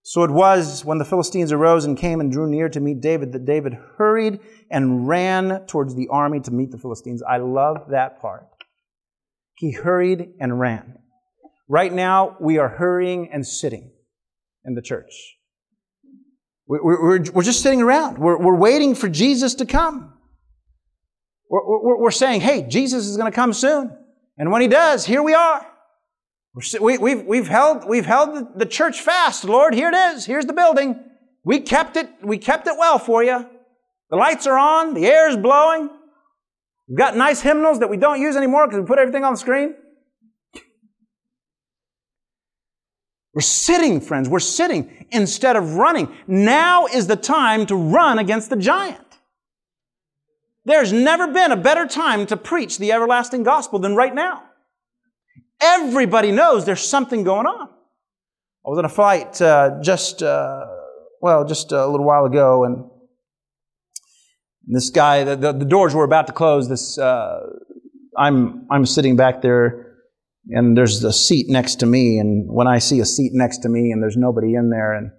So 0.04 0.24
it 0.24 0.30
was 0.30 0.86
when 0.86 1.00
the 1.00 1.06
Philistines 1.06 1.52
arose 1.52 1.86
and 1.86 1.98
came 1.98 2.20
and 2.20 2.32
drew 2.32 2.48
near 2.48 2.70
to 2.70 2.80
meet 2.80 3.02
David 3.02 3.32
that 3.32 3.46
David 3.46 3.76
hurried 3.98 4.40
and 4.70 5.08
ran 5.08 5.66
towards 5.66 5.96
the 5.96 6.08
army 6.10 6.40
to 6.42 6.52
meet 6.52 6.70
the 6.70 6.78
Philistines. 6.78 7.24
I 7.28 7.38
love 7.38 7.90
that 7.90 8.22
part. 8.22 8.46
He 9.56 9.72
hurried 9.72 10.34
and 10.40 10.60
ran. 10.60 11.00
Right 11.68 11.92
now, 11.92 12.38
we 12.40 12.58
are 12.58 12.70
hurrying 12.70 13.30
and 13.32 13.46
sitting 13.46 13.92
in 14.66 14.76
the 14.76 14.82
church. 14.82 15.12
We're, 16.68 16.84
we're, 16.84 17.32
we're 17.32 17.44
just 17.44 17.62
sitting 17.62 17.82
around. 17.82 18.18
We're, 18.18 18.38
we're 18.38 18.58
waiting 18.58 18.96
for 18.96 19.08
Jesus 19.08 19.56
to 19.56 19.66
come. 19.66 20.14
We're, 21.50 21.98
we're 21.98 22.12
saying, 22.12 22.42
hey, 22.42 22.64
Jesus 22.68 23.06
is 23.06 23.18
going 23.18 23.32
to 23.32 23.36
come 23.36 23.54
soon. 23.54 23.96
And 24.38 24.52
when 24.52 24.62
he 24.62 24.68
does, 24.68 25.06
here 25.06 25.24
we 25.24 25.34
are. 25.34 25.66
We, 26.80 26.98
we've, 26.98 27.24
we've 27.24 27.48
held, 27.48 27.88
we've 27.88 28.06
held 28.06 28.58
the 28.58 28.66
church 28.66 29.02
fast. 29.02 29.44
Lord, 29.44 29.74
here 29.74 29.90
it 29.90 29.96
is. 29.96 30.26
Here's 30.26 30.46
the 30.46 30.54
building. 30.54 31.04
We 31.44 31.60
kept 31.60 31.98
it, 31.98 32.10
we 32.24 32.38
kept 32.38 32.68
it 32.68 32.74
well 32.78 32.98
for 32.98 33.24
you. 33.24 33.48
The 34.10 34.16
lights 34.16 34.48
are 34.48 34.58
on, 34.58 34.94
the 34.94 35.06
air 35.06 35.30
is 35.30 35.38
blowing. 35.38 35.90
We've 36.88 36.98
got 36.98 37.18
nice 37.18 37.42
hymnals 37.42 37.80
that 37.80 37.90
we 37.90 37.98
don't 37.98 38.22
use 38.22 38.36
anymore 38.36 38.68
because 38.68 38.82
we 38.82 38.86
put 38.86 39.00
everything 39.00 39.24
on 39.24 39.34
the 39.34 39.40
screen. 39.40 39.76
We're 43.34 43.42
sitting, 43.42 44.00
friends. 44.00 44.30
We're 44.30 44.40
sitting 44.40 45.08
instead 45.12 45.56
of 45.58 45.76
running. 45.76 46.16
Now 46.26 46.86
is 46.86 47.08
the 47.08 47.18
time 47.18 47.66
to 47.66 47.76
run 47.76 48.18
against 48.18 48.50
the 48.50 48.56
giant. 48.56 49.02
There's 50.64 50.94
never 50.94 51.28
been 51.28 51.52
a 51.52 51.58
better 51.58 51.86
time 51.86 52.26
to 52.28 52.38
preach 52.38 52.78
the 52.78 52.92
everlasting 52.92 53.44
gospel 53.44 53.78
than 53.80 53.96
right 53.96 54.16
now. 54.16 54.44
Everybody 55.62 56.32
knows 56.32 56.66
there's 56.66 56.88
something 56.88 57.24
going 57.24 57.46
on. 57.46 57.70
I 58.66 58.70
was 58.70 58.80
on 58.80 58.86
a 58.86 58.90
flight 58.90 59.40
uh, 59.42 59.80
just, 59.82 60.24
uh, 60.24 60.66
well, 61.22 61.46
just 61.46 61.72
a 61.72 61.86
little 61.86 62.06
while 62.06 62.26
ago, 62.26 62.64
and 62.64 62.90
this 64.68 64.90
guy, 64.90 65.24
the, 65.24 65.36
the, 65.36 65.54
the 65.54 65.66
doors 65.66 65.94
were 65.94 66.04
about 66.04 66.28
to 66.28 66.34
close. 66.34 66.70
This, 66.70 66.98
uh, 66.98 67.40
I'm, 68.18 68.68
I'm 68.72 68.86
sitting 68.86 69.16
back 69.16 69.42
there, 69.42 69.98
and 70.50 70.78
there's 70.78 71.04
a 71.04 71.14
seat 71.14 71.48
next 71.50 71.76
to 71.82 71.86
me, 71.86 72.18
and 72.20 72.48
when 72.50 72.68
I 72.68 72.80
see 72.80 73.00
a 73.00 73.06
seat 73.06 73.32
next 73.34 73.60
to 73.60 73.70
me 73.70 73.92
and 73.92 74.02
there's 74.02 74.18
nobody 74.18 74.56
in 74.56 74.70
there, 74.70 74.94
and, 74.94 75.12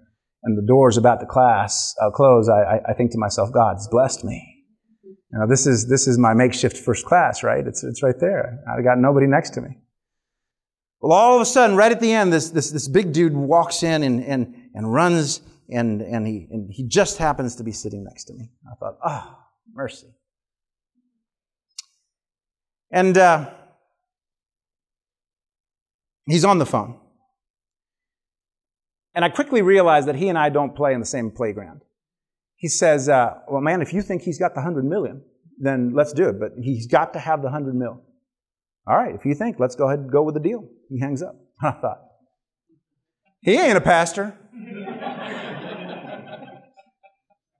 and 0.43 0.57
the 0.57 0.65
door's 0.65 0.97
about 0.97 1.19
to 1.19 1.25
class, 1.25 1.93
uh, 2.01 2.09
close, 2.11 2.49
I, 2.49 2.79
I 2.89 2.93
think 2.93 3.11
to 3.11 3.17
myself, 3.17 3.51
God's 3.53 3.87
blessed 3.87 4.23
me. 4.23 4.65
You 5.03 5.39
know, 5.39 5.47
this 5.47 5.67
is, 5.67 5.89
this 5.89 6.07
is 6.07 6.17
my 6.17 6.33
makeshift 6.33 6.77
first 6.77 7.05
class, 7.05 7.43
right? 7.43 7.65
It's, 7.67 7.83
it's 7.83 8.01
right 8.01 8.15
there. 8.19 8.59
I 8.67 8.81
got 8.81 8.97
nobody 8.97 9.27
next 9.27 9.51
to 9.51 9.61
me. 9.61 9.77
Well, 11.01 11.11
all 11.11 11.35
of 11.35 11.41
a 11.41 11.45
sudden, 11.45 11.75
right 11.75 11.91
at 11.91 11.99
the 11.99 12.11
end, 12.11 12.33
this, 12.33 12.49
this, 12.49 12.71
this 12.71 12.87
big 12.87 13.13
dude 13.13 13.35
walks 13.35 13.83
in 13.83 14.03
and, 14.03 14.23
and, 14.23 14.55
and 14.73 14.91
runs, 14.91 15.41
and, 15.69 16.01
and, 16.01 16.25
he, 16.27 16.47
and 16.49 16.71
he 16.71 16.87
just 16.87 17.17
happens 17.17 17.55
to 17.57 17.63
be 17.63 17.71
sitting 17.71 18.03
next 18.03 18.25
to 18.25 18.33
me. 18.33 18.49
I 18.69 18.75
thought, 18.75 18.97
oh, 19.05 19.37
mercy. 19.73 20.07
And 22.91 23.17
uh, 23.17 23.49
he's 26.25 26.45
on 26.45 26.57
the 26.57 26.65
phone. 26.65 26.99
And 29.13 29.25
I 29.25 29.29
quickly 29.29 29.61
realized 29.61 30.07
that 30.07 30.15
he 30.15 30.29
and 30.29 30.37
I 30.37 30.49
don't 30.49 30.75
play 30.75 30.93
in 30.93 30.99
the 30.99 31.05
same 31.05 31.31
playground. 31.31 31.81
He 32.55 32.67
says, 32.67 33.09
uh, 33.09 33.39
Well, 33.47 33.61
man, 33.61 33.81
if 33.81 33.93
you 33.93 34.01
think 34.01 34.21
he's 34.21 34.39
got 34.39 34.53
the 34.53 34.61
100 34.61 34.85
million, 34.85 35.23
then 35.59 35.93
let's 35.95 36.13
do 36.13 36.29
it. 36.29 36.39
But 36.39 36.51
he's 36.61 36.87
got 36.87 37.13
to 37.13 37.19
have 37.19 37.41
the 37.41 37.47
100 37.47 37.75
mil. 37.75 38.01
All 38.87 38.95
right, 38.95 39.13
if 39.13 39.25
you 39.25 39.33
think, 39.33 39.59
let's 39.59 39.75
go 39.75 39.87
ahead 39.87 39.99
and 39.99 40.11
go 40.11 40.23
with 40.23 40.35
the 40.35 40.39
deal. 40.39 40.69
He 40.89 40.99
hangs 40.99 41.21
up. 41.21 41.35
I 41.61 41.71
thought, 41.71 42.01
he 43.41 43.55
ain't 43.55 43.77
a 43.77 43.81
pastor. 43.81 44.37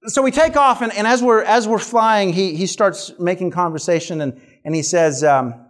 So 0.07 0.21
we 0.21 0.31
take 0.31 0.55
off, 0.55 0.81
and, 0.81 0.93
and, 0.93 1.05
as, 1.05 1.21
we're, 1.21 1.43
as 1.43 1.67
we're 1.67 1.79
flying, 1.79 2.33
he, 2.33 2.55
he 2.55 2.65
starts 2.65 3.13
making 3.19 3.51
conversation, 3.51 4.21
and, 4.21 4.41
and 4.63 4.73
he 4.73 4.81
says, 4.81 5.23
um, 5.23 5.67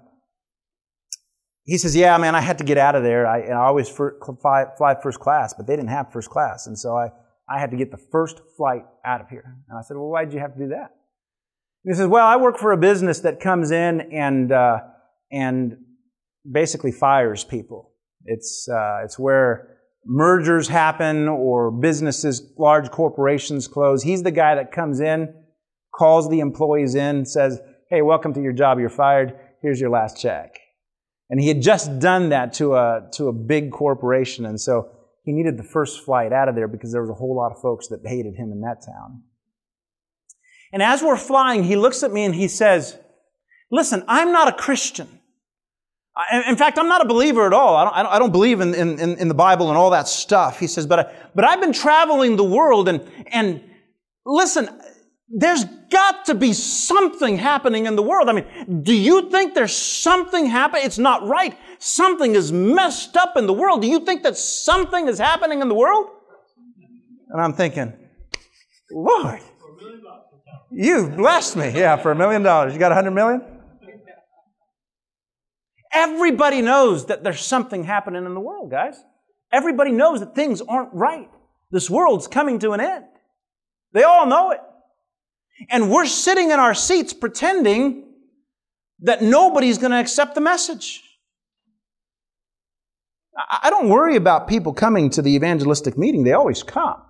he 1.64 1.78
says, 1.78 1.96
yeah, 1.96 2.18
man, 2.18 2.34
I 2.34 2.40
had 2.40 2.60
to 2.60 2.64
get 2.64 2.78
out 2.78 2.96
of 2.96 3.04
there. 3.04 3.28
I, 3.28 3.42
I 3.42 3.68
always 3.68 3.90
fly, 3.90 4.66
fly 4.78 4.96
first 5.02 5.20
class, 5.20 5.54
but 5.54 5.68
they 5.68 5.76
didn't 5.76 5.90
have 5.90 6.14
first 6.14 6.30
class. 6.30 6.66
And 6.66 6.80
so 6.80 6.96
I, 6.96 7.10
I 7.50 7.60
had 7.60 7.72
to 7.72 7.78
get 7.78 7.92
the 7.92 7.98
first 7.98 8.40
flight 8.56 8.86
out 9.04 9.20
of 9.20 9.30
here. 9.30 9.58
And 9.68 9.78
I 9.78 9.82
said, 9.82 9.98
well, 9.98 10.08
why 10.08 10.24
did 10.24 10.34
you 10.34 10.40
have 10.40 10.54
to 10.54 10.60
do 10.60 10.70
that? 10.70 10.96
And 11.84 11.94
he 11.94 11.94
says, 11.94 12.08
well, 12.08 12.26
I 12.26 12.38
work 12.38 12.58
for 12.58 12.72
a 12.72 12.78
business 12.78 13.20
that 13.20 13.42
comes 13.42 13.72
in 13.72 14.02
and, 14.14 14.52
uh, 14.54 14.80
and 15.30 15.78
basically 16.50 16.94
fires 16.94 17.44
people. 17.44 17.92
It's, 18.24 18.70
uh, 18.70 19.02
it's 19.04 19.20
where 19.20 19.77
mergers 20.08 20.70
happen 20.70 21.28
or 21.28 21.70
businesses, 21.70 22.54
large 22.58 22.90
corporations 22.90 23.68
close. 23.68 24.02
He's 24.02 24.24
the 24.24 24.32
guy 24.32 24.56
that 24.56 24.72
comes 24.72 25.00
in, 25.02 25.34
calls 25.94 26.30
the 26.30 26.40
employees 26.40 26.96
in, 26.96 27.26
says, 27.26 27.60
hey, 27.90 28.02
welcome 28.02 28.34
to 28.34 28.42
your 28.42 28.54
job, 28.54 28.80
you're 28.80 28.90
fired, 28.90 29.38
here's 29.62 29.80
your 29.80 29.90
last 29.90 30.20
check. 30.20 30.58
And 31.30 31.42
he 31.42 31.50
had 31.50 31.62
just 31.62 32.00
done 32.00 32.30
that 32.30 32.54
to 32.54 32.76
a, 32.76 33.10
to 33.14 33.28
a 33.28 33.34
big 33.34 33.72
corporation. 33.72 34.46
And 34.46 34.60
so 34.60 34.90
he 35.24 35.34
needed 35.34 35.58
the 35.58 35.64
first 35.64 36.06
flight 36.06 36.32
out 36.32 36.48
of 36.48 36.56
there 36.56 36.70
because 36.70 36.94
there 36.94 37.02
was 37.02 37.10
a 37.10 37.14
whole 37.14 37.36
lot 37.36 37.52
of 37.52 37.62
folks 37.62 37.90
that 37.90 38.00
hated 38.06 38.36
him 38.36 38.52
in 38.54 38.62
that 38.62 38.86
town. 38.86 39.24
And 40.72 40.82
as 40.82 41.02
we're 41.02 41.18
flying, 41.18 41.66
he 41.66 41.76
looks 41.76 42.02
at 42.04 42.12
me 42.12 42.24
and 42.24 42.34
he 42.34 42.48
says, 42.48 42.98
Listen, 43.70 44.06
I'm 44.08 44.32
not 44.32 44.48
a 44.48 44.54
Christian. 44.54 45.17
In 46.48 46.56
fact, 46.56 46.80
I'm 46.80 46.88
not 46.88 47.02
a 47.02 47.06
believer 47.06 47.46
at 47.46 47.54
all. 47.54 47.76
I 47.76 47.84
don't, 47.84 48.08
I 48.08 48.20
don't 48.20 48.32
believe 48.32 48.60
in, 48.60 48.74
in, 48.74 49.00
in 49.00 49.28
the 49.28 49.36
Bible 49.36 49.70
and 49.70 49.78
all 49.78 49.92
that 49.92 50.08
stuff. 50.08 50.60
He 50.60 50.66
says, 50.66 50.88
but, 50.88 51.00
I, 51.00 51.14
but 51.36 51.46
I've 51.46 51.62
been 51.62 51.74
traveling 51.74 52.38
the 52.38 52.44
world 52.44 52.90
and, 52.90 53.08
and 53.28 53.64
listen, 54.26 54.68
there's 55.30 55.64
got 55.92 56.26
to 56.26 56.36
be 56.36 56.54
something 56.54 57.38
happening 57.38 57.86
in 57.86 57.96
the 57.96 58.02
world. 58.02 58.30
I 58.30 58.34
mean, 58.34 58.82
do 58.84 58.94
you 58.94 59.30
think 59.30 59.54
there's 59.54 59.76
something 59.76 60.48
happening? 60.48 60.86
It's 60.86 60.98
not 60.98 61.28
right. 61.28 61.56
Something 61.80 62.34
is 62.34 62.52
messed 62.52 63.16
up 63.16 63.38
in 63.38 63.46
the 63.46 63.54
world. 63.54 63.82
Do 63.82 63.88
you 63.88 64.00
think 64.00 64.24
that 64.24 64.38
something 64.38 65.08
is 65.08 65.20
happening 65.20 65.62
in 65.62 65.68
the 65.68 65.76
world? 65.76 66.08
And 67.30 67.42
I'm 67.42 67.54
thinking, 67.54 67.94
Lord, 68.92 69.42
you've 70.72 71.16
blessed 71.16 71.58
me. 71.58 71.72
Yeah, 71.76 71.98
for 71.98 72.12
a 72.12 72.16
million 72.16 72.42
dollars. 72.42 72.74
You 72.74 72.80
got 72.80 72.92
a 72.92 72.96
hundred 72.96 73.12
million? 73.12 73.57
Everybody 75.98 76.62
knows 76.62 77.08
that 77.08 77.24
there's 77.24 77.42
something 77.42 77.84
happening 77.84 78.24
in 78.24 78.36
the 78.36 78.40
world, 78.40 78.70
guys. 78.70 79.04
Everybody 79.52 79.92
knows 79.92 80.20
that 80.20 80.36
things 80.36 80.62
aren't 80.62 80.94
right. 80.94 81.28
This 81.72 81.90
world's 81.90 82.28
coming 82.28 82.60
to 82.60 82.74
an 82.74 82.80
end. 82.80 83.06
They 83.94 84.04
all 84.04 84.28
know 84.28 84.52
it. 84.52 84.60
And 85.72 85.90
we're 85.90 86.06
sitting 86.06 86.52
in 86.52 86.60
our 86.60 86.76
seats 86.76 87.14
pretending 87.14 88.14
that 89.00 89.24
nobody's 89.24 89.80
going 89.80 89.90
to 89.90 89.98
accept 89.98 90.36
the 90.36 90.42
message. 90.42 91.02
I 93.36 93.72
don't 93.72 93.90
worry 93.90 94.18
about 94.18 94.48
people 94.48 94.74
coming 94.74 95.10
to 95.12 95.24
the 95.24 95.34
evangelistic 95.34 95.98
meeting. 95.98 96.24
They 96.24 96.34
always 96.34 96.62
come. 96.62 97.02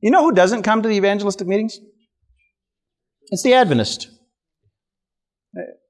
You 0.00 0.10
know 0.10 0.22
who 0.22 0.32
doesn't 0.32 0.62
come 0.62 0.82
to 0.82 0.88
the 0.88 0.96
evangelistic 0.96 1.46
meetings? 1.46 1.78
It's 3.28 3.42
the 3.42 3.52
Adventist. 3.52 4.08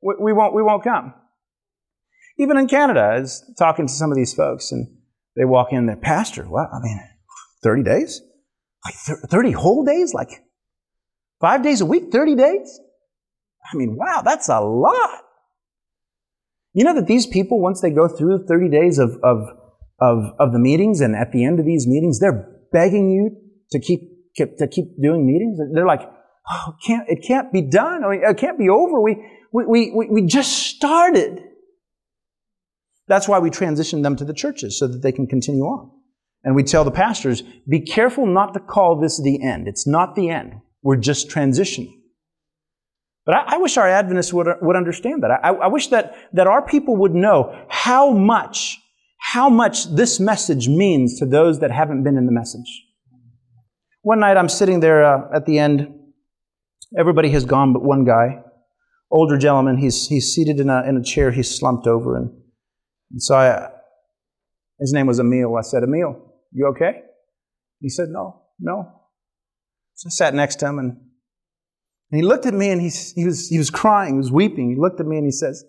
We 0.03 0.32
won't, 0.32 0.55
we 0.55 0.62
won't 0.62 0.82
come. 0.82 1.14
Even 2.39 2.59
in 2.59 2.66
Canada, 2.66 3.01
I 3.01 3.20
was 3.20 3.43
talking 3.59 3.87
to 3.87 3.93
some 3.93 4.11
of 4.11 4.16
these 4.16 4.35
folks, 4.35 4.72
and 4.72 4.89
they 5.37 5.45
walk 5.45 5.68
in, 5.72 5.87
they're, 5.87 5.97
Pastor, 5.97 6.45
what? 6.45 6.68
I 6.72 6.80
mean, 6.80 7.01
30 7.62 7.82
days? 7.82 8.20
Like 8.85 8.95
30 9.30 9.53
whole 9.53 9.85
days? 9.85 10.12
Like 10.12 10.45
Five 11.45 11.62
days 11.62 11.82
a 11.82 11.85
week, 11.85 12.05
30 12.11 12.37
days? 12.37 12.80
I 13.70 13.76
mean, 13.76 13.97
wow, 13.97 14.22
that's 14.24 14.49
a 14.49 14.61
lot. 14.61 15.20
You 16.72 16.85
know 16.85 16.95
that 16.95 17.07
these 17.07 17.26
people, 17.26 17.61
once 17.61 17.82
they 17.82 17.91
go 17.91 18.09
through 18.09 18.47
30 18.47 18.70
days 18.70 18.99
of, 18.99 19.18
of, 19.22 19.49
of, 20.01 20.24
of 20.39 20.53
the 20.53 20.59
meetings, 20.59 21.03
and 21.03 21.14
at 21.14 21.32
the 21.32 21.45
end 21.45 21.61
of 21.61 21.66
these 21.66 21.87
meetings, 21.87 22.18
they're 22.18 22.49
begging 22.72 23.11
you 23.11 23.37
to 23.72 23.78
keep, 23.78 24.01
keep 24.35 24.57
to 24.57 24.66
keep 24.66 24.87
doing 25.03 25.26
meetings. 25.26 25.59
They're 25.74 25.87
like, 25.87 26.09
oh, 26.51 26.76
can't, 26.87 27.07
it 27.11 27.22
can't 27.26 27.53
be 27.53 27.61
done. 27.61 28.05
I 28.05 28.11
mean, 28.11 28.22
it 28.24 28.39
can't 28.39 28.59
be 28.59 28.70
over. 28.70 28.99
We, 29.01 29.22
we, 29.53 29.93
we, 29.95 30.09
we 30.11 30.26
just 30.26 30.51
started. 30.51 31.43
That's 33.07 33.29
why 33.29 33.39
we 33.39 33.51
transition 33.51 34.03
them 34.03 34.17
to 34.17 34.25
the 34.25 34.33
churches 34.33 34.79
so 34.79 34.87
that 34.87 35.03
they 35.03 35.13
can 35.13 35.27
continue 35.27 35.65
on. 35.65 35.91
And 36.43 36.55
we 36.55 36.63
tell 36.63 36.85
the 36.85 36.91
pastors, 36.91 37.43
be 37.69 37.81
careful 37.81 38.27
not 38.27 38.55
to 38.55 38.61
call 38.61 39.01
this 39.01 39.21
the 39.21 39.43
end. 39.43 39.67
It's 39.67 39.87
not 39.87 40.15
the 40.15 40.31
end. 40.31 40.55
We're 40.83 40.97
just 40.97 41.29
transitioning. 41.29 41.93
But 43.25 43.37
I, 43.37 43.55
I 43.55 43.57
wish 43.57 43.77
our 43.79 43.89
Adventists 43.89 44.33
would, 44.35 44.47
would 44.61 44.77
understand 44.77 45.23
that. 45.23 45.31
I, 45.43 45.51
I 45.51 45.67
wish 45.69 45.89
that, 45.89 46.15
that 46.35 46.47
our 46.47 46.65
people 46.65 46.97
would 46.97 47.15
know 47.15 47.59
how 47.69 48.11
much, 48.11 48.79
how 49.19 49.49
much 49.49 49.87
this 49.95 50.21
message 50.21 50.69
means 50.69 51.19
to 51.19 51.27
those 51.27 51.61
that 51.61 51.71
haven't 51.71 52.05
been 52.05 52.19
in 52.19 52.27
the 52.27 52.33
message. 52.33 52.85
One 54.03 54.21
night 54.21 54.37
I'm 54.37 54.51
sitting 54.51 54.81
there 54.81 55.03
uh, 55.03 55.35
at 55.35 55.47
the 55.47 55.59
end. 55.59 55.89
Everybody 56.99 57.31
has 57.31 57.47
gone 57.47 57.73
but 57.73 57.83
one 57.83 58.05
guy. 58.05 58.43
Older 59.11 59.39
gentleman. 59.39 59.79
He's, 59.79 60.07
he's 60.09 60.35
seated 60.35 60.61
in 60.61 60.69
a, 60.69 60.83
in 60.87 60.99
a 60.99 61.03
chair. 61.03 61.31
He's 61.31 61.51
slumped 61.51 61.87
over. 61.87 62.19
And, 62.19 62.31
and 63.11 63.23
so 63.23 63.35
I, 63.37 63.71
his 64.79 64.93
name 64.93 65.07
was 65.07 65.21
Emil. 65.21 65.57
I 65.57 65.63
said, 65.63 65.83
Emil, 65.83 66.33
you 66.53 66.67
okay? 66.69 67.03
He 67.81 67.89
said, 67.89 68.09
no, 68.09 68.43
no. 68.59 68.91
So 69.95 70.09
I 70.09 70.11
sat 70.11 70.35
next 70.35 70.57
to 70.57 70.67
him 70.67 70.79
and, 70.79 70.91
and 72.11 72.21
he 72.21 72.23
looked 72.23 72.47
at 72.47 72.55
me 72.55 72.71
and 72.71 72.81
he, 72.81 72.91
he, 73.15 73.25
was, 73.25 73.49
he 73.49 73.59
was 73.59 73.71
crying, 73.71 74.15
he 74.15 74.19
was 74.19 74.33
weeping. 74.33 74.71
He 74.71 74.77
looked 74.81 75.01
at 75.01 75.07
me 75.07 75.17
and 75.17 75.27
he 75.27 75.33
says, 75.33 75.65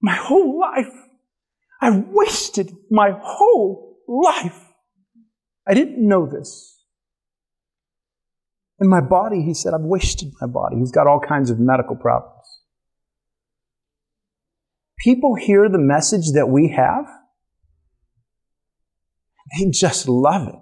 My 0.00 0.14
whole 0.14 0.58
life, 0.58 0.92
I 1.80 2.04
wasted 2.10 2.74
my 2.90 3.12
whole 3.20 3.98
life. 4.08 4.60
I 5.66 5.74
didn't 5.74 6.06
know 6.06 6.26
this. 6.26 6.84
In 8.80 8.88
my 8.88 9.00
body, 9.00 9.42
he 9.42 9.54
said, 9.54 9.74
I've 9.74 9.82
wasted 9.82 10.32
my 10.40 10.46
body. 10.46 10.76
He's 10.76 10.90
got 10.90 11.06
all 11.06 11.20
kinds 11.20 11.50
of 11.50 11.60
medical 11.60 11.94
problems. 11.94 12.41
People 15.02 15.34
hear 15.34 15.68
the 15.68 15.78
message 15.78 16.32
that 16.34 16.48
we 16.48 16.68
have, 16.76 17.06
they 19.58 19.68
just 19.70 20.08
love 20.08 20.46
it. 20.46 20.54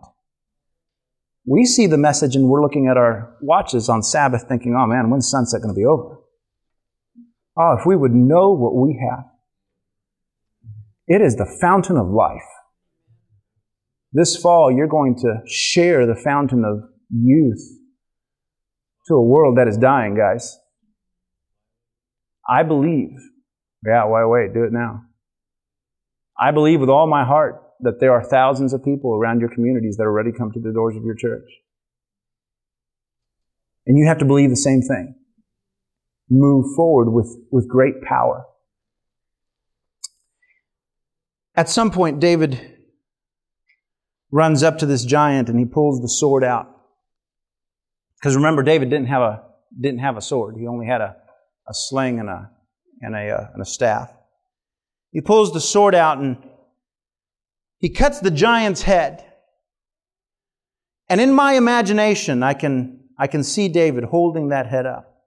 We 1.46 1.64
see 1.64 1.86
the 1.86 1.98
message 1.98 2.36
and 2.36 2.48
we're 2.48 2.62
looking 2.62 2.88
at 2.88 2.96
our 2.96 3.36
watches 3.42 3.88
on 3.88 4.02
Sabbath 4.02 4.44
thinking, 4.48 4.74
oh 4.78 4.86
man, 4.86 5.10
when's 5.10 5.28
sunset 5.30 5.60
going 5.60 5.74
to 5.74 5.78
be 5.78 5.84
over? 5.84 6.18
Oh, 7.56 7.76
if 7.78 7.84
we 7.84 7.96
would 7.96 8.14
know 8.14 8.52
what 8.52 8.74
we 8.74 8.98
have. 9.10 9.24
It 11.06 11.20
is 11.20 11.36
the 11.36 11.58
fountain 11.60 11.96
of 11.96 12.08
life. 12.08 12.40
This 14.12 14.36
fall, 14.36 14.72
you're 14.72 14.86
going 14.86 15.16
to 15.16 15.40
share 15.46 16.06
the 16.06 16.14
fountain 16.14 16.64
of 16.64 16.88
youth 17.10 17.60
to 19.08 19.14
a 19.14 19.22
world 19.22 19.58
that 19.58 19.68
is 19.68 19.76
dying, 19.76 20.14
guys. 20.14 20.56
I 22.48 22.62
believe. 22.62 23.10
Yeah, 23.84 24.04
why 24.04 24.24
wait? 24.26 24.52
Do 24.52 24.64
it 24.64 24.72
now. 24.72 25.02
I 26.38 26.50
believe 26.50 26.80
with 26.80 26.90
all 26.90 27.06
my 27.06 27.24
heart 27.24 27.62
that 27.80 28.00
there 28.00 28.12
are 28.12 28.22
thousands 28.22 28.72
of 28.72 28.84
people 28.84 29.14
around 29.14 29.40
your 29.40 29.48
communities 29.48 29.96
that 29.96 30.04
are 30.04 30.12
ready 30.12 30.32
to 30.32 30.38
come 30.38 30.52
to 30.52 30.60
the 30.60 30.72
doors 30.72 30.96
of 30.96 31.04
your 31.04 31.14
church. 31.14 31.48
And 33.86 33.98
you 33.98 34.06
have 34.06 34.18
to 34.18 34.24
believe 34.24 34.50
the 34.50 34.56
same 34.56 34.82
thing. 34.82 35.14
Move 36.28 36.74
forward 36.76 37.10
with, 37.10 37.36
with 37.50 37.68
great 37.68 38.02
power. 38.02 38.44
At 41.56 41.68
some 41.68 41.90
point, 41.90 42.20
David 42.20 42.78
runs 44.30 44.62
up 44.62 44.78
to 44.78 44.86
this 44.86 45.04
giant 45.04 45.48
and 45.48 45.58
he 45.58 45.64
pulls 45.64 46.00
the 46.00 46.08
sword 46.08 46.44
out. 46.44 46.68
Because 48.18 48.36
remember, 48.36 48.62
David 48.62 48.90
didn't 48.90 49.08
have 49.08 49.22
a, 49.22 49.42
didn't 49.78 50.00
have 50.00 50.16
a 50.16 50.20
sword. 50.20 50.56
He 50.58 50.66
only 50.66 50.86
had 50.86 51.00
a, 51.00 51.16
a 51.68 51.72
sling 51.72 52.20
and 52.20 52.28
a, 52.28 52.50
and, 53.00 53.14
a, 53.14 53.30
uh, 53.30 53.46
and 53.52 53.62
a 53.62 53.64
staff. 53.64 54.12
He 55.12 55.20
pulls 55.20 55.52
the 55.52 55.60
sword 55.60 55.94
out 55.94 56.18
and 56.18 56.36
he 57.78 57.88
cuts 57.88 58.20
the 58.20 58.30
giant's 58.30 58.82
head. 58.82 59.24
And 61.08 61.20
in 61.20 61.32
my 61.32 61.54
imagination, 61.54 62.42
I 62.42 62.54
can, 62.54 63.00
I 63.18 63.26
can 63.26 63.42
see 63.42 63.68
David 63.68 64.04
holding 64.04 64.48
that 64.48 64.66
head 64.66 64.86
up 64.86 65.24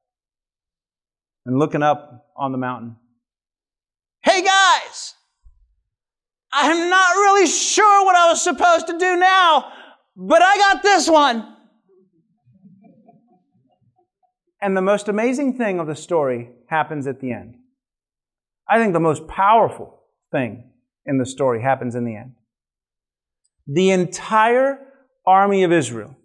and 1.46 1.60
looking 1.60 1.84
up 1.84 2.28
on 2.38 2.52
the 2.52 2.58
mountain. 2.58 2.96
Hey 4.22 4.42
guys! 4.42 5.16
I'm 6.54 6.90
not 6.90 7.16
really 7.16 7.48
sure 7.48 8.06
what 8.06 8.16
I 8.16 8.30
was 8.30 8.42
supposed 8.42 8.88
to 8.88 8.98
do 8.98 9.18
now, 9.18 9.74
but 10.16 10.42
I 10.42 10.58
got 10.58 10.84
this 10.84 11.10
one. 11.10 11.56
And 14.62 14.78
the 14.78 14.82
most 14.82 15.10
amazing 15.10 15.58
thing 15.58 15.80
of 15.80 15.88
the 15.88 15.96
story 15.96 16.52
happens 16.68 17.08
at 17.08 17.20
the 17.20 17.34
end. 17.34 17.56
I 18.74 18.80
think 18.80 18.94
the 18.94 19.00
most 19.00 19.28
powerful 19.28 20.00
thing 20.32 20.72
in 21.06 21.20
the 21.20 21.28
story 21.28 21.62
happens 21.62 21.94
in 21.94 22.06
the 22.06 22.16
end. 22.16 22.32
The 23.68 23.92
entire 23.92 24.80
army 25.28 25.64
of 25.64 25.72
Israel 25.72 26.18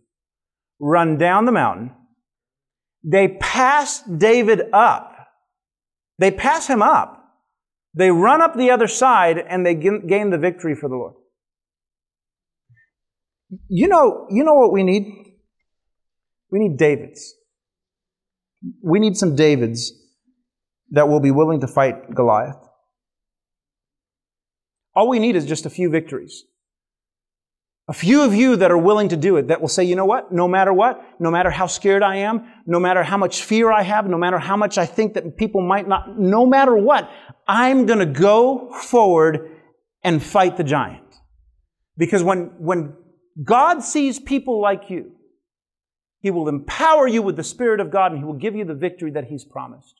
run 0.80 1.18
down 1.18 1.44
the 1.44 1.52
mountain. 1.52 1.92
They 3.04 3.36
pass 3.38 4.00
David 4.00 4.62
up. 4.72 5.14
They 6.18 6.30
pass 6.30 6.66
him 6.66 6.80
up. 6.80 7.22
They 7.92 8.10
run 8.10 8.40
up 8.40 8.56
the 8.56 8.70
other 8.70 8.88
side 8.88 9.36
and 9.36 9.66
they 9.66 9.74
gain 9.74 10.30
the 10.30 10.38
victory 10.38 10.74
for 10.74 10.88
the 10.88 10.96
Lord. 10.96 11.16
You 13.68 13.88
know, 13.88 14.26
you 14.30 14.42
know 14.42 14.54
what 14.54 14.72
we 14.72 14.84
need? 14.84 15.04
We 16.50 16.60
need 16.60 16.78
Davids. 16.78 17.34
We 18.82 19.00
need 19.00 19.18
some 19.18 19.36
Davids 19.36 19.92
that 20.90 21.08
will 21.08 21.20
be 21.20 21.30
willing 21.30 21.60
to 21.60 21.66
fight 21.66 22.14
Goliath. 22.14 22.56
All 24.94 25.08
we 25.08 25.18
need 25.18 25.36
is 25.36 25.44
just 25.44 25.66
a 25.66 25.70
few 25.70 25.90
victories. 25.90 26.44
A 27.90 27.92
few 27.94 28.22
of 28.22 28.34
you 28.34 28.56
that 28.56 28.70
are 28.70 28.78
willing 28.78 29.08
to 29.08 29.16
do 29.16 29.36
it, 29.36 29.48
that 29.48 29.62
will 29.62 29.68
say, 29.68 29.82
you 29.82 29.96
know 29.96 30.04
what? 30.04 30.30
No 30.30 30.46
matter 30.46 30.74
what, 30.74 31.02
no 31.18 31.30
matter 31.30 31.50
how 31.50 31.66
scared 31.66 32.02
I 32.02 32.16
am, 32.16 32.46
no 32.66 32.78
matter 32.78 33.02
how 33.02 33.16
much 33.16 33.42
fear 33.42 33.72
I 33.72 33.82
have, 33.82 34.06
no 34.06 34.18
matter 34.18 34.38
how 34.38 34.58
much 34.58 34.76
I 34.76 34.84
think 34.84 35.14
that 35.14 35.38
people 35.38 35.62
might 35.62 35.88
not, 35.88 36.18
no 36.18 36.44
matter 36.44 36.76
what, 36.76 37.10
I'm 37.46 37.86
gonna 37.86 38.04
go 38.04 38.70
forward 38.72 39.50
and 40.02 40.22
fight 40.22 40.58
the 40.58 40.64
giant. 40.64 41.02
Because 41.96 42.22
when, 42.22 42.52
when 42.58 42.94
God 43.42 43.82
sees 43.82 44.18
people 44.18 44.60
like 44.60 44.90
you, 44.90 45.12
He 46.20 46.30
will 46.30 46.48
empower 46.48 47.08
you 47.08 47.22
with 47.22 47.36
the 47.36 47.44
Spirit 47.44 47.80
of 47.80 47.90
God 47.90 48.12
and 48.12 48.20
He 48.20 48.24
will 48.24 48.34
give 48.34 48.54
you 48.54 48.64
the 48.64 48.74
victory 48.74 49.12
that 49.12 49.24
He's 49.24 49.44
promised. 49.44 49.94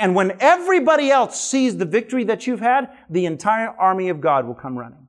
And 0.00 0.14
when 0.14 0.38
everybody 0.40 1.10
else 1.10 1.38
sees 1.38 1.76
the 1.76 1.84
victory 1.84 2.24
that 2.24 2.46
you've 2.46 2.60
had, 2.60 2.88
the 3.10 3.26
entire 3.26 3.68
army 3.68 4.08
of 4.08 4.22
God 4.22 4.46
will 4.46 4.54
come 4.54 4.78
running. 4.78 5.08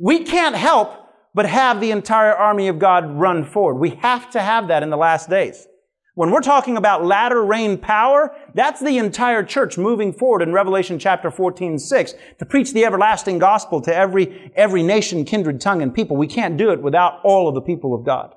We 0.00 0.24
can't 0.24 0.56
help 0.56 0.98
but 1.32 1.46
have 1.46 1.80
the 1.80 1.92
entire 1.92 2.34
army 2.34 2.66
of 2.66 2.80
God 2.80 3.06
run 3.08 3.44
forward. 3.44 3.76
We 3.76 3.90
have 4.00 4.30
to 4.32 4.40
have 4.40 4.66
that 4.68 4.82
in 4.82 4.90
the 4.90 4.96
last 4.96 5.30
days. 5.30 5.68
When 6.14 6.32
we're 6.32 6.40
talking 6.40 6.76
about 6.76 7.04
latter 7.04 7.42
rain 7.42 7.78
power, 7.78 8.36
that's 8.52 8.80
the 8.80 8.98
entire 8.98 9.44
church 9.44 9.78
moving 9.78 10.12
forward 10.12 10.42
in 10.42 10.52
Revelation 10.52 10.98
chapter 10.98 11.30
14, 11.30 11.78
6 11.78 12.14
to 12.40 12.44
preach 12.44 12.72
the 12.72 12.84
everlasting 12.84 13.38
gospel 13.38 13.80
to 13.82 13.94
every, 13.94 14.52
every 14.56 14.82
nation, 14.82 15.24
kindred, 15.24 15.60
tongue, 15.60 15.82
and 15.82 15.94
people. 15.94 16.16
We 16.16 16.26
can't 16.26 16.58
do 16.58 16.70
it 16.70 16.82
without 16.82 17.20
all 17.22 17.48
of 17.48 17.54
the 17.54 17.62
people 17.62 17.94
of 17.94 18.04
God. 18.04 18.34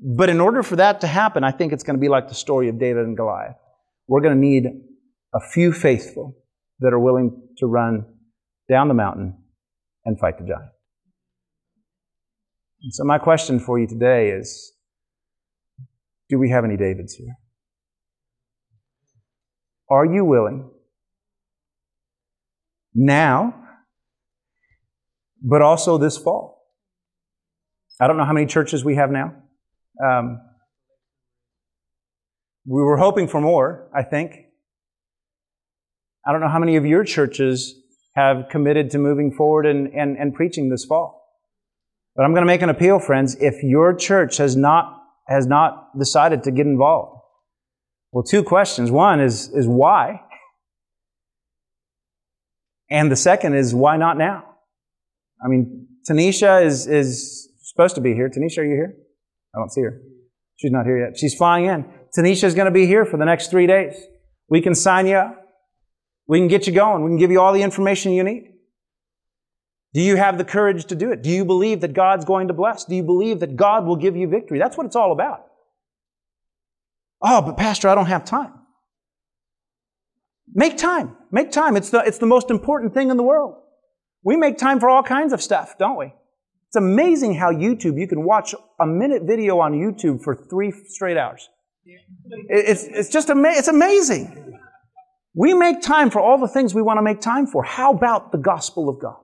But 0.00 0.30
in 0.30 0.40
order 0.40 0.62
for 0.62 0.76
that 0.76 1.02
to 1.02 1.06
happen, 1.06 1.44
I 1.44 1.52
think 1.52 1.72
it's 1.72 1.84
going 1.84 1.96
to 1.96 2.00
be 2.00 2.08
like 2.08 2.28
the 2.28 2.34
story 2.34 2.68
of 2.68 2.78
David 2.78 3.04
and 3.04 3.16
Goliath. 3.16 3.56
We're 4.06 4.20
going 4.20 4.34
to 4.34 4.40
need 4.40 4.66
a 5.34 5.40
few 5.40 5.72
faithful 5.72 6.36
that 6.80 6.92
are 6.92 6.98
willing 6.98 7.42
to 7.58 7.66
run 7.66 8.04
down 8.68 8.88
the 8.88 8.94
mountain 8.94 9.36
and 10.04 10.18
fight 10.18 10.38
the 10.38 10.44
giant. 10.44 10.70
And 12.82 12.92
so, 12.92 13.04
my 13.04 13.18
question 13.18 13.58
for 13.58 13.78
you 13.78 13.86
today 13.86 14.30
is 14.30 14.72
Do 16.28 16.38
we 16.38 16.50
have 16.50 16.64
any 16.64 16.76
Davids 16.76 17.14
here? 17.14 17.36
Are 19.90 20.04
you 20.04 20.24
willing 20.24 20.70
now, 22.94 23.54
but 25.42 25.62
also 25.62 25.98
this 25.98 26.18
fall? 26.18 26.54
I 28.00 28.06
don't 28.06 28.16
know 28.16 28.24
how 28.24 28.32
many 28.32 28.46
churches 28.46 28.84
we 28.84 28.96
have 28.96 29.10
now. 29.10 29.34
Um, 30.04 30.40
we 32.66 32.82
were 32.82 32.96
hoping 32.96 33.28
for 33.28 33.40
more, 33.40 33.90
I 33.94 34.02
think. 34.02 34.36
I 36.26 36.32
don't 36.32 36.40
know 36.40 36.48
how 36.48 36.58
many 36.58 36.76
of 36.76 36.86
your 36.86 37.04
churches 37.04 37.74
have 38.14 38.48
committed 38.50 38.90
to 38.90 38.98
moving 38.98 39.32
forward 39.32 39.66
and, 39.66 39.88
and, 39.88 40.16
and 40.16 40.34
preaching 40.34 40.70
this 40.70 40.84
fall. 40.84 41.22
But 42.16 42.24
I'm 42.24 42.32
going 42.32 42.42
to 42.42 42.46
make 42.46 42.62
an 42.62 42.70
appeal, 42.70 43.00
friends. 43.00 43.36
If 43.40 43.62
your 43.62 43.94
church 43.94 44.36
has 44.38 44.56
not, 44.56 45.02
has 45.28 45.46
not 45.46 45.98
decided 45.98 46.44
to 46.44 46.50
get 46.50 46.66
involved, 46.66 47.20
well, 48.12 48.22
two 48.22 48.44
questions. 48.44 48.90
One 48.90 49.20
is, 49.20 49.48
is 49.48 49.66
why? 49.66 50.20
And 52.88 53.10
the 53.10 53.16
second 53.16 53.54
is 53.54 53.74
why 53.74 53.96
not 53.96 54.16
now? 54.16 54.44
I 55.44 55.48
mean, 55.48 55.88
Tanisha 56.08 56.64
is, 56.64 56.86
is 56.86 57.48
supposed 57.62 57.96
to 57.96 58.00
be 58.00 58.14
here. 58.14 58.28
Tanisha, 58.28 58.58
are 58.58 58.64
you 58.64 58.76
here? 58.76 58.94
I 59.54 59.58
don't 59.58 59.72
see 59.72 59.82
her. 59.82 60.00
She's 60.56 60.70
not 60.70 60.86
here 60.86 61.06
yet. 61.06 61.18
She's 61.18 61.34
flying 61.34 61.64
in. 61.64 61.84
Tanisha 62.16 62.44
is 62.44 62.54
going 62.54 62.66
to 62.66 62.70
be 62.70 62.86
here 62.86 63.04
for 63.04 63.16
the 63.16 63.24
next 63.24 63.50
three 63.50 63.66
days. 63.66 63.96
We 64.48 64.60
can 64.60 64.74
sign 64.74 65.06
you 65.06 65.16
up. 65.16 65.40
We 66.26 66.38
can 66.38 66.48
get 66.48 66.66
you 66.66 66.72
going. 66.72 67.02
We 67.02 67.10
can 67.10 67.18
give 67.18 67.30
you 67.30 67.40
all 67.40 67.52
the 67.52 67.62
information 67.62 68.12
you 68.12 68.22
need. 68.22 68.50
Do 69.92 70.00
you 70.00 70.16
have 70.16 70.38
the 70.38 70.44
courage 70.44 70.86
to 70.86 70.94
do 70.94 71.12
it? 71.12 71.22
Do 71.22 71.30
you 71.30 71.44
believe 71.44 71.80
that 71.82 71.92
God's 71.92 72.24
going 72.24 72.48
to 72.48 72.54
bless? 72.54 72.84
Do 72.84 72.94
you 72.94 73.02
believe 73.02 73.40
that 73.40 73.56
God 73.56 73.86
will 73.86 73.96
give 73.96 74.16
you 74.16 74.26
victory? 74.26 74.58
That's 74.58 74.76
what 74.76 74.86
it's 74.86 74.96
all 74.96 75.12
about. 75.12 75.46
Oh, 77.22 77.42
but 77.42 77.56
Pastor, 77.56 77.88
I 77.88 77.94
don't 77.94 78.06
have 78.06 78.24
time. 78.24 78.52
Make 80.52 80.76
time. 80.76 81.16
Make 81.30 81.52
time. 81.52 81.76
It's 81.76 81.90
the, 81.90 82.00
it's 82.00 82.18
the 82.18 82.26
most 82.26 82.50
important 82.50 82.92
thing 82.92 83.10
in 83.10 83.16
the 83.16 83.22
world. 83.22 83.56
We 84.22 84.36
make 84.36 84.58
time 84.58 84.80
for 84.80 84.88
all 84.88 85.02
kinds 85.02 85.32
of 85.32 85.42
stuff, 85.42 85.76
don't 85.78 85.98
we? 85.98 86.12
It's 86.68 86.76
amazing 86.76 87.34
how 87.34 87.52
YouTube, 87.52 87.98
you 87.98 88.08
can 88.08 88.24
watch 88.24 88.54
a 88.80 88.86
minute 88.86 89.22
video 89.22 89.60
on 89.60 89.72
YouTube 89.72 90.22
for 90.22 90.34
three 90.34 90.72
straight 90.88 91.16
hours. 91.16 91.48
It's, 92.48 92.84
it's 92.84 93.08
just 93.08 93.30
ama- 93.30 93.52
it's 93.54 93.68
amazing. 93.68 94.58
We 95.34 95.52
make 95.54 95.82
time 95.82 96.10
for 96.10 96.20
all 96.20 96.38
the 96.38 96.48
things 96.48 96.74
we 96.74 96.82
want 96.82 96.98
to 96.98 97.02
make 97.02 97.20
time 97.20 97.46
for. 97.46 97.64
How 97.64 97.92
about 97.92 98.32
the 98.32 98.38
gospel 98.38 98.88
of 98.88 99.00
God? 99.00 99.16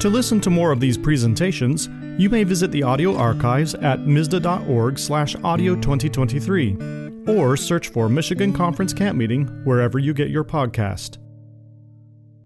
To 0.00 0.10
listen 0.10 0.38
to 0.42 0.50
more 0.50 0.70
of 0.70 0.80
these 0.80 0.98
presentations, 0.98 1.88
you 2.18 2.28
may 2.28 2.44
visit 2.44 2.70
the 2.70 2.82
audio 2.82 3.16
archives 3.16 3.74
at 3.74 4.00
misda.org 4.00 4.98
slash 4.98 5.34
audio 5.42 5.74
2023 5.76 7.24
or 7.26 7.56
search 7.56 7.88
for 7.88 8.10
Michigan 8.10 8.52
Conference 8.52 8.92
Camp 8.92 9.16
Meeting 9.16 9.46
wherever 9.64 9.98
you 9.98 10.12
get 10.12 10.28
your 10.28 10.44
podcast. 10.44 11.23